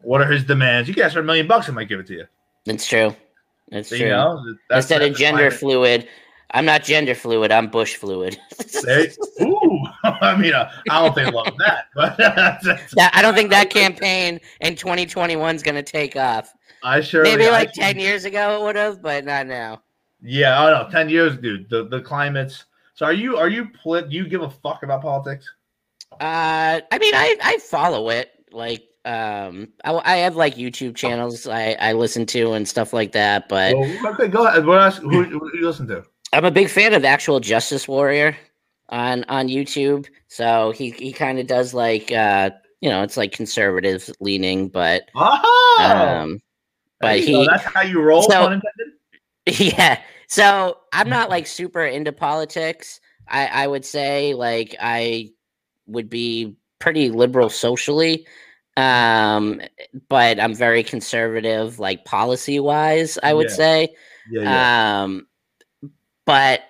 What 0.03 0.21
are 0.21 0.31
his 0.31 0.45
demands? 0.45 0.89
You 0.89 0.95
guys 0.95 1.13
for 1.15 1.21
a 1.21 1.25
million 1.25 1.49
bucks, 1.49 1.69
I 1.69 1.73
might 1.73 1.89
give 1.89 1.99
it 2.01 2.07
to 2.07 2.15
you. 2.15 2.25
It's 2.67 2.87
true. 2.87 3.17
It's 3.73 3.89
So, 3.89 3.97
true. 3.97 4.07
you 4.07 4.13
know, 4.13 4.41
that's 4.69 4.85
Instead 4.87 5.03
of 5.11 5.17
gender 5.17 5.51
fluid, 5.51 6.07
I'm 6.53 6.65
not 6.65 6.83
gender 6.85 7.15
fluid. 7.15 7.53
I'm 7.53 7.69
bush 7.69 7.97
fluid. 7.97 8.39
There- 8.85 9.07
Ooh, 9.43 9.83
I 10.05 10.37
mean, 10.37 10.55
uh, 10.55 10.71
I 10.91 11.03
don't 11.05 11.15
think 11.15 11.29
I 11.29 11.31
love 11.31 11.57
that, 11.59 11.87
but 11.95 12.17
that's- 12.17 12.93
That- 12.95 13.11
I 13.15 13.23
don't 13.23 13.35
think 13.35 13.51
that 13.51 13.71
campaign 13.71 14.41
in 14.61 14.75
2021 14.77 15.57
is 15.57 15.63
going 15.63 15.75
to 15.75 15.83
take 15.83 16.17
off. 16.17 16.53
I 16.83 17.01
sure 17.01 17.23
Maybe 17.23 17.47
I- 17.47 17.51
like 17.51 17.73
10 17.73 17.99
years 17.99 18.25
ago 18.25 18.61
it 18.61 18.65
would 18.65 18.77
have, 18.77 19.03
but 19.03 19.25
not 19.25 19.47
now. 19.47 19.83
Yeah, 20.23 20.61
I 20.63 20.71
don't 20.71 20.85
know. 20.85 20.91
Ten 20.91 21.09
years, 21.09 21.39
dude. 21.39 21.71
The 21.71 21.85
the 21.85 22.01
climates. 22.03 22.67
So 22.95 23.07
are 23.07 23.13
you 23.15 23.39
are 23.39 23.49
you 23.49 23.71
poli- 23.83 24.07
do 24.07 24.15
you 24.17 24.29
give 24.29 24.43
a 24.43 24.51
fuck 24.51 24.83
about 24.83 25.01
politics? 25.01 25.51
Uh, 26.13 26.81
I 26.93 26.99
mean, 26.99 27.15
I 27.15 27.37
I 27.43 27.57
follow 27.57 28.11
it. 28.11 28.31
Like 28.53 28.87
Um, 29.07 29.69
I, 29.83 29.95
I 30.05 30.17
have 30.17 30.37
like 30.37 30.57
YouTube 30.57 30.95
channels 30.95 31.49
I, 31.49 31.73
I 31.81 31.95
listen 31.95 32.27
to 32.27 32.53
and 32.53 32.69
stuff 32.69 32.93
like 32.93 33.13
that, 33.13 33.49
but 33.49 33.75
Well, 33.75 34.13
okay, 34.13 34.29
go 34.29 34.47
ahead. 34.47 34.67
What 34.67 34.83
else? 34.83 34.99
Who, 34.99 35.23
who 35.23 35.51
do 35.51 35.59
you 35.59 35.67
listen 35.67 35.87
to? 35.89 36.05
I'm 36.33 36.45
a 36.45 36.51
big 36.51 36.69
fan 36.69 36.95
of 36.95 37.05
actual 37.05 37.41
Justice 37.41 37.89
Warrior 37.89 38.37
on 38.89 39.25
on 39.25 39.49
YouTube. 39.49 40.07
So 40.29 40.71
he 40.73 40.91
he 40.91 41.13
kind 41.13 41.39
of 41.39 41.47
does 41.47 41.75
like 41.75 42.13
uh 42.13 42.51
you 42.81 42.89
know 42.89 43.03
it's 43.03 43.17
like 43.17 43.33
conservative 43.33 44.09
leaning, 44.21 44.69
but 44.69 45.09
Oh, 45.15 46.21
um 46.23 46.41
but 47.01 47.21
you 47.21 47.27
go. 47.33 47.41
he 47.41 47.47
that's 47.47 47.65
how 47.65 47.83
you 47.83 48.01
roll. 48.01 48.23
so- 48.23 48.61
yeah. 49.47 50.01
So 50.29 50.79
I'm 50.93 51.09
not 51.09 51.31
like 51.31 51.47
super 51.47 51.85
into 51.85 52.13
politics. 52.13 53.01
I 53.27 53.47
I 53.47 53.67
would 53.67 53.85
say 53.85 54.35
like 54.35 54.77
I 54.81 55.31
would 55.87 56.09
be 56.09 56.55
pretty 56.79 57.11
liberal 57.11 57.49
socially. 57.51 58.27
Um 58.77 59.61
but 60.09 60.39
I'm 60.39 60.55
very 60.55 60.85
conservative 60.85 61.79
like 61.81 62.05
policy 62.05 62.61
wise, 62.61 63.19
I 63.23 63.35
would 63.35 63.49
Yeah. 63.51 63.57
say. 63.57 63.89
Yeah, 64.31 64.43
yeah. 64.43 65.03
Um, 65.03 65.27
but 66.31 66.63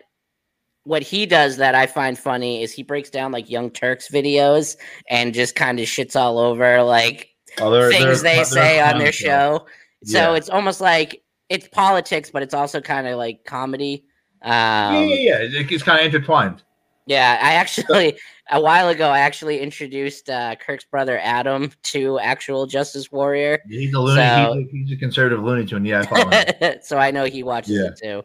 what 0.85 1.03
he 1.03 1.27
does 1.27 1.59
that 1.59 1.75
I 1.75 1.87
find 1.87 2.19
funny 2.19 2.63
is 2.63 2.73
he 2.73 2.83
breaks 2.83 3.11
down 3.11 3.33
like 3.33 3.51
Young 3.51 3.71
Turks 3.71 4.09
videos 4.09 4.77
and 5.09 5.35
just 5.35 5.55
kind 5.55 5.79
of 5.79 5.87
shits 5.87 6.17
all 6.17 6.39
over 6.39 6.83
like 6.83 7.29
oh, 7.61 7.71
they're, 7.71 7.91
things 7.91 8.23
they're- 8.23 8.31
they 8.31 8.37
they're 8.37 8.45
say 8.47 8.81
on 8.81 8.99
their 8.99 9.13
show. 9.13 9.67
So 10.05 10.33
it's 10.35 10.49
almost 10.49 10.81
like 10.81 11.23
it's 11.51 11.69
politics, 11.69 12.31
but 12.31 12.43
it's 12.43 12.55
also 12.55 12.81
kind 12.81 13.07
of 13.07 13.19
like 13.19 13.45
comedy. 13.45 14.07
Um, 14.43 14.51
yeah, 14.53 15.01
yeah, 15.05 15.39
yeah. 15.43 15.63
It's 15.69 15.83
kind 15.83 16.01
of 16.01 16.07
intertwined. 16.07 16.63
yeah, 17.07 17.39
I 17.43 17.53
actually 17.55 18.19
a 18.51 18.59
while 18.61 18.89
ago 18.89 19.11
I 19.11 19.19
actually 19.19 19.61
introduced 19.61 20.31
uh, 20.31 20.57
Kirk's 20.57 20.85
brother 20.85 21.19
Adam 21.23 21.71
to 21.93 22.19
actual 22.21 22.65
Justice 22.67 23.13
Warrior, 23.13 23.59
He's 23.69 23.93
a 23.93 24.01
loony. 24.01 24.17
So- 24.23 24.55
he's, 24.55 24.67
a, 24.67 24.71
he's 24.73 24.93
a 24.93 24.97
conservative 24.97 25.45
Looney 25.45 25.67
Tune. 25.67 25.85
Yeah, 25.85 26.05
I 26.11 26.79
so 26.83 26.97
I 26.97 27.11
know 27.11 27.25
he 27.25 27.43
watches 27.43 27.73
Yeah. 27.77 27.89
it 27.89 27.99
too. 28.03 28.25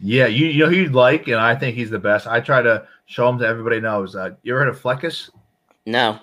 Yeah. 0.00 0.26
You, 0.26 0.46
you 0.46 0.64
know 0.64 0.70
who 0.70 0.76
you'd 0.76 0.92
like, 0.92 1.28
and 1.28 1.36
I 1.36 1.54
think 1.54 1.76
he's 1.76 1.90
the 1.90 1.98
best. 1.98 2.26
I 2.26 2.40
try 2.40 2.62
to 2.62 2.86
show 3.06 3.28
him 3.28 3.38
to 3.38 3.46
everybody 3.46 3.80
knows. 3.80 4.16
Uh, 4.16 4.30
you 4.42 4.54
ever 4.54 4.64
heard 4.64 4.68
of 4.68 4.80
Fleccas? 4.80 5.30
No, 5.86 6.18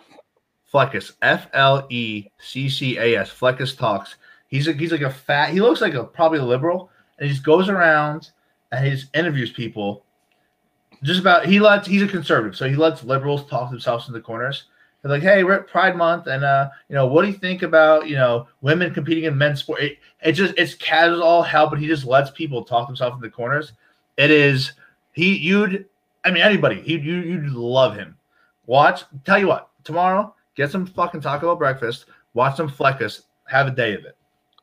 Fleccas, 0.72 1.14
F 1.22 1.48
L 1.54 1.86
E 1.90 2.28
C 2.40 2.70
C 2.70 2.98
A 2.98 3.20
S. 3.20 3.30
Fleccas 3.30 3.78
talks. 3.78 4.16
He's 4.48 4.68
a, 4.68 4.74
he's 4.74 4.92
like 4.92 5.02
a 5.02 5.10
fat. 5.10 5.52
He 5.52 5.62
looks 5.62 5.82
like 5.82 5.94
a 5.94 6.04
probably 6.04 6.40
a 6.40 6.46
liberal, 6.46 6.90
and 7.18 7.28
he 7.28 7.34
just 7.34 7.46
goes 7.46 7.70
around 7.70 8.32
and 8.72 8.86
he 8.86 8.92
just 8.92 9.16
interviews 9.16 9.52
people. 9.52 10.04
Just 11.04 11.20
about 11.20 11.46
he 11.46 11.60
lets 11.60 11.88
he's 11.88 12.02
a 12.02 12.08
conservative, 12.08 12.56
so 12.56 12.70
he 12.70 12.76
lets 12.76 13.04
liberals 13.04 13.48
talk 13.50 13.70
themselves 13.70 14.08
in 14.08 14.14
the 14.14 14.22
corners. 14.22 14.66
They're 15.02 15.12
like, 15.12 15.24
"Hey, 15.24 15.44
we're 15.44 15.54
at 15.54 15.68
Pride 15.68 15.96
Month, 15.98 16.28
and 16.28 16.44
uh, 16.44 16.70
you 16.90 16.96
know, 16.96 17.08
what 17.08 17.24
do 17.24 17.30
you 17.30 17.34
think 17.38 17.64
about 17.64 18.08
you 18.08 18.16
know 18.16 18.48
women 18.62 18.94
competing 18.94 19.24
in 19.24 19.38
men's 19.38 19.60
sport?" 19.60 19.82
It, 19.82 19.98
it 20.24 20.34
just 20.34 20.54
it's 20.58 20.76
casual 20.76 21.24
all 21.24 21.42
hell, 21.42 21.70
but 21.70 21.80
he 21.80 21.88
just 21.88 22.06
lets 22.06 22.30
people 22.32 22.64
talk 22.64 22.88
themselves 22.88 23.16
in 23.16 23.22
the 23.22 23.30
corners. 23.30 23.74
It 24.18 24.30
is 24.30 24.74
he 25.14 25.36
you'd 25.38 25.86
I 26.24 26.32
mean 26.32 26.44
anybody 26.44 26.82
he 26.82 26.98
you 26.98 27.16
you'd 27.16 27.50
love 27.52 27.96
him. 27.96 28.16
Watch. 28.68 29.04
Tell 29.26 29.40
you 29.40 29.48
what, 29.48 29.70
tomorrow 29.84 30.34
get 30.56 30.70
some 30.70 30.86
fucking 30.86 31.22
Taco 31.22 31.48
Bell 31.48 31.56
breakfast. 31.56 32.06
Watch 32.34 32.58
some 32.58 32.70
Fleccas. 32.70 33.24
Have 33.46 33.68
a 33.68 33.72
day 33.72 33.94
of 33.96 34.06
it. 34.06 34.16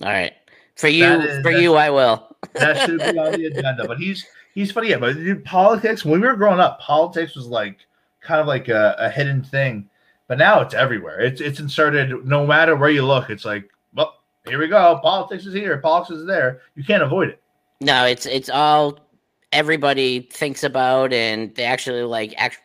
all 0.02 0.08
right. 0.08 0.32
For 0.76 0.86
you, 0.88 1.04
is- 1.04 1.42
for 1.42 1.50
you, 1.50 1.74
I 1.74 1.90
will. 1.90 2.36
That 2.54 2.86
should 2.86 2.98
be 3.00 3.18
on 3.18 3.32
the 3.32 3.46
agenda. 3.52 3.84
But 3.88 3.98
he's 3.98 4.24
he's 4.54 4.70
funny. 4.70 4.90
Yeah, 4.90 4.98
but 4.98 5.14
dude, 5.14 5.44
politics. 5.44 6.04
When 6.04 6.20
we 6.20 6.28
were 6.28 6.36
growing 6.36 6.60
up, 6.60 6.78
politics 6.78 7.34
was 7.34 7.46
like 7.48 7.78
kind 8.20 8.40
of 8.40 8.46
like 8.46 8.68
a, 8.68 8.94
a 8.98 9.10
hidden 9.10 9.42
thing. 9.42 9.88
But 10.28 10.38
now 10.38 10.60
it's 10.60 10.74
everywhere. 10.74 11.20
It's 11.20 11.40
it's 11.40 11.58
inserted. 11.58 12.24
No 12.26 12.46
matter 12.46 12.76
where 12.76 12.90
you 12.90 13.04
look, 13.04 13.30
it's 13.30 13.44
like, 13.46 13.68
well, 13.94 14.14
here 14.46 14.58
we 14.58 14.68
go. 14.68 15.00
Politics 15.02 15.46
is 15.46 15.54
here. 15.54 15.78
Politics 15.78 16.20
is 16.20 16.26
there. 16.26 16.60
You 16.76 16.84
can't 16.84 17.02
avoid 17.02 17.30
it. 17.30 17.42
No, 17.80 18.04
it's 18.04 18.26
it's 18.26 18.50
all 18.50 18.98
everybody 19.52 20.28
thinks 20.30 20.62
about, 20.62 21.12
and 21.12 21.54
they 21.54 21.64
actually 21.64 22.02
like. 22.02 22.34
Act, 22.36 22.58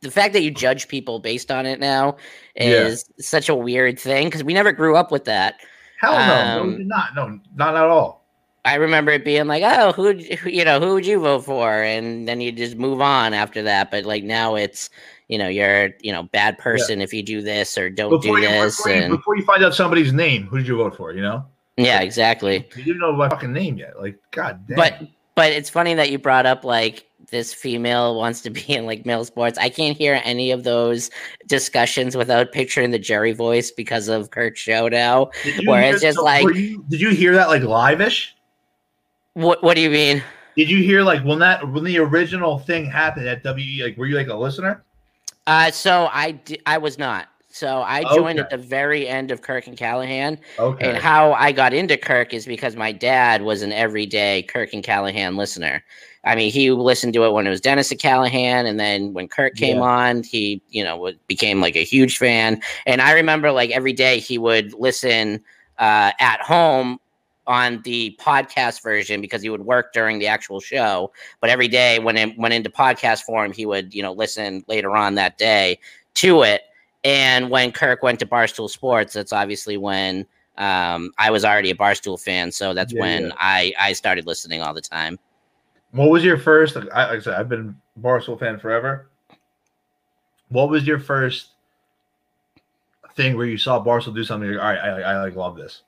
the 0.00 0.10
fact 0.10 0.32
that 0.34 0.42
you 0.42 0.50
judge 0.50 0.86
people 0.88 1.18
based 1.18 1.50
on 1.50 1.66
it 1.66 1.80
now 1.80 2.16
Yeah. 2.54 2.86
is 2.86 3.04
such 3.18 3.48
a 3.48 3.54
weird 3.54 3.98
thing 3.98 4.26
because 4.28 4.44
we 4.44 4.54
never 4.54 4.70
grew 4.72 4.94
up 4.96 5.10
with 5.10 5.24
that. 5.24 5.56
Hell 6.00 6.12
no, 6.12 6.26
no, 6.26 6.60
Um, 6.62 6.86
not. 6.88 7.14
No, 7.16 7.40
not 7.56 7.74
at 7.74 7.82
all. 7.82 8.24
I 8.64 8.74
remember 8.74 9.10
it 9.12 9.24
being 9.24 9.46
like, 9.46 9.62
oh, 9.64 9.92
who 9.92 10.10
you 10.48 10.64
know, 10.64 10.78
who 10.78 10.94
would 10.94 11.06
you 11.06 11.18
vote 11.20 11.44
for, 11.44 11.82
and 11.82 12.28
then 12.28 12.40
you 12.40 12.52
just 12.52 12.76
move 12.76 13.00
on 13.00 13.34
after 13.34 13.62
that. 13.62 13.90
But 13.90 14.04
like 14.04 14.22
now, 14.22 14.54
it's 14.54 14.90
you 15.28 15.38
know, 15.38 15.48
you're 15.48 15.90
you 16.00 16.12
know, 16.12 16.24
bad 16.24 16.58
person 16.58 17.00
if 17.00 17.12
you 17.12 17.22
do 17.22 17.40
this 17.42 17.78
or 17.78 17.90
don't 17.90 18.10
Before 18.10 18.36
do 18.36 18.42
you, 18.42 18.48
this, 18.48 18.76
before, 18.76 18.92
you, 18.92 19.02
and 19.02 19.16
before 19.16 19.36
you 19.36 19.44
find 19.44 19.62
out 19.62 19.74
somebody's 19.74 20.12
name, 20.12 20.46
who 20.46 20.58
did 20.58 20.66
you 20.66 20.76
vote 20.76 20.96
for? 20.96 21.12
You 21.12 21.22
know, 21.22 21.44
yeah, 21.76 22.00
exactly. 22.00 22.66
you 22.76 22.84
didn't 22.84 22.98
know 22.98 23.12
my 23.12 23.28
fucking 23.28 23.52
name 23.52 23.76
yet. 23.76 24.00
Like, 24.00 24.18
god 24.30 24.66
damn. 24.66 24.76
But 24.76 25.02
but 25.34 25.52
it's 25.52 25.70
funny 25.70 25.94
that 25.94 26.10
you 26.10 26.18
brought 26.18 26.46
up 26.46 26.64
like 26.64 27.06
this 27.30 27.52
female 27.52 28.16
wants 28.16 28.40
to 28.40 28.50
be 28.50 28.62
in 28.68 28.86
like 28.86 29.04
male 29.04 29.24
sports. 29.24 29.58
I 29.58 29.68
can't 29.68 29.96
hear 29.96 30.20
any 30.24 30.50
of 30.50 30.64
those 30.64 31.10
discussions 31.46 32.16
without 32.16 32.52
picturing 32.52 32.90
the 32.90 32.98
Jerry 32.98 33.32
voice 33.32 33.70
because 33.70 34.08
of 34.08 34.30
Kirk 34.30 34.56
show 34.56 34.88
now. 34.88 35.30
Where 35.64 35.82
it's 35.82 36.02
just 36.02 36.16
so 36.16 36.24
like- 36.24 36.54
you- 36.54 36.84
did 36.88 37.00
you 37.00 37.10
hear 37.10 37.34
that 37.34 37.48
like 37.48 37.62
live-ish? 37.62 38.34
What 39.34 39.62
what 39.62 39.74
do 39.76 39.82
you 39.82 39.90
mean? 39.90 40.22
Did 40.56 40.70
you 40.70 40.82
hear 40.82 41.02
like 41.02 41.22
when 41.22 41.38
that 41.38 41.70
when 41.70 41.84
the 41.84 41.98
original 41.98 42.58
thing 42.58 42.86
happened 42.86 43.28
at 43.28 43.44
WE? 43.44 43.84
Like, 43.84 43.96
were 43.96 44.06
you 44.06 44.16
like 44.16 44.26
a 44.26 44.34
listener? 44.34 44.84
Uh 45.48 45.70
so 45.70 46.08
I 46.12 46.38
I 46.66 46.78
was 46.78 46.98
not. 46.98 47.28
So 47.50 47.82
I 47.82 48.04
joined 48.14 48.38
at 48.38 48.50
the 48.50 48.58
very 48.58 49.08
end 49.08 49.30
of 49.32 49.42
Kirk 49.42 49.66
and 49.66 49.76
Callahan. 49.76 50.38
Okay. 50.58 50.90
And 50.90 50.96
how 50.98 51.32
I 51.32 51.50
got 51.50 51.72
into 51.72 51.96
Kirk 51.96 52.32
is 52.32 52.46
because 52.46 52.76
my 52.76 52.92
dad 52.92 53.42
was 53.42 53.62
an 53.62 53.72
everyday 53.72 54.42
Kirk 54.42 54.72
and 54.74 54.84
Callahan 54.84 55.36
listener. 55.36 55.82
I 56.24 56.36
mean, 56.36 56.52
he 56.52 56.70
listened 56.70 57.14
to 57.14 57.24
it 57.24 57.32
when 57.32 57.46
it 57.46 57.50
was 57.50 57.60
Dennis 57.62 57.90
and 57.90 57.98
Callahan, 57.98 58.66
and 58.66 58.78
then 58.78 59.14
when 59.14 59.26
Kirk 59.26 59.56
came 59.56 59.78
Yeah. 59.78 59.82
on, 59.84 60.22
he 60.22 60.62
you 60.68 60.84
know 60.84 61.10
became 61.26 61.60
like 61.60 61.74
a 61.76 61.84
huge 61.84 62.18
fan. 62.18 62.60
And 62.86 63.00
I 63.00 63.12
remember 63.12 63.50
like 63.50 63.70
every 63.70 63.94
day 63.94 64.18
he 64.20 64.36
would 64.38 64.74
listen 64.74 65.42
uh, 65.78 66.12
at 66.20 66.40
home 66.42 67.00
on 67.48 67.82
the 67.82 68.16
podcast 68.20 68.82
version 68.82 69.20
because 69.20 69.42
he 69.42 69.48
would 69.48 69.62
work 69.62 69.92
during 69.92 70.18
the 70.20 70.26
actual 70.28 70.60
show. 70.60 71.10
But 71.40 71.50
every 71.50 71.66
day 71.66 71.98
when 71.98 72.16
it 72.16 72.38
went 72.38 72.54
into 72.54 72.70
podcast 72.70 73.22
form, 73.22 73.52
he 73.52 73.66
would 73.66 73.92
you 73.94 74.02
know 74.02 74.12
listen 74.12 74.64
later 74.68 74.94
on 74.96 75.16
that 75.16 75.38
day 75.38 75.80
to 76.14 76.42
it. 76.42 76.62
And 77.04 77.50
when 77.50 77.72
Kirk 77.72 78.02
went 78.02 78.18
to 78.20 78.26
Barstool 78.26 78.68
Sports, 78.68 79.14
that's 79.14 79.32
obviously 79.32 79.76
when 79.76 80.26
um, 80.58 81.12
I 81.18 81.30
was 81.30 81.44
already 81.44 81.70
a 81.70 81.74
Barstool 81.74 82.20
fan, 82.20 82.52
so 82.52 82.74
that's 82.74 82.92
Yeah, 82.92 83.00
when 83.00 83.22
yeah. 83.26 83.32
I 83.38 83.72
I 83.80 83.92
started 83.94 84.26
listening 84.26 84.60
all 84.62 84.74
the 84.74 84.80
time. 84.80 85.18
What 85.92 86.10
was 86.10 86.22
your 86.22 86.36
first? 86.38 86.76
Like 86.76 86.90
I, 86.92 87.08
like 87.08 87.18
I 87.18 87.22
said, 87.22 87.34
I've 87.34 87.48
been 87.48 87.74
a 87.96 88.00
Barstool 88.00 88.38
fan 88.38 88.58
forever. 88.58 89.08
What 90.50 90.68
was 90.68 90.86
your 90.86 90.98
first 90.98 91.50
thing 93.14 93.36
where 93.36 93.46
you 93.46 93.58
saw 93.58 93.82
Barstool 93.82 94.14
do 94.14 94.24
something? 94.24 94.50
Like, 94.50 94.60
All 94.60 94.68
right, 94.68 94.78
I, 94.78 95.12
I 95.14 95.22
like 95.22 95.36
love 95.36 95.56
this. 95.56 95.82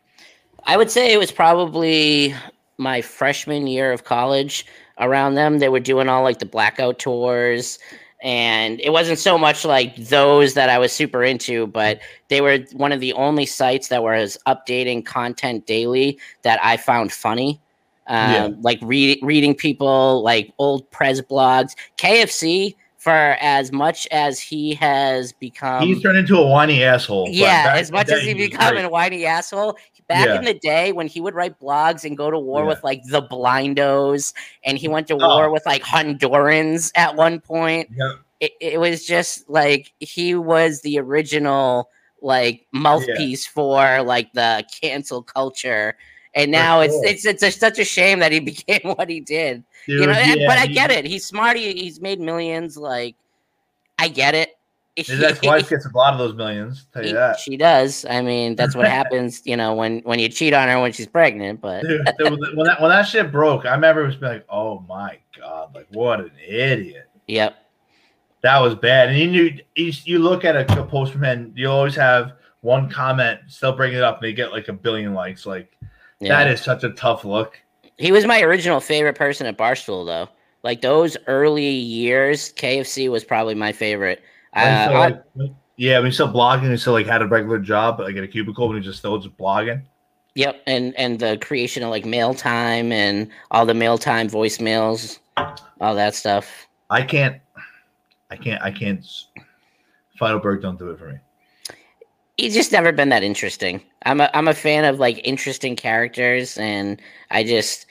I 0.65 0.77
would 0.77 0.91
say 0.91 1.13
it 1.13 1.19
was 1.19 1.33
probably 1.33 2.35
my 2.79 3.01
freshman 3.01 3.67
year 3.67 3.93
of 3.93 4.05
college. 4.05 4.67
Around 4.99 5.35
them, 5.35 5.59
they 5.59 5.69
were 5.69 5.81
doing 5.81 6.09
all 6.09 6.23
like 6.23 6.39
the 6.41 6.47
blackout 6.47 6.99
tours, 6.99 7.79
and 8.23 8.79
it 8.81 8.91
wasn't 8.91 9.19
so 9.19 9.39
much 9.39 9.65
like 9.65 9.97
those 9.97 10.53
that 10.55 10.69
I 10.69 10.79
was 10.79 10.93
super 10.93 11.25
into, 11.25 11.67
but 11.69 12.01
they 12.29 12.43
were 12.43 12.59
one 12.73 12.93
of 12.93 13.01
the 13.01 13.15
only 13.15 13.47
sites 13.47 13.89
that 13.89 14.03
was 14.03 14.37
updating 14.47 15.05
content 15.05 15.67
daily 15.67 16.19
that 16.43 16.61
I 16.63 16.77
found 16.77 17.13
funny. 17.13 17.61
Um, 18.09 18.31
Yeah. 18.33 18.49
Like 18.61 18.79
read, 18.83 19.19
reading 19.23 19.55
people 19.55 20.23
like 20.23 20.53
old 20.59 20.91
press 20.91 21.21
blogs, 21.21 21.75
KFC. 21.97 22.75
For 22.99 23.39
as 23.41 23.73
much 23.73 24.07
as 24.13 24.39
he 24.39 24.75
has 24.75 25.33
become, 25.33 25.87
He's 25.87 26.03
turned 26.03 26.19
into 26.19 26.37
a 26.37 26.47
whiny 26.47 26.85
asshole. 26.85 27.29
yeah, 27.31 27.73
as 27.75 27.91
much 27.91 28.11
as 28.11 28.21
he 28.21 28.35
become 28.35 28.77
a 28.77 28.91
whiny 28.91 29.25
asshole, 29.25 29.79
back 30.11 30.27
Yeah. 30.27 30.39
in 30.39 30.45
the 30.45 30.55
day 30.55 30.91
when 30.93 31.07
he 31.07 31.21
would 31.21 31.35
write 31.35 31.59
blogs 31.61 32.05
and 32.05 32.17
go 32.19 32.31
to 32.31 32.39
war 32.39 32.63
Yeah. 32.63 32.69
with 32.69 32.83
like 32.85 33.03
the 33.09 33.23
Blindos, 33.23 34.35
and 34.65 34.77
he 34.77 34.89
went 34.89 35.07
to 35.09 35.15
Oh. 35.15 35.29
war 35.37 35.51
with 35.51 35.65
like 35.65 35.83
Hondurans 35.83 36.91
at 36.97 37.15
one 37.17 37.41
point. 37.41 37.89
Yeah. 37.97 38.15
It, 38.41 38.53
it 38.61 38.81
was 38.81 39.07
just 39.07 39.49
like 39.49 39.93
he 40.01 40.35
was 40.35 40.81
the 40.83 40.99
original 40.99 41.89
like 42.23 42.67
mouthpiece 42.73 43.47
for 43.47 44.03
like 44.03 44.33
the 44.35 44.65
cancel 44.83 45.23
culture. 45.23 45.97
And 46.35 46.51
now 46.51 46.81
it's 46.81 46.95
it's 47.03 47.25
it's 47.25 47.43
a, 47.43 47.51
such 47.51 47.79
a 47.79 47.85
shame 47.85 48.19
that 48.21 48.33
he 48.33 48.41
became 48.53 48.93
what 48.97 49.09
he 49.09 49.21
did 49.21 49.65
you 49.87 50.07
know 50.07 50.13
yeah, 50.13 50.47
but 50.47 50.59
i 50.59 50.67
get 50.67 50.91
it 50.93 51.05
he's 51.07 51.25
smart 51.27 51.57
he, 51.57 51.73
he's 51.73 52.01
made 52.03 52.21
millions 52.21 52.77
like 52.77 53.17
i 53.99 54.07
get 54.07 54.35
it 54.35 54.51
His 55.07 55.23
ex-wife 55.31 55.69
gets 55.69 55.87
a 55.87 55.97
lot 55.97 56.13
of 56.13 56.19
those 56.19 56.35
millions. 56.35 56.87
Tell 56.93 57.05
you 57.05 57.13
that. 57.15 57.39
she 57.39 57.57
does 57.57 58.05
i 58.09 58.21
mean 58.23 58.55
that's 58.57 58.75
what 58.75 58.87
happens 58.99 59.43
you 59.45 59.57
know 59.57 59.75
when 59.75 60.01
when 60.01 60.19
you 60.19 60.29
cheat 60.29 60.53
on 60.55 60.69
her 60.69 60.81
when 60.81 60.93
she's 60.93 61.07
pregnant 61.07 61.61
but 61.61 61.83
Dude, 61.83 62.01
when 62.19 62.67
that 62.67 62.81
when 62.81 62.91
that 62.91 63.03
shit 63.03 63.31
broke, 63.33 63.67
I 63.67 63.73
remember 63.75 64.03
it 64.05 64.07
was 64.07 64.21
like, 64.21 64.47
oh 64.49 64.81
my 64.89 65.19
god, 65.39 65.75
like 65.75 65.87
what 65.93 66.21
an 66.21 66.31
idiot. 66.47 67.09
yep 67.27 67.57
That 68.43 68.59
was 68.61 68.75
bad. 68.75 69.09
And 69.11 69.19
you 69.19 69.31
knew 69.31 69.59
you, 69.77 69.93
you 70.05 70.19
look 70.19 70.45
at 70.45 70.57
a, 70.57 70.81
a 70.81 70.85
post 70.85 71.13
from 71.13 71.25
him, 71.25 71.53
you 71.57 71.69
always 71.71 71.95
have 71.97 72.33
one 72.63 72.89
comment, 72.91 73.41
still 73.49 73.73
bring 73.73 73.93
it 73.95 74.03
up, 74.03 74.17
and 74.17 74.25
they 74.25 74.33
get 74.33 74.53
like 74.53 74.69
a 74.69 74.73
billion 74.73 75.15
likes. 75.15 75.47
Like 75.47 75.77
Yeah. 76.21 76.29
that 76.45 76.49
is 76.51 76.61
such 76.61 76.85
a 76.85 76.91
tough 76.91 77.25
look. 77.25 77.59
He 77.99 78.13
was 78.13 78.25
my 78.25 78.41
original 78.41 78.81
favorite 78.81 79.15
person 79.17 79.47
at 79.47 79.59
Barstool, 79.59 80.07
though. 80.07 80.29
Like 80.63 80.81
those 80.83 81.17
early 81.27 81.69
years, 81.71 82.53
KFC 82.55 83.11
was 83.11 83.25
probably 83.25 83.55
my 83.55 83.73
favorite. 83.73 84.23
Uh, 84.55 85.19
I- 85.39 85.51
yeah, 85.77 86.11
still 86.11 86.29
blogging, 86.29 86.71
he 86.71 86.77
still 86.77 86.93
like 86.93 87.07
had 87.07 87.23
a 87.23 87.27
regular 87.27 87.59
job, 87.59 87.97
but 87.97 88.07
like 88.07 88.17
in 88.17 88.25
a 88.25 88.29
cubicle, 88.29 88.69
when 88.69 88.77
he's 88.77 88.85
just 88.85 88.99
still 88.99 89.17
just 89.19 89.35
blogging. 89.39 89.83
yep, 90.35 90.61
and 90.67 90.95
and 90.99 91.19
the 91.19 91.39
creation 91.41 91.83
of 91.83 91.89
like 91.89 92.05
mail 92.05 92.35
time 92.35 92.93
and 92.93 93.31
all 93.51 93.65
the 93.65 93.73
mail 93.75 93.97
time 93.97 94.29
voicemails, 94.29 95.19
all 95.37 95.95
that 95.95 96.15
stuff. 96.15 96.67
I 96.91 97.03
can't, 97.03 97.41
I 98.31 98.37
can't, 98.37 98.63
I 98.63 98.71
can't. 98.71 99.07
Feitelberg 100.21 100.61
don't 100.61 100.79
do 100.79 100.91
it 100.91 100.99
for 100.99 101.13
me. 101.13 101.19
He's 102.37 102.53
just 102.55 102.73
never 102.73 102.93
been 102.93 103.09
that 103.09 103.23
interesting. 103.23 103.81
I'm 104.05 104.21
a 104.21 104.31
I'm 104.35 104.49
a 104.49 104.55
fan 104.55 104.85
of 104.85 104.99
like 104.99 105.21
interesting 105.27 105.77
characters, 105.77 106.59
and 106.59 107.01
I 107.31 107.43
just 107.43 107.87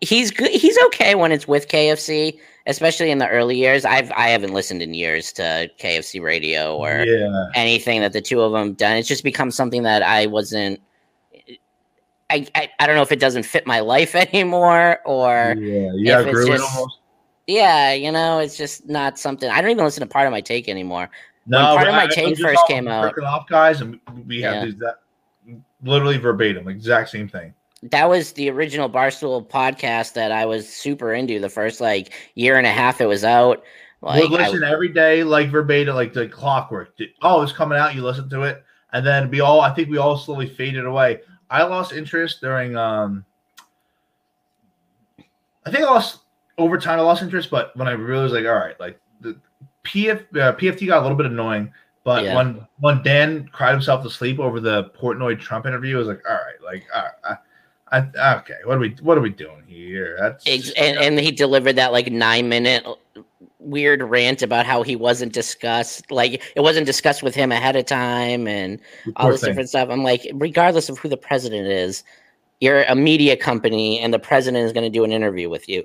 he's 0.00 0.30
good. 0.30 0.50
He's 0.50 0.78
okay 0.86 1.14
when 1.14 1.32
it's 1.32 1.46
with 1.46 1.68
KFC, 1.68 2.38
especially 2.66 3.10
in 3.10 3.18
the 3.18 3.28
early 3.28 3.56
years. 3.56 3.84
I've 3.84 4.10
I 4.12 4.28
haven't 4.28 4.52
listened 4.52 4.82
in 4.82 4.94
years 4.94 5.32
to 5.34 5.70
KFC 5.78 6.20
radio 6.22 6.76
or 6.76 7.04
yeah, 7.06 7.46
anything 7.54 8.00
that 8.02 8.12
the 8.12 8.20
two 8.20 8.40
of 8.40 8.52
them 8.52 8.74
done. 8.74 8.96
It's 8.96 9.08
just 9.08 9.24
become 9.24 9.50
something 9.50 9.82
that 9.84 10.02
I 10.02 10.26
wasn't. 10.26 10.80
I, 12.32 12.46
I, 12.54 12.70
I 12.78 12.86
don't 12.86 12.94
know 12.94 13.02
if 13.02 13.10
it 13.10 13.18
doesn't 13.18 13.42
fit 13.42 13.66
my 13.66 13.80
life 13.80 14.14
anymore 14.32 15.00
or 15.04 15.54
yeah, 15.58 15.90
yeah. 15.94 16.20
it's 16.24 16.46
just- 16.46 16.76
almost. 16.76 16.98
yeah, 17.48 17.92
you 17.92 18.12
know, 18.12 18.38
it's 18.38 18.56
just 18.56 18.88
not 18.88 19.18
something. 19.18 19.50
I 19.50 19.60
don't 19.60 19.70
even 19.72 19.84
listen 19.84 20.02
to 20.02 20.06
Pardon 20.06 20.30
My 20.30 20.40
Take 20.40 20.68
anymore. 20.68 21.10
No, 21.46 21.58
part 21.58 21.88
of 21.88 21.94
my 21.94 22.04
I- 22.04 22.06
take 22.06 22.38
first 22.38 22.64
came 22.68 22.86
out- 22.86 23.18
off, 23.20 23.48
guys, 23.48 23.80
and 23.80 23.98
we 24.28 24.40
have 24.42 24.54
Yeah. 24.54 24.64
these 24.66 24.76
that 24.76 24.96
literally 25.82 26.18
verbatim, 26.18 26.68
exact 26.68 27.08
same 27.08 27.26
thing. 27.28 27.52
That 27.82 28.08
was 28.10 28.32
the 28.32 28.50
original 28.50 28.90
Barstool 28.90 29.48
podcast 29.48 30.12
that 30.12 30.32
I 30.32 30.44
was 30.44 30.68
super 30.68 31.14
into. 31.14 31.38
The 31.40 31.48
first 31.48 31.80
like 31.80 32.12
year 32.34 32.58
and 32.58 32.66
a 32.66 32.70
half 32.70 33.00
it 33.00 33.06
was 33.06 33.24
out. 33.24 33.62
Like, 34.02 34.28
Would 34.28 34.40
I- 34.40 34.48
listen 34.48 34.64
every 34.64 34.88
day, 34.88 35.24
like 35.24 35.50
verbatim, 35.50 35.94
like 35.94 36.12
the 36.12 36.28
clockwork. 36.28 36.94
Oh, 37.22 37.42
it's 37.42 37.52
coming 37.52 37.78
out. 37.78 37.94
You 37.94 38.02
listen 38.02 38.28
to 38.30 38.42
it, 38.42 38.62
and 38.92 39.06
then 39.06 39.30
we 39.30 39.40
all. 39.40 39.60
I 39.60 39.72
think 39.74 39.88
we 39.88 39.98
all 39.98 40.16
slowly 40.18 40.48
faded 40.48 40.84
away. 40.86 41.20
I 41.50 41.62
lost 41.64 41.92
interest 41.92 42.40
during. 42.40 42.76
um 42.76 43.24
I 45.66 45.70
think 45.70 45.84
I 45.84 45.90
lost 45.90 46.20
over 46.58 46.78
time. 46.78 46.98
I 46.98 47.02
lost 47.02 47.22
interest, 47.22 47.50
but 47.50 47.76
when 47.76 47.88
I 47.88 47.92
realized, 47.92 48.32
like, 48.34 48.46
all 48.46 48.54
right, 48.54 48.78
like 48.80 48.98
the 49.20 49.36
PF 49.84 50.20
uh, 50.36 50.54
PFT 50.54 50.86
got 50.86 50.98
a 51.00 51.02
little 51.02 51.16
bit 51.16 51.26
annoying. 51.26 51.72
But 52.04 52.24
Yeah. 52.24 52.36
when 52.36 52.66
when 52.78 53.02
Dan 53.02 53.48
cried 53.52 53.72
himself 53.72 54.02
to 54.04 54.10
sleep 54.10 54.38
over 54.38 54.60
the 54.60 54.84
Portnoy 55.00 55.38
Trump 55.38 55.66
interview, 55.66 55.96
I 55.96 55.98
was 55.98 56.08
like, 56.08 56.22
all 56.28 56.34
right, 56.36 56.60
like, 56.64 56.86
all 56.94 57.02
right, 57.30 57.38
I, 57.92 57.98
okay, 58.38 58.54
what 58.64 58.76
are 58.76 58.80
we 58.80 58.94
what 59.02 59.18
are 59.18 59.20
we 59.20 59.30
doing 59.30 59.64
here? 59.66 60.16
That's 60.20 60.46
and, 60.76 60.96
and 60.98 61.18
he 61.18 61.32
delivered 61.32 61.74
that 61.74 61.92
like 61.92 62.10
nine 62.10 62.48
minute 62.48 62.84
uh, 62.86 62.94
weird 63.58 64.02
rant 64.02 64.42
about 64.42 64.64
how 64.64 64.82
he 64.82 64.96
wasn't 64.96 65.32
discussed 65.32 66.10
like 66.10 66.42
it 66.56 66.60
wasn't 66.60 66.86
discussed 66.86 67.22
with 67.22 67.34
him 67.34 67.52
ahead 67.52 67.76
of 67.76 67.84
time 67.84 68.48
and 68.48 68.80
all 69.16 69.30
this 69.30 69.42
thing. 69.42 69.50
different 69.50 69.68
stuff 69.68 69.88
i'm 69.90 70.02
like 70.02 70.26
regardless 70.34 70.88
of 70.88 70.98
who 70.98 71.10
the 71.10 71.16
president 71.16 71.66
is 71.66 72.02
you're 72.60 72.84
a 72.84 72.94
media 72.94 73.36
company 73.36 74.00
and 74.00 74.14
the 74.14 74.18
president 74.18 74.64
is 74.64 74.72
going 74.72 74.82
to 74.84 74.88
do 74.90 75.04
an 75.04 75.12
interview 75.12 75.50
with 75.50 75.68
you 75.68 75.84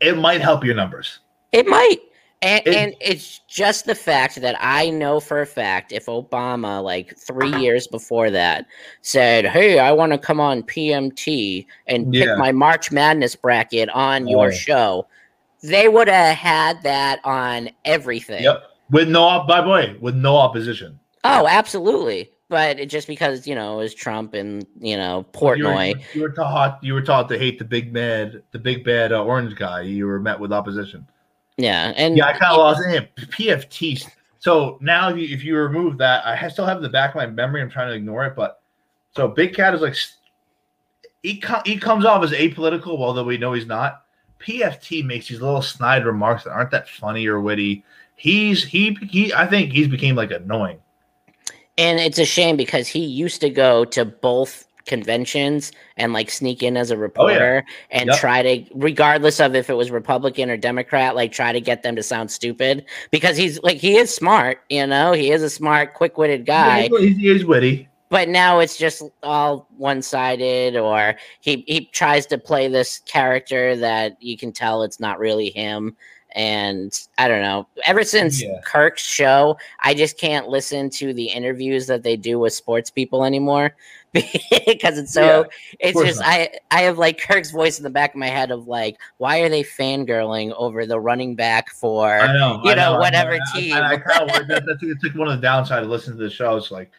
It 0.00 0.16
might 0.16 0.40
help 0.40 0.62
your 0.64 0.76
numbers. 0.76 1.18
it 1.50 1.66
might 1.66 1.98
and, 2.42 2.66
It- 2.66 2.74
and 2.74 2.94
it's 3.00 3.38
just 3.48 3.86
the 3.86 3.94
fact 3.94 4.40
that 4.40 4.56
I 4.60 4.90
know 4.90 5.20
for 5.20 5.40
a 5.40 5.46
fact 5.46 5.92
if 5.92 6.06
Obama, 6.06 6.82
like 6.82 7.16
three 7.18 7.54
years 7.56 7.86
before 7.86 8.30
that, 8.30 8.66
said, 9.02 9.46
Hey, 9.46 9.78
I 9.78 9.92
want 9.92 10.12
to 10.12 10.18
come 10.18 10.40
on 10.40 10.62
PMT 10.62 11.66
and 11.86 12.12
pick 12.12 12.28
my 12.38 12.52
March 12.52 12.92
Madness 12.92 13.34
bracket 13.36 13.88
on 13.90 14.28
your 14.28 14.52
show, 14.52 15.06
they 15.62 15.88
would 15.88 16.08
have 16.08 16.36
had 16.36 16.82
that 16.82 17.20
on 17.24 17.70
everything. 17.84 18.42
Yep. 18.42 18.62
With 18.90 19.08
no, 19.08 19.44
by 19.48 19.62
the 19.62 19.68
way, 19.68 19.96
with 20.00 20.14
no 20.14 20.36
opposition. 20.36 21.00
Oh, 21.24 21.46
absolutely. 21.48 22.30
But 22.48 22.78
it 22.78 22.86
just 22.86 23.08
because, 23.08 23.44
you 23.48 23.56
know, 23.56 23.74
it 23.74 23.82
was 23.82 23.94
Trump 23.94 24.34
and, 24.34 24.64
you 24.78 24.96
know, 24.96 25.26
You 25.34 25.44
were, 25.44 25.56
Portnoy. 25.56 26.04
you 26.14 26.22
were 26.22 26.30
taught. 26.30 26.78
You 26.82 26.94
were 26.94 27.02
taught 27.02 27.28
to 27.30 27.36
hate 27.38 27.58
the 27.58 27.64
big 27.64 27.92
bad, 27.92 28.44
the 28.52 28.60
big 28.60 28.84
bad 28.84 29.12
uh, 29.12 29.24
orange 29.24 29.56
guy. 29.56 29.80
You 29.80 30.06
were 30.06 30.20
met 30.20 30.38
with 30.38 30.52
opposition. 30.52 31.08
Yeah. 31.56 31.92
And 31.96 32.16
Yeah, 32.16 32.26
I 32.26 32.32
kind 32.32 32.52
of 32.52 32.58
lost 32.58 32.82
it. 32.86 33.14
PFT. 33.16 34.06
So 34.38 34.78
now, 34.80 35.08
if 35.08 35.16
you, 35.16 35.34
if 35.34 35.42
you 35.42 35.56
remove 35.56 35.98
that, 35.98 36.24
I 36.26 36.48
still 36.48 36.66
have 36.66 36.82
the 36.82 36.88
back 36.88 37.10
of 37.10 37.16
my 37.16 37.26
memory. 37.26 37.60
I'm 37.60 37.70
trying 37.70 37.88
to 37.88 37.94
ignore 37.94 38.24
it, 38.26 38.36
but 38.36 38.60
so 39.14 39.26
Big 39.26 39.54
Cat 39.54 39.74
is 39.74 39.80
like 39.80 39.96
he 41.22 41.40
co- 41.40 41.62
he 41.64 41.76
comes 41.76 42.04
off 42.04 42.22
as 42.22 42.30
apolitical, 42.30 42.98
although 42.98 43.24
we 43.24 43.38
know 43.38 43.54
he's 43.54 43.66
not. 43.66 44.04
PFT 44.38 45.04
makes 45.04 45.28
these 45.28 45.40
little 45.40 45.62
snide 45.62 46.04
remarks 46.04 46.44
that 46.44 46.50
aren't 46.50 46.70
that 46.70 46.88
funny 46.88 47.26
or 47.26 47.40
witty. 47.40 47.84
He's 48.14 48.62
he 48.62 48.94
he. 49.10 49.32
I 49.32 49.46
think 49.46 49.72
he's 49.72 49.88
became 49.88 50.14
like 50.14 50.30
annoying. 50.30 50.78
And 51.78 51.98
it's 51.98 52.18
a 52.18 52.24
shame 52.24 52.56
because 52.56 52.88
he 52.88 53.04
used 53.04 53.40
to 53.40 53.50
go 53.50 53.84
to 53.86 54.04
both 54.04 54.66
conventions 54.86 55.72
and 55.96 56.12
like 56.12 56.30
sneak 56.30 56.62
in 56.62 56.76
as 56.76 56.90
a 56.90 56.94
oh, 56.94 56.98
reporter 56.98 57.64
and 57.90 58.08
Yep. 58.08 58.18
try 58.18 58.42
to 58.42 58.74
regardless 58.74 59.40
of 59.40 59.54
if 59.54 59.68
it 59.68 59.74
was 59.74 59.90
Republican 59.90 60.48
or 60.48 60.56
Democrat, 60.56 61.14
like 61.14 61.32
try 61.32 61.52
to 61.52 61.60
get 61.60 61.82
them 61.82 61.96
to 61.96 62.02
sound 62.02 62.30
stupid 62.30 62.84
because 63.10 63.36
he's 63.36 63.62
like 63.62 63.76
he 63.78 63.96
is 63.96 64.14
smart, 64.14 64.60
you 64.70 64.86
know, 64.86 65.12
he 65.12 65.30
is 65.30 65.42
a 65.42 65.50
smart, 65.50 65.94
quick-witted 65.94 66.46
guy. 66.46 66.88
Yeah, 66.90 66.98
he's, 67.00 67.16
he's 67.16 67.44
witty. 67.44 67.88
But 68.08 68.28
now 68.28 68.60
it's 68.60 68.76
just 68.78 69.02
all 69.24 69.66
one-sided 69.76 70.76
or 70.76 71.16
he 71.40 71.64
he 71.66 71.86
tries 71.86 72.24
to 72.26 72.38
play 72.38 72.68
this 72.68 73.00
character 73.00 73.74
that 73.76 74.16
you 74.22 74.38
can 74.38 74.52
tell 74.52 74.82
it's 74.84 75.00
not 75.00 75.18
really 75.18 75.50
him. 75.50 75.96
And 76.32 76.92
I 77.16 77.28
don't 77.28 77.40
know. 77.40 77.66
Ever 77.86 78.04
since 78.04 78.42
Yeah. 78.42 78.60
Kirk's 78.62 79.02
show, 79.02 79.56
I 79.80 79.94
just 79.94 80.20
can't 80.20 80.48
listen 80.48 80.90
to 80.90 81.14
the 81.14 81.24
interviews 81.24 81.86
that 81.86 82.02
they 82.02 82.14
do 82.16 82.38
with 82.38 82.52
sports 82.52 82.90
people 82.90 83.24
anymore 83.24 83.74
because 84.66 84.98
it's 84.98 85.12
so. 85.12 85.46
it's 85.80 86.00
just 86.00 86.20
not. 86.20 86.28
I 86.28 86.50
I 86.70 86.82
have 86.82 86.98
like 86.98 87.18
Kirk's 87.28 87.50
voice 87.50 87.78
in 87.78 87.84
the 87.84 87.90
back 87.90 88.14
of 88.14 88.18
my 88.18 88.28
head 88.28 88.50
of 88.50 88.66
like, 88.68 88.96
why 89.18 89.40
are 89.40 89.48
they 89.48 89.62
fangirling 89.62 90.52
over 90.56 90.86
the 90.86 90.98
running 90.98 91.34
back 91.34 91.70
for? 91.70 92.08
I 92.08 92.32
know. 92.32 92.60
you 92.64 92.70
I 92.70 92.74
know, 92.74 92.94
I 92.94 92.98
whatever 92.98 93.32
I- 93.34 93.58
team. 93.58 93.74
I, 93.74 93.92
I 93.92 93.96
kind 93.98 94.30
of 94.30 94.48
that, 94.48 94.64
that's 94.66 94.82
it's 94.82 95.04
like 95.04 95.14
one 95.14 95.28
of 95.28 95.34
the 95.36 95.42
downside 95.42 95.82
of 95.82 95.88
listening 95.88 96.18
to 96.18 96.24
the 96.24 96.30
show. 96.30 96.56
It's 96.56 96.70
like 96.70 96.90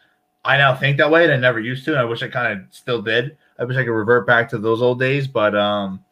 I 0.45 0.57
now 0.57 0.75
think 0.75 0.97
that 0.97 1.09
way, 1.11 1.23
and 1.23 1.33
I 1.33 1.37
never 1.37 1.59
used 1.59 1.83
to. 1.85 1.91
And 1.91 1.99
I 1.99 2.05
wish 2.05 2.23
I 2.23 2.27
kind 2.27 2.59
of 2.59 2.65
still 2.73 3.01
did. 3.01 3.37
I 3.59 3.65
wish 3.65 3.75
I 3.75 3.83
could 3.83 3.91
revert 3.91 4.27
back 4.27 4.49
to 4.49 4.57
those 4.57 4.81
old 4.81 4.99
days, 4.99 5.27
but 5.27 5.55
um, 5.55 6.03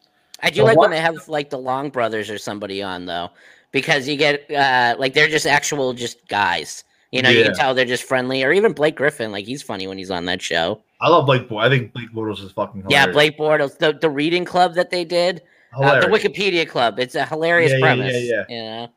I 0.42 0.50
do 0.50 0.56
So 0.60 0.64
like 0.64 0.76
what- 0.76 0.84
when 0.84 0.90
they 0.90 1.00
have 1.00 1.28
like 1.28 1.50
the 1.50 1.58
Long 1.58 1.90
Brothers 1.90 2.28
or 2.28 2.38
somebody 2.38 2.82
on 2.82 3.06
though, 3.06 3.30
because 3.70 4.08
you 4.08 4.16
get 4.16 4.50
uh 4.50 4.96
like 4.98 5.14
they're 5.14 5.28
just 5.28 5.46
actual 5.46 5.92
just 5.92 6.26
guys. 6.28 6.84
You 7.12 7.22
know, 7.22 7.30
you 7.30 7.44
can 7.44 7.54
tell 7.54 7.72
they're 7.74 7.84
just 7.84 8.02
friendly, 8.02 8.42
or 8.42 8.52
even 8.52 8.72
Blake 8.72 8.96
Griffin, 8.96 9.30
like 9.32 9.46
he's 9.46 9.62
funny 9.62 9.86
when 9.86 9.96
he's 9.96 10.10
on 10.10 10.24
that 10.26 10.42
show. 10.42 10.82
I 11.00 11.08
love 11.08 11.26
Blake. 11.26 11.50
I 11.52 11.68
think 11.68 11.92
Blake 11.92 12.12
Bortles 12.12 12.42
is 12.42 12.50
fucking 12.52 12.82
hilarious. 12.82 13.06
Yeah, 13.06 13.12
Blake 13.12 13.38
Bortles, 13.38 13.78
the, 13.78 13.92
the 13.92 14.10
reading 14.10 14.44
club 14.44 14.74
that 14.74 14.90
they 14.90 15.04
did, 15.04 15.42
uh, 15.76 16.00
the 16.00 16.06
Wikipedia 16.06 16.68
club. 16.68 16.98
It's 16.98 17.14
a 17.14 17.24
hilarious 17.24 17.72
Yeah, 17.72 17.78
yeah, 17.78 17.84
yeah, 17.86 17.94
premise. 17.94 18.24
yeah. 18.24 18.44
You 18.48 18.62
know, 18.62 18.88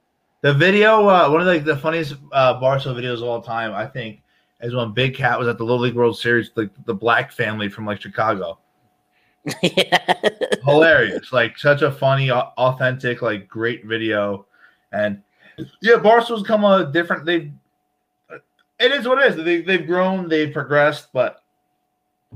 The 0.41 0.53
video, 0.53 1.07
uh, 1.07 1.29
one 1.29 1.41
of 1.41 1.47
the, 1.47 1.59
the 1.59 1.77
funniest 1.77 2.15
uh, 2.31 2.59
Barstool 2.59 2.95
videos 2.95 3.17
of 3.17 3.23
all 3.23 3.41
time, 3.41 3.73
I 3.73 3.85
think, 3.85 4.21
is 4.61 4.73
when 4.73 4.91
Big 4.93 5.15
Cat 5.15 5.37
was 5.37 5.47
at 5.47 5.57
the 5.57 5.63
Little 5.63 5.81
League 5.81 5.95
World 5.95 6.17
Series, 6.17 6.51
like 6.55 6.69
the 6.85 6.93
black 6.93 7.31
family 7.31 7.69
from 7.69 7.85
like 7.85 8.01
Chicago. 8.01 8.57
yeah. 9.61 10.19
Hilarious, 10.65 11.31
like 11.31 11.57
such 11.57 11.81
a 11.81 11.91
funny, 11.91 12.31
authentic, 12.31 13.21
like 13.21 13.47
great 13.47 13.85
video. 13.85 14.45
And 14.91 15.21
yeah, 15.81 15.95
Barstool's 15.95 16.45
come 16.45 16.65
a 16.65 16.91
different. 16.91 17.25
They, 17.25 17.51
it 18.79 18.91
is 18.91 19.07
what 19.07 19.19
it 19.19 19.37
is. 19.37 19.43
They 19.43 19.61
they've 19.61 19.85
grown, 19.85 20.29
they've 20.29 20.53
progressed, 20.53 21.09
but 21.13 21.43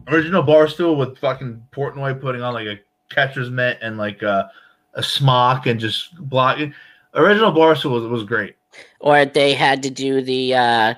original 0.08 0.44
Barstool 0.44 0.98
with 0.98 1.18
fucking 1.18 1.64
Portnoy 1.72 2.20
putting 2.20 2.42
on 2.42 2.54
like 2.54 2.68
a 2.68 2.80
catcher's 3.10 3.50
mitt 3.50 3.78
and 3.82 3.98
like 3.98 4.22
a, 4.22 4.52
a 4.94 5.04
smock 5.04 5.68
and 5.68 5.80
just 5.80 6.16
blocking. 6.18 6.74
Original 7.14 7.52
Barstool 7.52 7.92
was, 7.92 8.06
was 8.06 8.24
great. 8.24 8.56
or 9.00 9.26
they 9.26 9.54
had 9.54 9.84
to 9.84 9.90
do 9.90 10.22
the 10.22 10.56
uh, 10.56 10.94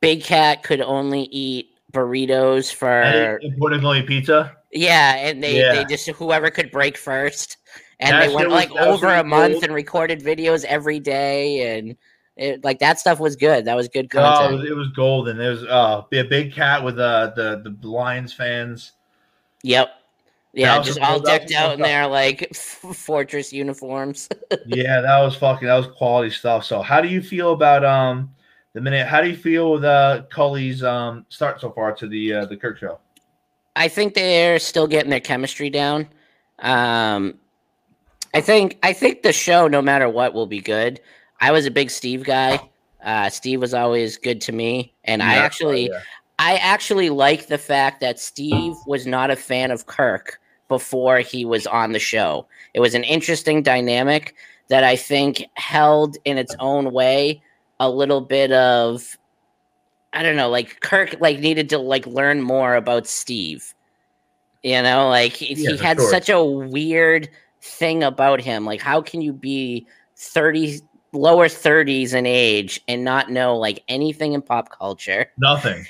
Big 0.00 0.24
Cat 0.24 0.62
could 0.62 0.80
only 0.80 1.22
eat 1.24 1.70
burritos 1.92 2.72
for 2.72 3.38
putting 3.58 3.84
only 3.84 4.02
pizza. 4.02 4.56
Yeah, 4.72 5.16
and 5.16 5.42
they, 5.42 5.60
they 5.60 5.84
just 5.84 6.08
whoever 6.08 6.50
could 6.50 6.70
break 6.70 6.96
first, 6.96 7.58
and 8.00 8.22
they 8.22 8.34
went 8.34 8.50
like 8.50 8.70
over 8.72 9.06
a 9.08 9.22
month 9.22 9.54
cool. 9.54 9.64
and 9.64 9.74
recorded 9.74 10.20
videos 10.20 10.64
every 10.64 10.98
day, 10.98 11.76
and 11.76 11.96
it, 12.36 12.64
like 12.64 12.78
that 12.78 12.98
stuff 12.98 13.20
was 13.20 13.36
good. 13.36 13.64
That 13.64 13.76
was 13.76 13.88
good 13.88 14.10
Oh, 14.14 14.18
it 14.18 14.22
content. 14.22 14.60
was, 14.60 14.70
it 14.70 14.74
was 14.76 14.88
golden. 14.88 15.40
It 15.40 15.48
was 15.48 15.64
uh, 15.64 16.02
be 16.10 16.18
a 16.18 16.24
big 16.24 16.52
cat 16.52 16.82
with 16.82 16.98
uh, 16.98 17.32
the 17.36 17.76
the 17.80 17.88
Lions 17.88 18.32
fans. 18.32 18.92
yep. 19.62 19.90
Yeah, 20.54 20.82
just 20.82 21.00
all 21.00 21.18
decked 21.18 21.50
out 21.52 21.72
in 21.72 21.78
stuff. 21.78 21.86
their 21.88 22.06
like 22.06 22.48
f- 22.50 22.58
fortress 22.94 23.54
uniforms. 23.54 24.28
yeah, 24.66 25.00
that 25.00 25.18
was 25.20 25.34
fucking 25.34 25.66
that 25.66 25.76
was 25.76 25.86
quality 25.96 26.28
stuff. 26.28 26.64
So, 26.64 26.82
how 26.82 27.00
do 27.00 27.08
you 27.08 27.22
feel 27.22 27.52
about 27.52 27.84
um 27.86 28.34
the 28.74 28.80
minute. 28.80 29.06
How 29.06 29.20
do 29.20 29.28
you 29.28 29.36
feel 29.36 29.72
with 29.72 29.84
uh, 29.84 30.22
Cully's 30.30 30.82
um, 30.82 31.26
start 31.28 31.60
so 31.60 31.70
far 31.70 31.92
to 31.94 32.06
the 32.06 32.32
uh, 32.34 32.46
the 32.46 32.56
Kirk 32.56 32.78
show? 32.78 32.98
I 33.76 33.88
think 33.88 34.14
they're 34.14 34.58
still 34.58 34.86
getting 34.86 35.10
their 35.10 35.20
chemistry 35.20 35.70
down. 35.70 36.08
Um, 36.58 37.38
I 38.34 38.40
think 38.40 38.78
I 38.82 38.92
think 38.92 39.22
the 39.22 39.32
show, 39.32 39.68
no 39.68 39.82
matter 39.82 40.08
what, 40.08 40.34
will 40.34 40.46
be 40.46 40.60
good. 40.60 41.00
I 41.42 41.50
was 41.50 41.66
a 41.66 41.70
big 41.70 41.90
Steve 41.90 42.24
guy. 42.24 42.60
Uh, 43.04 43.28
Steve 43.28 43.60
was 43.60 43.74
always 43.74 44.16
good 44.16 44.40
to 44.42 44.52
me, 44.52 44.94
and 45.04 45.24
I 45.24 45.34
actually, 45.34 45.90
yeah. 45.90 46.00
I 46.38 46.54
actually 46.58 47.10
like 47.10 47.48
the 47.48 47.58
fact 47.58 48.00
that 48.00 48.20
Steve 48.20 48.74
was 48.86 49.08
not 49.08 49.30
a 49.32 49.36
fan 49.36 49.72
of 49.72 49.86
Kirk 49.86 50.40
before 50.68 51.18
he 51.18 51.44
was 51.44 51.66
on 51.66 51.92
the 51.92 51.98
show. 51.98 52.46
It 52.74 52.80
was 52.80 52.94
an 52.94 53.02
interesting 53.02 53.60
dynamic 53.60 54.36
that 54.68 54.84
I 54.84 54.94
think 54.94 55.44
held 55.54 56.16
in 56.24 56.38
its 56.38 56.54
own 56.60 56.92
way 56.92 57.42
a 57.80 57.90
little 57.90 58.20
bit 58.20 58.52
of 58.52 59.18
I 60.12 60.22
don't 60.22 60.36
know, 60.36 60.48
like 60.48 60.80
Kirk 60.80 61.16
like 61.20 61.40
needed 61.40 61.68
to 61.70 61.78
like 61.78 62.06
learn 62.06 62.40
more 62.40 62.76
about 62.76 63.08
Steve. 63.08 63.74
You 64.62 64.80
know, 64.80 65.08
like 65.08 65.32
he, 65.32 65.54
Yeah, 65.54 65.72
he 65.72 65.76
had 65.78 65.98
sure. 65.98 66.08
such 66.08 66.28
a 66.28 66.42
weird 66.44 67.28
thing 67.60 68.04
about 68.04 68.40
him. 68.40 68.64
Like 68.64 68.80
how 68.80 69.02
can 69.02 69.20
you 69.20 69.32
be 69.32 69.86
30 70.16 70.80
lower 71.12 71.48
30s 71.48 72.14
in 72.14 72.26
age 72.26 72.80
and 72.88 73.04
not 73.04 73.30
know 73.30 73.56
like 73.56 73.82
anything 73.88 74.32
in 74.32 74.42
pop 74.42 74.70
culture? 74.70 75.30
nothing. 75.38 75.86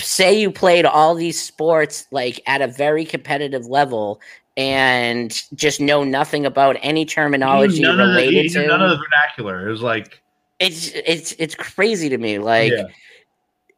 say 0.00 0.38
you 0.38 0.50
played 0.50 0.84
all 0.84 1.14
these 1.14 1.40
sports 1.40 2.06
like 2.10 2.40
at 2.46 2.60
a 2.62 2.66
very 2.66 3.04
competitive 3.04 3.66
level 3.66 4.20
and 4.56 5.42
just 5.54 5.80
know 5.80 6.04
nothing 6.04 6.46
about 6.46 6.76
any 6.80 7.04
terminology 7.04 7.80
none, 7.80 7.98
of 7.98 8.08
the, 8.08 8.14
related 8.14 8.52
to 8.52 8.66
none 8.66 8.82
of 8.82 8.90
the 8.90 8.96
vernacular. 8.96 9.66
It 9.66 9.70
was 9.70 9.82
like 9.82 10.22
it's 10.60 10.88
it's 10.94 11.32
it's 11.38 11.54
crazy 11.54 12.08
to 12.08 12.18
me 12.18 12.38
like 12.38 12.72
yeah. 12.72 12.84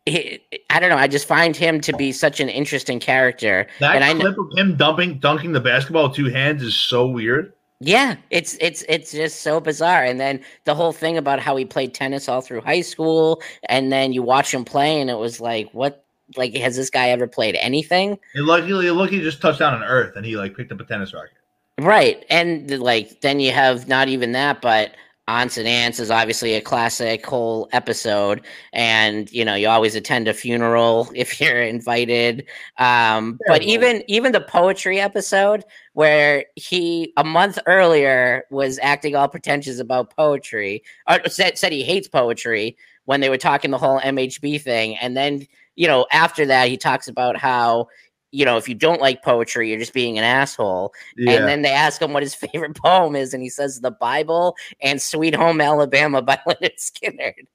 he- 0.05 0.41
i 0.69 0.79
don't 0.79 0.91
know 0.91 0.97
i 0.97 1.07
just 1.07 1.27
find 1.27 1.57
him 1.57 1.81
to 1.81 1.93
be 1.95 2.13
such 2.13 2.39
an 2.39 2.51
interesting 2.51 3.01
character 3.01 3.67
that 3.81 3.97
and 3.97 4.05
I 4.05 4.13
clip 4.15 4.37
of 4.39 4.51
him 4.57 4.77
dumping 4.77 5.19
dunking 5.19 5.53
the 5.53 5.61
basketball 5.61 6.09
with 6.09 6.17
two 6.17 6.31
hands 6.31 6.63
is 6.63 6.77
so 6.77 7.07
weird. 7.07 7.55
Yeah 7.81 8.17
it's 8.31 8.57
it's 8.61 8.83
it's 8.89 9.13
just 9.13 9.43
so 9.43 9.61
bizarre 9.61 10.05
and 10.05 10.19
then 10.19 10.41
the 10.65 10.75
whole 10.75 10.93
thing 10.93 11.17
about 11.19 11.39
how 11.39 11.55
he 11.57 11.65
played 11.65 11.93
tennis 11.93 12.29
all 12.29 12.41
through 12.41 12.61
high 12.61 12.81
school 12.81 13.43
and 13.69 13.93
then 13.93 14.13
you 14.13 14.23
watch 14.23 14.53
him 14.53 14.65
play 14.65 15.01
and 15.01 15.11
it 15.11 15.19
was 15.19 15.41
like 15.41 15.69
what 15.73 16.05
like 16.37 16.55
has 16.57 16.75
this 16.77 16.91
guy 16.91 17.11
ever 17.11 17.27
played 17.27 17.55
anything 17.57 18.19
It 18.35 18.43
luckily, 18.43 18.91
lucky 18.91 19.17
he 19.19 19.23
just 19.23 19.41
touched 19.41 19.61
down 19.61 19.75
on 19.75 19.85
Earth 19.85 20.17
and 20.17 20.27
he 20.27 20.37
like 20.37 20.57
picked 20.57 20.73
up 20.73 20.81
a 20.81 20.85
tennis 20.85 21.15
racket. 21.15 21.37
Right. 21.79 22.25
And 22.31 22.71
like 22.81 23.21
then 23.21 23.39
you 23.39 23.53
have 23.53 23.87
not 23.87 24.09
even 24.09 24.33
that, 24.33 24.63
but 24.63 24.93
Aunts 25.29 25.59
and 25.59 25.67
aunts 25.67 25.99
is 25.99 26.11
obviously 26.11 26.55
a 26.55 26.61
classic 26.61 27.27
whole 27.27 27.69
episode. 27.73 28.43
And 28.73 29.31
you 29.33 29.45
know, 29.45 29.57
you 29.57 29.69
always 29.69 29.97
attend 29.97 30.29
a 30.29 30.35
funeral 30.35 31.11
if 31.15 31.41
you're 31.41 31.63
invited. 31.63 32.47
Um, 32.79 33.39
but 33.49 33.63
even 33.63 34.05
even 34.07 34.33
the 34.33 34.41
poetry 34.41 35.01
episode 35.01 35.65
where 35.95 36.45
he 36.55 37.13
a 37.17 37.25
month 37.25 37.59
earlier 37.67 38.45
was 38.51 38.79
acting 38.83 39.17
all 39.17 39.29
pretentious 39.29 39.81
about 39.81 40.15
poetry, 40.15 40.85
or 41.09 41.19
said 41.29 41.59
said 41.59 41.73
he 41.73 41.83
hates 41.83 42.07
poetry 42.07 42.77
when 43.07 43.21
they 43.21 43.29
were 43.29 43.37
talking 43.37 43.71
the 43.71 43.79
whole 43.79 44.01
MHB 44.01 44.61
thing, 44.61 44.97
and 44.97 45.17
then 45.17 45.47
you 45.75 45.87
know, 45.87 46.07
after 46.11 46.47
that 46.47 46.69
he 46.69 46.77
talks 46.77 47.09
about 47.09 47.37
how 47.37 47.89
you 48.33 48.45
know, 48.45 48.57
if 48.57 48.69
you 48.69 48.75
don't 48.75 49.01
like 49.01 49.23
poetry, 49.23 49.71
you're 49.71 49.79
just 49.79 49.95
being 49.95 50.19
an 50.19 50.25
asshole. 50.25 50.93
Yeah, 51.17 51.33
And 51.35 51.49
then 51.49 51.63
they 51.63 51.71
ask 51.71 52.03
him 52.03 52.13
what 52.13 52.23
his 52.23 52.35
favorite 52.53 52.77
poem 52.77 53.17
is, 53.17 53.33
and 53.35 53.43
he 53.43 53.49
says 53.49 53.81
the 53.81 53.91
Bible 53.91 54.57
and 54.81 55.01
Sweet 55.01 55.35
Home 55.35 55.61
Alabama 55.61 56.23
by 56.23 56.39
Lynyrd 56.47 56.77
Skynyrd. 56.79 57.47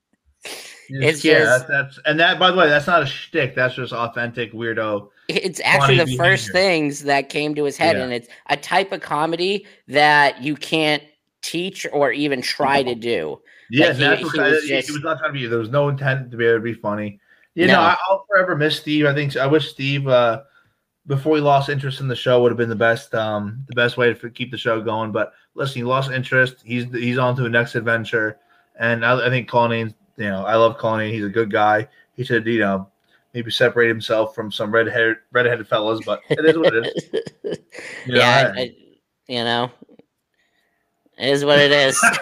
it's 0.90 1.24
yeah, 1.24 1.40
just- 1.40 1.68
that's, 1.68 1.96
that's 1.96 2.00
and 2.06 2.20
that 2.20 2.40
by 2.40 2.52
the 2.52 2.58
way, 2.58 2.68
that's 2.68 2.88
not 2.88 3.04
a 3.04 3.06
shtick. 3.06 3.56
That's 3.56 3.76
just 3.76 3.94
authentic 3.94 4.54
weirdo. 4.54 5.10
It's 5.28 5.62
actually 5.64 5.98
the 5.98 6.06
Funny 6.06 6.18
first 6.18 6.52
things 6.52 7.04
that 7.04 7.30
came 7.30 7.56
to 7.56 7.64
his 7.64 7.78
head, 7.78 7.96
Yeah. 7.96 8.04
and 8.04 8.14
it's 8.14 8.28
a 8.50 8.58
type 8.58 8.92
of 8.92 9.02
comedy 9.02 9.66
that 9.88 10.42
you 10.42 10.56
can't 10.56 11.04
teach 11.42 11.86
or 11.94 12.12
even 12.12 12.42
try 12.42 12.84
to 12.84 12.96
do. 12.96 13.40
Yeah, 13.70 13.88
Like, 13.88 13.96
he- 13.96 14.02
natural 14.04 14.30
he 14.32 14.40
was 14.40 14.64
just- 14.68 14.88
he 14.88 14.94
was 14.94 15.04
not 15.04 15.20
trying 15.20 15.34
to 15.34 15.40
be. 15.40 15.46
There 15.48 15.60
was 15.60 15.70
no 15.70 15.90
intent 15.90 16.32
to 16.32 16.38
be 16.38 16.46
able 16.46 16.58
to 16.58 16.64
be 16.64 16.74
funny. 16.74 17.20
You 17.56 17.68
No. 17.68 17.74
know, 17.74 17.80
I, 17.82 17.98
I'll 18.10 18.26
forever 18.30 18.56
miss 18.56 18.78
Steve. 18.78 19.06
I 19.06 19.14
think 19.14 19.36
I 19.38 19.46
wish 19.46 19.70
Steve 19.70 20.08
uh, 20.08 20.42
before 21.08 21.36
he 21.36 21.42
lost 21.42 21.70
interest 21.70 22.00
in 22.00 22.08
the 22.08 22.16
show 22.16 22.42
would 22.42 22.52
have 22.52 22.58
been 22.58 22.70
the 22.70 22.76
best 22.76 23.14
um, 23.16 23.64
the 23.68 23.76
best 23.76 23.98
way 23.98 24.14
to 24.14 24.30
keep 24.30 24.52
the 24.52 24.58
show 24.58 24.82
going. 24.82 25.12
But 25.12 25.34
listen, 25.56 25.76
he 25.78 25.84
lost 25.84 26.12
interest. 26.12 26.58
He's 26.64 26.86
he's 26.92 27.18
on 27.18 27.36
to 27.36 27.42
the 27.44 27.50
next 27.50 27.76
adventure, 27.76 28.38
and 28.80 29.06
I, 29.06 29.28
I 29.28 29.30
think 29.30 29.48
Colleen. 29.48 29.94
You 30.18 30.30
know, 30.30 30.46
I 30.46 30.56
love 30.56 30.78
Colleen. 30.78 31.14
He's 31.14 31.26
a 31.26 31.30
good 31.30 31.52
guy. 31.52 31.88
He 32.16 32.24
should 32.24 32.46
you 32.46 32.60
know 32.60 32.88
maybe 33.34 33.50
separate 33.50 33.88
himself 33.88 34.36
from 34.36 34.52
some 34.52 34.72
redheaded 34.72 35.68
fellas. 35.68 36.02
But 36.06 36.22
it 36.30 36.46
is 36.46 36.58
what 36.58 36.76
it 36.76 36.86
is. 36.86 37.10
You 38.06 38.16
yeah, 38.20 38.52
I- 38.56 38.60
I, 38.60 38.62
I- 38.64 38.76
you 39.28 39.44
know, 39.46 39.72
it 41.18 41.30
is 41.30 41.46
what 41.46 41.60
it 41.60 41.72
is. 41.72 42.00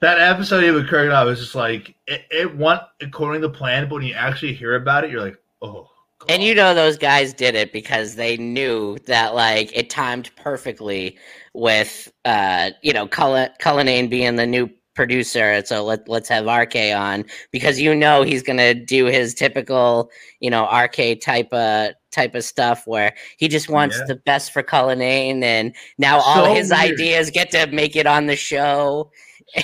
That 0.00 0.18
episode 0.18 0.64
even 0.64 0.86
Kirk 0.86 1.04
and 1.04 1.12
I 1.12 1.24
was 1.24 1.38
just 1.40 1.54
like 1.54 1.94
it, 2.06 2.22
it 2.30 2.56
went 2.56 2.80
according 3.02 3.42
to 3.42 3.50
plan, 3.50 3.86
but 3.86 3.96
when 3.96 4.04
you 4.04 4.14
actually 4.14 4.54
hear 4.54 4.76
about 4.76 5.04
it, 5.04 5.10
you're 5.10 5.20
like, 5.20 5.36
oh. 5.60 5.90
And 6.28 6.42
you 6.42 6.54
know 6.54 6.74
those 6.74 6.98
guys 6.98 7.32
did 7.32 7.54
it 7.54 7.72
because 7.72 8.14
they 8.14 8.36
knew 8.36 8.98
that 9.06 9.34
like 9.34 9.74
it 9.76 9.90
timed 9.90 10.30
perfectly 10.36 11.18
with 11.54 12.12
uh 12.24 12.70
you 12.82 12.92
know 12.92 13.06
Cullen 13.06 13.48
Cullinane 13.58 14.08
being 14.08 14.36
the 14.36 14.46
new 14.46 14.68
producer. 14.94 15.62
So 15.64 15.82
let 15.84 16.06
let's 16.08 16.28
have 16.28 16.46
RK 16.46 16.76
on 16.94 17.24
because 17.52 17.80
you 17.80 17.94
know 17.94 18.22
he's 18.22 18.42
gonna 18.42 18.74
do 18.74 19.06
his 19.06 19.34
typical 19.34 20.10
you 20.40 20.50
know 20.50 20.64
RK 20.70 21.20
type 21.20 21.52
of 21.52 21.92
type 22.12 22.34
of 22.34 22.44
stuff 22.44 22.86
where 22.86 23.14
he 23.38 23.48
just 23.48 23.68
wants 23.70 23.96
Yeah. 23.98 24.04
the 24.08 24.16
best 24.16 24.52
for 24.52 24.62
Cullinane 24.62 25.42
and 25.42 25.74
now 25.98 26.20
all 26.20 26.54
his 26.54 26.70
weird. 26.70 26.92
ideas 26.92 27.30
get 27.30 27.50
to 27.52 27.66
make 27.68 27.96
it 27.96 28.06
on 28.06 28.26
the 28.26 28.36
show. 28.36 29.10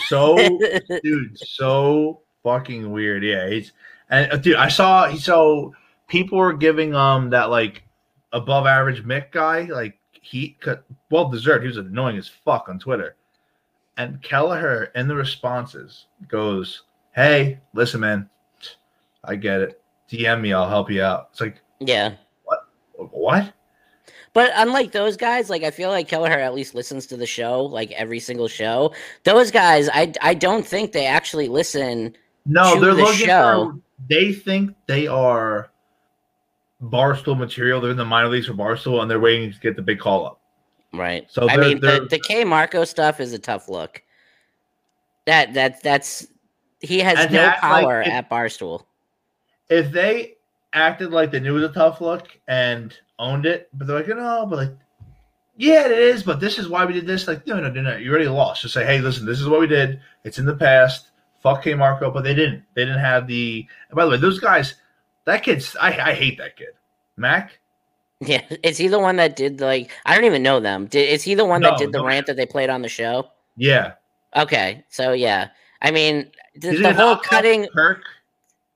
so 0.08 0.36
dude, 1.04 1.38
so 1.38 2.22
fucking 2.42 2.90
weird. 2.90 3.22
Yeah, 3.24 3.48
he's 3.50 3.72
and 4.10 4.32
uh, 4.32 4.36
dude, 4.36 4.56
I 4.56 4.68
saw 4.68 5.08
he 5.08 5.18
so 5.18 5.74
people 6.06 6.38
were 6.38 6.52
giving 6.52 6.94
um 6.94 7.30
that 7.30 7.50
like 7.50 7.82
above 8.32 8.66
average 8.66 9.04
Mick 9.04 9.32
guy 9.32 9.62
like 9.62 9.98
he 10.26 10.50
could 10.60 10.80
well 11.10 11.28
deserved. 11.28 11.62
He 11.62 11.68
was 11.68 11.76
annoying 11.76 12.16
as 12.16 12.28
fuck 12.28 12.68
on 12.68 12.78
Twitter. 12.78 13.16
And 13.96 14.20
Kelleher 14.22 14.90
in 14.94 15.08
the 15.08 15.14
responses 15.14 16.06
goes, 16.28 16.82
"Hey, 17.14 17.60
listen, 17.74 18.00
man, 18.00 18.28
I 19.24 19.36
get 19.36 19.60
it. 19.60 19.80
DM 20.10 20.40
me, 20.40 20.52
I'll 20.52 20.68
help 20.68 20.90
you 20.90 21.02
out." 21.02 21.28
It's 21.30 21.40
like 21.40 21.60
yeah. 21.80 22.14
what? 22.44 22.68
What? 22.96 23.52
But 24.32 24.52
unlike 24.54 24.92
those 24.92 25.16
guys, 25.16 25.48
like 25.48 25.62
I 25.62 25.70
feel 25.70 25.88
like 25.88 26.08
Kelleher 26.08 26.38
at 26.38 26.54
least 26.54 26.74
listens 26.74 27.06
to 27.06 27.16
the 27.16 27.24
show, 27.26 27.62
like 27.64 27.90
every 27.92 28.20
single 28.20 28.48
show. 28.48 28.92
Those 29.24 29.50
guys, 29.50 29.88
I 29.88 30.12
I 30.20 30.34
don't 30.34 30.66
think 30.66 30.92
they 30.92 31.06
actually 31.06 31.48
listen. 31.48 32.14
No, 32.44 32.74
to 32.74 32.80
they're 32.80 32.94
the 32.94 33.02
looking 33.02 33.26
show. 33.26 33.72
for. 33.72 33.80
They 34.08 34.32
think 34.32 34.74
they 34.86 35.06
are 35.06 35.70
Barstool 36.82 37.38
material. 37.38 37.80
They're 37.80 37.90
in 37.90 37.96
the 37.96 38.04
minor 38.04 38.28
leagues 38.28 38.46
for 38.46 38.54
Barstool, 38.54 39.00
and 39.02 39.10
they're 39.10 39.20
waiting 39.20 39.52
to 39.52 39.58
get 39.60 39.76
the 39.76 39.82
big 39.82 39.98
call 39.98 40.26
up. 40.26 40.40
Right. 40.92 41.26
So 41.30 41.48
I 41.48 41.56
mean, 41.56 41.80
the, 41.80 42.06
the 42.08 42.18
K 42.18 42.44
Marco 42.44 42.84
stuff 42.84 43.20
is 43.20 43.32
a 43.32 43.38
tough 43.38 43.68
look. 43.68 44.02
That 45.26 45.54
that 45.54 45.82
that's 45.82 46.26
he 46.80 47.00
has 47.00 47.16
no 47.16 47.26
that's 47.26 47.62
like- 47.62 47.82
power 47.82 48.02
at 48.02 48.30
Barstool. 48.30 48.84
If 49.68 49.90
they 49.90 50.34
acted 50.72 51.10
like 51.10 51.32
they 51.32 51.40
knew 51.40 51.56
it 51.56 51.60
was 51.60 51.70
a 51.70 51.72
tough 51.72 52.00
look 52.00 52.28
and 52.46 52.96
owned 53.18 53.46
it, 53.46 53.68
but 53.74 53.86
they're 53.86 53.96
like, 53.96 54.08
no, 54.08 54.46
but 54.48 54.56
like, 54.58 54.76
yeah, 55.56 55.86
it 55.86 55.90
is, 55.90 56.22
but 56.22 56.38
this 56.38 56.58
is 56.58 56.68
why 56.68 56.84
we 56.84 56.92
did 56.92 57.06
this. 57.06 57.26
Like, 57.26 57.46
no, 57.46 57.58
no, 57.58 57.70
no, 57.70 57.80
no, 57.82 57.96
you 57.96 58.10
already 58.10 58.28
lost. 58.28 58.62
Just 58.62 58.74
say, 58.74 58.86
hey, 58.86 59.00
listen, 59.00 59.26
this 59.26 59.40
is 59.40 59.48
what 59.48 59.58
we 59.58 59.66
did. 59.66 60.00
It's 60.24 60.38
in 60.38 60.44
the 60.44 60.54
past. 60.54 61.10
Fuck 61.42 61.64
K 61.64 61.74
Marco, 61.74 62.10
but 62.10 62.22
they 62.22 62.34
didn't. 62.34 62.62
They 62.74 62.84
didn't 62.84 63.00
have 63.00 63.26
the. 63.26 63.66
By 63.92 64.04
the 64.04 64.10
way, 64.12 64.16
those 64.18 64.38
guys, 64.38 64.74
that 65.26 65.42
kid's. 65.42 65.76
I, 65.76 65.88
I 66.10 66.14
hate 66.14 66.38
that 66.38 66.56
kid, 66.56 66.68
Mac. 67.16 67.58
Yeah, 68.20 68.42
is 68.62 68.78
he 68.78 68.88
the 68.88 68.98
one 68.98 69.16
that 69.16 69.36
did 69.36 69.60
like 69.60 69.90
I 70.06 70.14
don't 70.14 70.24
even 70.24 70.42
know 70.42 70.58
them. 70.58 70.86
Did, 70.86 71.08
is 71.10 71.22
he 71.22 71.34
the 71.34 71.44
one 71.44 71.60
No, 71.60 71.70
that 71.70 71.78
did 71.78 71.92
the 71.92 71.98
no. 71.98 72.06
rant 72.06 72.26
that 72.26 72.36
they 72.36 72.46
played 72.46 72.70
on 72.70 72.80
the 72.82 72.88
show? 72.88 73.28
Yeah, 73.58 73.92
Okay, 74.34 74.84
so 74.88 75.12
yeah, 75.12 75.48
I 75.82 75.90
mean 75.90 76.30
the, 76.54 76.76
the 76.76 76.94
whole 76.94 77.16
cutting 77.16 77.66
Kirk. 77.74 78.02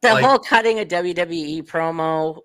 the 0.03 0.13
like- 0.15 0.25
whole 0.25 0.39
cutting 0.39 0.79
a 0.81 0.85
WWE 0.85 1.63
promo 1.67 2.41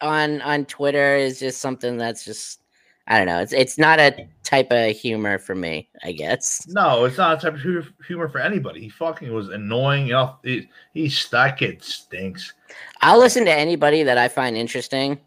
on 0.00 0.40
on 0.42 0.64
Twitter 0.66 1.14
is 1.16 1.38
just 1.38 1.60
something 1.60 1.96
that's 1.96 2.24
just 2.24 2.60
I 3.06 3.18
don't 3.18 3.26
know. 3.26 3.40
It's 3.40 3.52
it's 3.52 3.78
not 3.78 3.98
a 3.98 4.28
type 4.44 4.70
of 4.70 4.96
humor 4.96 5.38
for 5.38 5.54
me, 5.54 5.88
I 6.04 6.12
guess. 6.12 6.66
No, 6.68 7.04
it's 7.04 7.18
not 7.18 7.38
a 7.38 7.40
type 7.40 7.54
of 7.54 7.86
humor 8.06 8.28
for 8.28 8.38
anybody. 8.38 8.82
He 8.82 8.88
fucking 8.88 9.32
was 9.32 9.48
annoying. 9.48 10.06
You 10.06 10.12
know, 10.12 10.36
he, 10.44 10.68
he's 10.92 11.28
that 11.30 11.58
kid 11.58 11.82
stinks. 11.82 12.52
I'll 13.00 13.18
listen 13.18 13.44
to 13.46 13.52
anybody 13.52 14.02
that 14.04 14.18
I 14.18 14.28
find 14.28 14.56
interesting. 14.56 15.18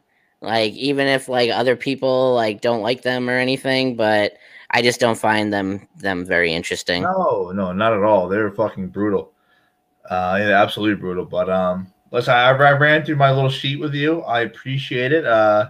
Like 0.42 0.74
even 0.74 1.08
if 1.08 1.30
like 1.30 1.50
other 1.50 1.76
people 1.76 2.34
like 2.36 2.62
don't 2.62 2.82
like 2.82 3.02
them 3.02 3.30
or 3.30 3.38
anything, 3.38 3.96
but 3.96 4.34
I 4.72 4.82
just 4.82 5.00
don't 5.00 5.18
find 5.18 5.54
them 5.54 5.88
them 5.96 6.26
very 6.26 6.54
interesting. 6.54 7.04
No, 7.04 7.52
no, 7.54 7.72
not 7.72 7.94
at 7.94 8.04
all. 8.04 8.28
They're 8.28 8.52
fucking 8.52 8.90
brutal. 8.90 9.32
Uh, 10.10 10.38
yeah, 10.40 10.62
absolutely 10.62 11.00
brutal. 11.00 11.26
But 11.26 11.50
um, 11.50 11.88
listen, 12.12 12.34
I, 12.34 12.50
I 12.50 12.72
ran 12.74 13.06
through 13.06 13.16
my 13.16 13.32
little 13.32 13.50
sheet 13.50 13.80
with 13.80 13.94
you. 13.94 14.22
I 14.24 14.42
appreciate 14.42 15.12
it. 15.12 15.26
Uh, 15.26 15.70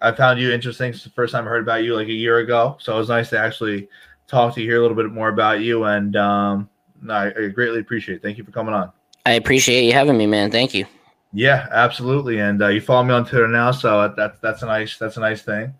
I 0.00 0.12
found 0.12 0.40
you 0.40 0.50
interesting. 0.50 0.90
It's 0.90 1.04
the 1.04 1.10
first 1.10 1.32
time 1.32 1.44
I 1.44 1.48
heard 1.48 1.62
about 1.62 1.84
you 1.84 1.94
like 1.94 2.08
a 2.08 2.12
year 2.12 2.38
ago, 2.38 2.76
so 2.80 2.94
it 2.94 2.98
was 2.98 3.08
nice 3.08 3.30
to 3.30 3.38
actually 3.38 3.88
talk 4.26 4.54
to 4.54 4.60
you, 4.60 4.66
hear 4.66 4.78
a 4.78 4.82
little 4.82 4.96
bit 4.96 5.10
more 5.12 5.28
about 5.28 5.60
you, 5.60 5.84
and 5.84 6.16
um, 6.16 6.70
I, 7.08 7.26
I 7.28 7.48
greatly 7.48 7.80
appreciate 7.80 8.16
it. 8.16 8.22
Thank 8.22 8.38
you 8.38 8.44
for 8.44 8.50
coming 8.50 8.74
on. 8.74 8.92
I 9.26 9.32
appreciate 9.32 9.84
you 9.84 9.92
having 9.92 10.16
me, 10.16 10.26
man. 10.26 10.50
Thank 10.50 10.72
you. 10.74 10.86
Yeah, 11.32 11.68
absolutely. 11.70 12.40
And 12.40 12.62
uh, 12.62 12.68
you 12.68 12.80
follow 12.80 13.04
me 13.04 13.14
on 13.14 13.24
Twitter 13.24 13.46
now, 13.46 13.70
so 13.70 14.12
that's 14.16 14.38
that's 14.40 14.62
a 14.62 14.66
nice 14.66 14.98
that's 14.98 15.16
a 15.16 15.20
nice 15.20 15.42
thing. 15.42 15.74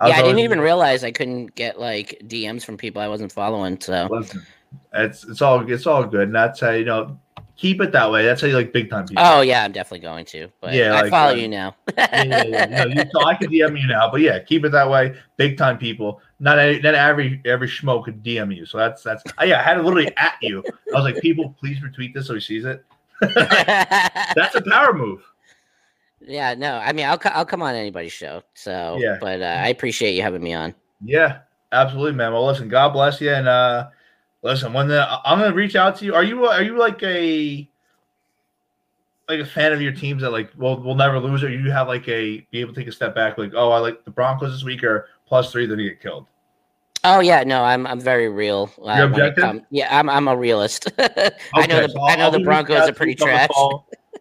I 0.00 0.08
yeah, 0.08 0.16
I 0.16 0.22
didn't 0.22 0.40
even 0.40 0.60
realize 0.60 1.04
I 1.04 1.10
couldn't 1.10 1.54
get 1.54 1.78
like 1.78 2.20
DMs 2.24 2.64
from 2.64 2.76
people 2.76 3.00
I 3.00 3.08
wasn't 3.08 3.32
following. 3.32 3.80
So 3.80 4.08
Listen, 4.10 4.44
it's 4.92 5.24
it's 5.24 5.42
all 5.42 5.70
it's 5.70 5.86
all 5.86 6.04
good, 6.04 6.28
and 6.28 6.34
that's 6.34 6.60
how 6.60 6.70
you 6.70 6.84
know 6.84 7.18
keep 7.56 7.80
it 7.80 7.92
that 7.92 8.10
way. 8.10 8.24
That's 8.24 8.40
how 8.40 8.46
you 8.48 8.54
like 8.54 8.72
big 8.72 8.90
time 8.90 9.06
people. 9.06 9.22
Oh 9.26 9.40
yeah, 9.40 9.64
I'm 9.64 9.72
definitely 9.72 10.00
going 10.00 10.24
to. 10.26 10.48
But 10.60 10.74
Yeah, 10.74 10.92
I 10.94 11.02
like, 11.02 11.10
follow 11.10 11.32
uh, 11.32 11.36
you 11.36 11.48
now. 11.48 11.76
yeah, 11.98 12.22
yeah, 12.24 12.44
yeah. 12.44 12.66
No, 12.66 12.84
you, 12.86 13.04
so 13.12 13.24
I 13.24 13.34
could 13.34 13.50
DM 13.50 13.80
you 13.80 13.86
now, 13.86 14.10
but 14.10 14.20
yeah, 14.20 14.38
keep 14.38 14.64
it 14.64 14.72
that 14.72 14.88
way. 14.88 15.14
Big 15.36 15.56
time 15.58 15.78
people. 15.78 16.20
Not 16.38 16.58
a- 16.58 16.80
not 16.80 16.94
every 16.94 17.40
every 17.44 17.68
schmo 17.68 18.02
could 18.04 18.22
DM 18.22 18.54
you. 18.54 18.64
So 18.66 18.78
that's 18.78 19.02
that's 19.02 19.22
uh, 19.38 19.44
yeah. 19.44 19.60
I 19.60 19.62
had 19.62 19.78
it 19.78 19.84
literally 19.84 20.14
at 20.16 20.34
you. 20.42 20.62
I 20.92 21.00
was 21.00 21.04
like, 21.04 21.20
people, 21.22 21.54
please 21.60 21.78
retweet 21.80 22.14
this 22.14 22.26
so 22.28 22.34
he 22.34 22.40
sees 22.40 22.64
it. 22.64 22.84
That's 23.20 24.54
a 24.54 24.62
power 24.62 24.94
move. 24.94 25.22
yeah, 26.26 26.54
no, 26.54 26.76
I 26.76 26.92
mean 26.92 27.06
I'll 27.06 27.20
I'll 27.26 27.44
come 27.44 27.62
on 27.62 27.74
anybody's 27.74 28.12
show. 28.12 28.42
So 28.54 28.96
Yeah. 28.98 29.18
but 29.20 29.42
uh, 29.42 29.44
I 29.44 29.68
appreciate 29.68 30.12
you 30.14 30.22
having 30.22 30.42
me 30.42 30.54
on. 30.54 30.74
Yeah, 31.04 31.40
absolutely, 31.72 32.12
man. 32.12 32.32
Well, 32.32 32.46
listen, 32.46 32.68
God 32.68 32.90
bless 32.90 33.20
you, 33.20 33.30
and 33.30 33.46
uh 33.48 33.88
listen. 34.42 34.72
When 34.72 34.88
the 34.88 35.06
I'm 35.24 35.38
gonna 35.38 35.54
reach 35.54 35.76
out 35.76 35.96
to 35.96 36.04
you. 36.04 36.14
Are 36.14 36.24
you 36.24 36.46
are 36.46 36.62
you 36.62 36.78
like 36.78 37.02
a 37.02 37.68
like 39.28 39.40
a 39.40 39.46
fan 39.46 39.72
of 39.72 39.80
your 39.80 39.92
teams 39.92 40.22
that 40.22 40.30
like 40.30 40.50
will 40.56 40.80
will 40.82 40.94
never 40.94 41.18
lose, 41.18 41.42
or 41.42 41.50
you 41.50 41.70
have 41.70 41.88
like 41.88 42.08
a 42.08 42.46
be 42.50 42.60
able 42.60 42.74
to 42.74 42.80
take 42.80 42.88
a 42.88 42.92
step 42.92 43.14
back, 43.14 43.38
like 43.38 43.52
oh, 43.54 43.70
I 43.70 43.78
like 43.78 44.04
the 44.04 44.10
Broncos 44.10 44.52
this 44.52 44.64
week, 44.64 44.82
or 44.82 45.08
plus 45.26 45.52
three, 45.52 45.66
then 45.66 45.78
you 45.78 45.90
get 45.90 46.00
killed. 46.00 46.26
Oh 47.04 47.20
yeah, 47.20 47.44
no, 47.44 47.62
I'm 47.62 47.86
I'm 47.86 48.00
very 48.00 48.28
real. 48.28 48.70
uh, 48.84 48.94
You're 48.96 49.06
objective? 49.06 49.62
yeah, 49.70 49.96
I'm 49.98 50.10
I'm 50.10 50.28
a 50.28 50.36
realist. 50.36 50.90
I 50.98 51.66
know 51.66 51.82
the 51.82 51.88
so 51.88 52.06
I 52.06 52.16
know 52.16 52.30
the 52.30 52.40
Broncos 52.40 52.88
are 52.88 52.92
pretty 52.92 53.16
you 53.18 53.24
on 53.24 53.30
the 53.30 53.46
trash. 53.48 53.50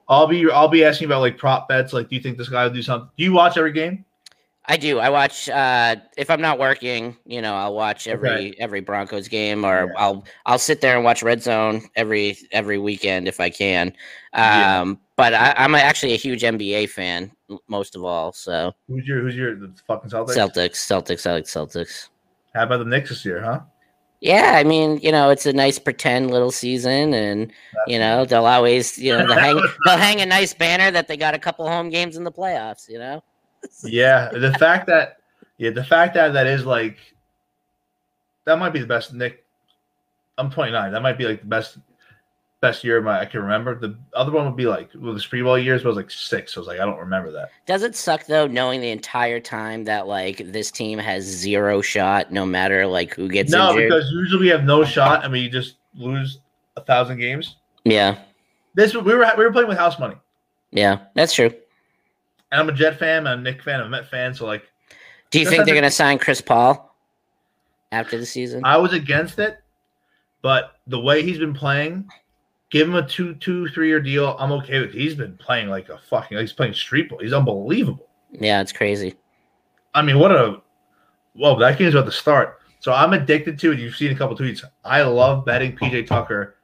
I'll 0.08 0.28
be 0.28 0.50
I'll 0.50 0.68
be 0.70 0.84
asking 0.84 1.06
about 1.06 1.20
like 1.22 1.38
prop 1.38 1.68
bets. 1.68 1.92
Like, 1.92 2.10
do 2.10 2.16
you 2.16 2.22
think 2.22 2.38
this 2.38 2.50
guy 2.50 2.64
will 2.64 2.74
do 2.74 2.82
something? 2.82 3.10
Do 3.18 3.24
you 3.24 3.34
watch 3.34 3.58
every 3.58 3.74
game? 3.74 4.06
I 4.66 4.78
do. 4.78 5.00
I 5.00 5.10
watch 5.10 5.50
uh 5.50 5.96
if 6.18 6.30
I'm 6.30 6.42
not 6.42 6.60
working, 6.60 7.18
you 7.26 7.42
know, 7.42 7.56
I'll 7.56 7.74
watch 7.74 8.08
every 8.08 8.30
Okay. 8.30 8.56
every 8.60 8.82
Broncos 8.82 9.28
game 9.28 9.66
or 9.66 9.88
Yeah. 9.88 9.94
I'll 9.98 10.26
I'll 10.46 10.60
sit 10.60 10.82
there 10.82 10.96
and 10.96 11.04
watch 11.04 11.24
Red 11.24 11.42
Zone 11.42 11.82
every 11.96 12.38
every 12.52 12.78
weekend 12.78 13.28
if 13.28 13.40
I 13.40 13.50
can. 13.50 13.94
Yeah. 14.34 14.82
Um 14.82 15.00
but 15.16 15.34
I, 15.34 15.54
I'm 15.58 15.74
actually 15.76 16.14
a 16.14 16.18
huge 16.18 16.44
NBA 16.44 16.90
fan 16.90 17.32
most 17.68 17.96
of 17.96 18.04
all. 18.04 18.32
So 18.32 18.74
Who's 18.88 19.08
your 19.08 19.22
Who's 19.22 19.36
your 19.36 19.56
the 19.56 19.74
fucking 19.88 20.12
Celtics? 20.12 20.36
Celtics, 20.36 20.76
Celtics, 20.76 21.26
I 21.28 21.34
like 21.34 21.46
Celtics. 21.46 22.10
How 22.54 22.64
about 22.64 22.78
the 22.80 22.86
Knicks 22.86 23.10
this 23.10 23.26
year, 23.26 23.42
huh? 23.42 23.62
Yeah, 24.22 24.52
I 24.56 24.66
mean, 24.66 25.00
you 25.02 25.12
know, 25.14 25.30
it's 25.30 25.46
a 25.46 25.54
nice 25.54 25.80
pretend 25.80 26.30
little 26.30 26.52
season, 26.52 27.14
and 27.14 27.54
you 27.88 27.98
know 27.98 28.26
they'll 28.26 28.46
always, 28.46 28.98
you 28.98 29.14
know, 29.18 29.26
they'll 29.26 29.40
hang 29.40 29.56
they'll 29.86 29.98
hang 29.98 30.20
a 30.20 30.26
nice 30.26 30.54
banner 30.54 30.92
that 30.92 31.08
they 31.08 31.16
got 31.16 31.34
a 31.36 31.40
couple 31.40 31.66
home 31.70 31.90
games 31.90 32.18
in 32.18 32.26
the 32.26 32.32
playoffs. 32.32 32.90
You 32.90 33.00
know, 33.00 33.24
yeah, 33.84 34.30
the 34.30 34.54
fact 34.54 34.88
that 34.88 35.18
yeah, 35.58 35.72
the 35.72 35.84
fact 35.84 36.14
that 36.14 36.34
that 36.34 36.48
is 36.48 36.66
like 36.66 36.98
that 38.46 38.58
might 38.60 38.72
be 38.74 38.80
the 38.80 38.88
best 38.88 39.14
Knick. 39.14 39.46
I'm 40.38 40.50
29. 40.50 40.92
That 40.94 41.02
might 41.02 41.18
be 41.18 41.26
like 41.26 41.42
the 41.42 41.48
best 41.48 41.78
best 42.62 42.84
year 42.84 42.98
of 42.98 43.04
my 43.06 43.20
I 43.22 43.26
can 43.26 43.42
remember. 43.42 43.76
The 43.76 43.98
other 44.14 44.32
one 44.32 44.46
would 44.46 44.56
be 44.56 44.66
like 44.66 44.90
well, 44.96 45.14
the 45.14 45.20
Spree 45.20 45.42
Ball 45.42 45.58
years, 45.58 45.84
but 45.84 45.90
I 45.90 45.92
was 45.92 45.98
like 45.98 46.12
six. 46.12 46.54
So 46.54 46.60
I 46.60 46.62
was 46.62 46.68
like, 46.68 46.80
I 46.80 46.86
don't 46.86 47.00
remember 47.00 47.32
that. 47.32 47.50
does 47.66 47.84
it 47.84 47.96
suck 47.96 48.26
though 48.26 48.48
knowing 48.48 48.82
the 48.82 48.90
entire 48.90 49.40
time 49.40 49.84
that 49.86 50.08
like 50.08 50.38
this 50.38 50.72
team 50.72 51.00
has 51.00 51.24
zero 51.24 51.82
shot, 51.82 52.32
no 52.32 52.46
matter 52.46 52.88
like 52.88 53.14
who 53.14 53.28
gets 53.28 53.52
no, 53.52 53.72
injured? 53.72 53.90
because 53.90 54.12
usually 54.12 54.42
we 54.44 54.48
have 54.50 54.64
no 54.64 54.84
shot 54.84 55.24
and 55.24 55.34
we 55.34 55.50
just 55.50 55.76
lose 55.96 56.40
a 56.78 56.82
thousand 56.82 57.20
games. 57.20 57.58
yeah, 57.84 58.18
This 58.76 58.94
we 58.94 59.02
were 59.02 59.32
we 59.38 59.44
were 59.44 59.52
playing 59.52 59.68
with 59.68 59.78
house 59.78 60.00
money, 60.00 60.16
yeah, 60.72 61.00
that's 61.16 61.34
true. 61.34 61.54
And 62.52 62.62
I'm 62.62 62.70
a 62.70 62.72
Jet 62.74 62.98
fan, 62.98 63.28
I'm 63.28 63.40
a 63.40 63.42
Knick 63.42 63.62
fan, 63.64 63.80
I'm 63.80 63.88
a 63.88 63.90
Met 63.90 64.10
fan. 64.10 64.34
So 64.34 64.46
like, 64.46 64.64
Do 65.32 65.40
you 65.40 65.46
think 65.48 65.66
they're 65.66 65.76
gonna 65.76 65.92
sign 65.92 66.18
Chris 66.18 66.42
Paul 66.42 66.96
after 67.92 68.18
the 68.18 68.26
season? 68.26 68.62
I 68.66 68.78
was 68.78 68.94
against 68.94 69.40
it, 69.40 69.60
but 70.42 70.74
the 70.88 71.00
way 71.00 71.22
he's 71.24 71.38
been 71.38 71.54
playing, 71.54 72.08
give 72.72 72.88
him 72.88 72.96
a 72.96 73.08
two, 73.08 73.36
two, 73.36 73.68
three 73.70 73.88
year 73.88 74.00
deal. 74.00 74.36
I'm 74.40 74.52
okay 74.54 74.80
with. 74.80 74.94
He's 74.94 75.16
been 75.16 75.38
playing 75.38 75.70
like 75.70 75.90
a 75.90 76.00
fucking. 76.10 76.38
He's 76.38 76.54
playing 76.54 76.74
street 76.74 77.10
ball. 77.10 77.20
He's 77.20 77.34
unbelievable. 77.34 78.08
yeah, 78.32 78.62
it's 78.62 78.72
crazy. 78.74 79.16
I 79.94 80.02
mean, 80.02 80.20
what 80.20 80.32
a. 80.32 80.62
Well, 81.36 81.56
that 81.58 81.78
game's 81.78 81.94
about 81.96 82.06
to 82.06 82.12
start. 82.12 82.60
So 82.80 82.94
I'm 82.94 83.14
addicted 83.14 83.60
to 83.60 83.72
it. 83.74 83.80
You've 83.80 83.96
seen 83.96 84.12
a 84.12 84.16
couple 84.16 84.38
tweets. 84.38 84.64
I 84.86 85.02
love 85.04 85.46
betting 85.46 85.76
PJ 85.76 86.08
Tucker 86.08 86.56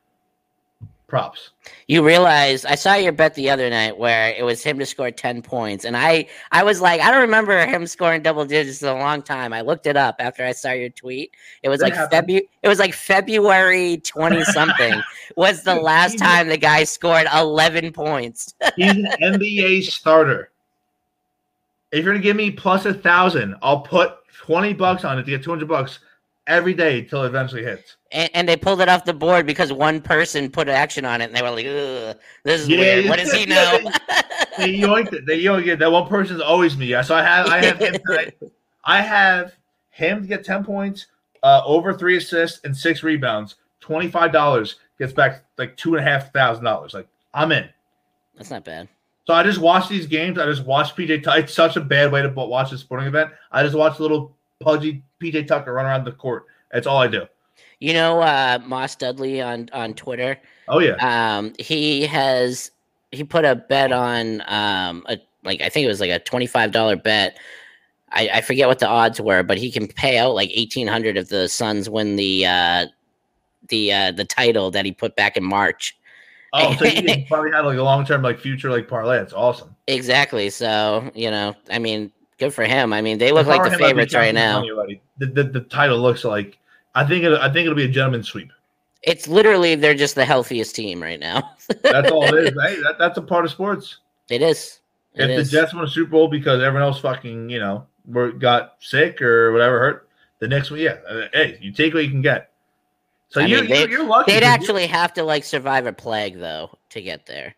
props. 1.07 1.51
You 1.87 2.05
realize 2.05 2.65
I 2.65 2.75
saw 2.75 2.95
your 2.95 3.11
bet 3.11 3.35
the 3.35 3.49
other 3.49 3.69
night 3.69 3.97
where 3.97 4.33
it 4.37 4.43
was 4.43 4.63
him 4.63 4.79
to 4.79 4.85
score 4.85 5.11
10 5.11 5.41
points. 5.41 5.85
And 5.85 5.95
I 5.95 6.27
I 6.51 6.63
was 6.63 6.81
like, 6.81 7.01
I 7.01 7.11
don't 7.11 7.21
remember 7.21 7.65
him 7.65 7.85
scoring 7.87 8.21
double 8.21 8.45
digits 8.45 8.81
in 8.81 8.87
a 8.89 8.95
long 8.95 9.21
time. 9.21 9.53
I 9.53 9.61
looked 9.61 9.87
it 9.87 9.97
up 9.97 10.15
after 10.19 10.43
I 10.43 10.51
saw 10.51 10.71
your 10.71 10.89
tweet. 10.89 11.31
It 11.63 11.69
was 11.69 11.79
That 11.79 11.95
like. 11.95 12.11
Febu- 12.11 12.47
it 12.63 12.67
was 12.67 12.79
like 12.79 12.93
February 12.93 13.97
20 13.97 14.43
something 14.45 15.01
was 15.35 15.63
the 15.63 15.75
last 15.75 16.17
time 16.17 16.47
the 16.47 16.57
guy 16.57 16.83
scored 16.83 17.27
11 17.33 17.91
points. 17.93 18.53
He's 18.75 18.91
an 18.91 19.07
NBA 19.21 19.83
starter. 19.83 20.51
If 21.91 22.03
you're 22.03 22.13
gonna 22.13 22.23
give 22.23 22.35
me 22.35 22.51
plus 22.51 22.85
a 22.85 22.93
thousand, 22.93 23.55
I'll 23.61 23.81
put 23.81 24.15
twenty 24.37 24.73
bucks 24.73 25.05
on 25.05 25.17
it 25.17 25.23
to 25.23 25.31
get 25.31 25.43
two 25.43 25.49
hundred 25.51 25.69
bucks 25.69 25.99
every 26.47 26.73
day 26.73 27.01
till 27.01 27.23
it 27.23 27.27
eventually 27.27 27.63
hits. 27.63 27.97
And, 28.11 28.29
and 28.33 28.49
they 28.49 28.55
pulled 28.57 28.81
it 28.81 28.89
off 28.89 29.05
the 29.05 29.13
board 29.13 29.45
because 29.45 29.73
one 29.73 30.01
person 30.01 30.49
put 30.49 30.67
action 30.67 31.05
on 31.05 31.21
it 31.21 31.25
and 31.25 31.35
they 31.35 31.41
were 31.41 31.51
like, 31.51 31.65
Ugh, 31.65 32.17
this 32.43 32.61
is 32.61 32.69
Yeah, 32.69 32.79
weird. 32.79 33.05
What 33.07 33.19
does 33.19 33.31
he 33.31 33.45
know? 33.47 33.79
They 34.57 34.73
yoinked 34.73 35.11
it. 35.11 35.25
They 35.25 35.43
yoinked 35.43 35.67
it. 35.67 35.79
That 35.79 35.91
one 35.91 36.07
person's 36.07 36.39
always 36.39 36.77
me. 36.77 36.85
Yeah, 36.85 37.01
so 37.01 37.13
I 37.13 37.21
have 37.23 37.47
I 37.47 37.65
have 37.65 37.77
him 37.77 37.95
tonight. 38.07 38.37
I 38.85 39.01
have 39.01 39.53
him 39.89 40.21
to 40.21 40.27
get 40.27 40.45
10 40.45 40.63
points, 40.63 41.07
uh, 41.43 41.61
over 41.65 41.93
three 41.93 42.15
assists, 42.15 42.61
and 42.63 42.75
six 42.75 43.03
rebounds. 43.03 43.55
$25 43.83 44.75
gets 44.97 45.11
back 45.11 45.43
like 45.57 45.75
two 45.75 45.95
and 45.95 46.07
a 46.07 46.09
half 46.09 46.31
thousand 46.31 46.63
dollars. 46.63 46.93
Like 46.93 47.07
I'm 47.33 47.51
in. 47.51 47.67
That's 48.37 48.49
not 48.49 48.63
bad. 48.63 48.87
So 49.27 49.33
I 49.33 49.43
just 49.43 49.59
watch 49.59 49.89
these 49.89 50.05
games. 50.05 50.37
I 50.37 50.45
just 50.45 50.65
watch 50.65 50.95
PJ 50.95 51.23
Tucker. 51.23 51.39
It's 51.39 51.53
such 51.53 51.75
a 51.75 51.81
bad 51.81 52.11
way 52.11 52.21
to 52.21 52.29
watch 52.29 52.71
a 52.71 52.77
sporting 52.77 53.07
event. 53.07 53.31
I 53.51 53.63
just 53.63 53.75
watch 53.75 53.99
a 53.99 54.01
little 54.01 54.35
pudgy 54.65 55.03
PJ 55.21 55.47
Tucker 55.47 55.71
run 55.73 55.85
around 55.85 56.03
the 56.03 56.11
court. 56.11 56.45
That's 56.71 56.87
all 56.87 56.97
I 56.97 57.07
do. 57.07 57.25
You 57.79 57.93
know, 57.93 58.21
uh, 58.21 58.59
Moss 58.65 58.95
Dudley 58.95 59.41
on, 59.41 59.69
on 59.71 59.93
Twitter, 59.93 60.37
Oh 60.67 60.79
yeah. 60.79 60.95
um 61.37 61.53
he 61.59 62.05
has 62.07 62.71
he 63.11 63.23
put 63.23 63.45
a 63.45 63.55
bet 63.55 63.91
on 63.91 64.41
um 64.47 65.05
a, 65.07 65.17
like 65.43 65.61
i 65.61 65.69
think 65.69 65.85
it 65.85 65.87
was 65.87 65.99
like 65.99 66.09
a 66.09 66.19
$25 66.19 67.03
bet 67.03 67.37
I, 68.11 68.29
I 68.35 68.41
forget 68.41 68.67
what 68.67 68.79
the 68.79 68.87
odds 68.87 69.21
were 69.21 69.43
but 69.43 69.59
he 69.59 69.71
can 69.71 69.87
pay 69.87 70.17
out 70.17 70.33
like 70.33 70.49
1800 70.49 71.17
if 71.17 71.29
the 71.29 71.47
suns 71.47 71.87
win 71.87 72.15
the 72.15 72.47
uh 72.47 72.85
the 73.69 73.93
uh 73.93 74.11
the 74.11 74.25
title 74.25 74.71
that 74.71 74.85
he 74.85 74.91
put 74.91 75.15
back 75.15 75.37
in 75.37 75.43
march 75.43 75.95
Oh, 76.53 76.73
so 76.77 76.85
he 76.85 77.25
probably 77.29 77.51
had 77.51 77.61
like 77.61 77.77
a 77.77 77.83
long 77.83 78.05
term 78.05 78.21
like 78.21 78.39
future 78.39 78.71
like 78.71 78.87
parlay. 78.87 79.19
It's 79.19 79.33
awesome. 79.33 79.75
exactly 79.87 80.49
so 80.49 81.11
you 81.13 81.29
know 81.29 81.53
i 81.69 81.77
mean 81.77 82.11
good 82.37 82.53
for 82.53 82.63
him 82.63 82.91
i 82.93 83.01
mean 83.01 83.17
they 83.17 83.31
look 83.31 83.47
like 83.47 83.61
the 83.63 83.69
him, 83.69 83.73
I'd 83.75 83.77
be 83.77 83.83
favorites 83.85 84.13
right 84.13 84.33
now. 84.33 84.61
The, 85.17 85.25
the, 85.27 85.43
the 85.43 85.61
title 85.61 85.99
looks 85.99 86.23
like 86.23 86.57
I 86.93 87.05
think 87.05 87.23
it, 87.23 87.33
I 87.33 87.51
think 87.51 87.65
it'll 87.65 87.75
be 87.75 87.85
a 87.85 87.89
gentleman's 87.89 88.27
sweep. 88.27 88.51
it's 89.03 89.27
literally 89.27 89.75
they're 89.75 89.93
just 89.95 90.15
the 90.15 90.25
healthiest 90.25 90.75
team 90.75 91.01
right 91.01 91.19
now 91.19 91.51
That's 91.83 92.11
all 92.11 92.23
it 92.25 92.35
is. 92.35 92.49
Hey, 92.61 92.81
that, 92.83 92.95
that's 92.99 93.17
a 93.17 93.21
part 93.21 93.45
of 93.45 93.51
sports. 93.51 93.97
it 94.29 94.41
is 94.41 94.79
It 95.15 95.29
if 95.29 95.39
is. 95.39 95.51
the 95.51 95.57
Jets 95.61 95.73
win 95.73 95.83
a 95.83 95.87
Super 95.87 96.11
Bowl 96.11 96.27
because 96.27 96.61
everyone 96.61 96.83
else 96.87 96.99
fucking 96.99 97.49
you 97.49 97.59
know 97.59 97.85
were 98.05 98.31
got 98.31 98.75
sick 98.79 99.21
or 99.21 99.51
whatever 99.51 99.79
hurt, 99.79 100.09
the 100.39 100.47
next 100.47 100.69
one, 100.69 100.79
yeah, 100.79 100.97
uh, 101.09 101.27
hey, 101.33 101.57
you 101.61 101.71
take 101.71 101.93
what 101.93 102.03
you 102.03 102.09
can 102.11 102.21
get. 102.21 102.51
So 103.29 103.41
I 103.41 103.45
you, 103.45 103.61
mean, 103.61 103.69
they- 103.69 103.81
you, 103.83 103.87
you're 103.87 104.05
lucky. 104.05 104.31
They'd 104.33 104.41
'cause 104.41 104.47
you- 104.49 104.53
actually 104.53 104.87
have 104.87 105.13
to 105.13 105.23
like 105.23 105.43
survive 105.43 105.87
a 105.87 105.93
plague 105.93 106.37
though 106.37 106.77
to 106.91 107.01
get 107.01 107.25
there. 107.25 107.55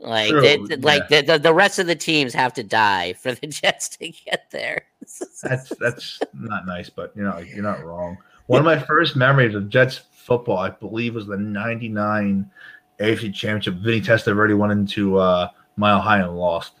Like, 0.00 0.30
True, 0.30 0.40
they, 0.40 0.58
like 0.76 1.08
the, 1.08 1.22
the 1.22 1.38
the 1.38 1.52
rest 1.52 1.80
of 1.80 1.88
the 1.88 1.96
teams 1.96 2.32
have 2.32 2.54
to 2.54 2.62
die 2.62 3.14
for 3.14 3.32
the 3.32 3.46
Jets 3.48 3.88
to 3.96 4.08
get 4.08 4.50
there. 4.50 4.84
That's 5.42 5.70
that's 5.80 6.20
not 6.34 6.66
nice, 6.66 6.90
but 6.90 7.12
you 7.16 7.22
know 7.22 7.38
you're 7.38 7.62
not 7.62 7.84
wrong. 7.84 8.18
One 8.46 8.60
of 8.60 8.64
my 8.64 8.78
first 8.78 9.16
memories 9.16 9.54
of 9.54 9.68
Jets 9.68 10.02
football, 10.12 10.58
I 10.58 10.70
believe, 10.70 11.14
was 11.14 11.26
the 11.26 11.36
'99 11.36 12.48
AFC 13.00 13.34
Championship. 13.34 13.74
Vinny 13.74 14.00
Testaverde 14.00 14.56
went 14.56 14.72
into 14.72 15.16
uh, 15.18 15.48
Mile 15.76 16.00
High 16.00 16.20
and 16.20 16.36
lost. 16.36 16.72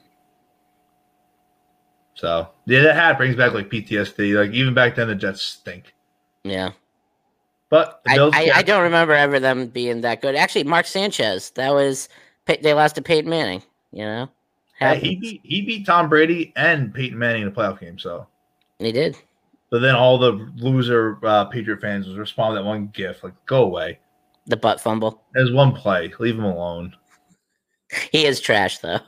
So 2.14 2.48
yeah, 2.66 2.82
that 2.82 2.94
hat 2.94 3.16
brings 3.16 3.36
back 3.36 3.52
like 3.52 3.68
PTSD. 3.70 4.34
Like 4.34 4.50
even 4.52 4.74
back 4.74 4.96
then, 4.96 5.08
the 5.08 5.14
Jets 5.14 5.40
stink. 5.42 5.94
yeah, 6.44 6.72
But 7.70 8.00
I, 8.06 8.18
I, 8.18 8.50
I 8.56 8.62
don't 8.62 8.82
remember 8.82 9.12
ever 9.12 9.40
them 9.40 9.68
being 9.68 10.00
that 10.02 10.20
good. 10.20 10.34
Actually, 10.34 10.64
Mark 10.64 10.86
Sanchez. 10.86 11.50
That 11.50 11.72
was 11.72 12.08
they 12.56 12.74
lost 12.74 12.94
to 12.96 13.02
Peyton 13.02 13.30
Manning. 13.30 13.62
You 13.92 14.04
know, 14.04 14.30
Yeah, 14.80 14.94
he 14.94 15.16
beat 15.16 15.40
he 15.44 15.62
beat 15.62 15.86
Tom 15.86 16.08
Brady 16.08 16.52
and 16.56 16.92
Peyton 16.92 17.18
Manning 17.18 17.42
in 17.42 17.48
the 17.48 17.54
playoff 17.54 17.80
game. 17.80 17.98
So, 17.98 18.26
he 18.78 18.92
did. 18.92 19.16
but 19.70 19.80
then 19.80 19.94
all 19.94 20.18
the 20.18 20.32
loser 20.56 21.18
uh, 21.24 21.44
Patriot 21.46 21.80
fans 21.80 22.06
was 22.06 22.16
responding 22.18 22.62
that 22.62 22.68
one 22.68 22.88
gif 22.88 23.22
like, 23.22 23.34
"Go 23.46 23.64
away." 23.64 24.00
The 24.46 24.56
butt 24.56 24.80
fumble. 24.80 25.22
There's 25.34 25.52
one 25.52 25.72
play. 25.72 26.12
Leave 26.18 26.36
him 26.36 26.44
alone. 26.44 26.94
He 28.12 28.26
is 28.26 28.40
trash 28.40 28.78
though. 28.78 29.00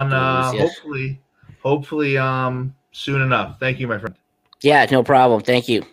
Uh, 0.00 0.52
Yes. 0.54 0.76
hopefully, 0.76 1.20
hopefully, 1.62 2.18
um, 2.18 2.74
soon 2.92 3.20
enough. 3.22 3.58
Thank 3.58 3.80
you, 3.80 3.88
my 3.88 3.98
friend. 3.98 4.14
Yeah, 4.62 4.86
no 4.90 5.02
problem. 5.02 5.42
Thank 5.42 5.68
you. 5.68 5.84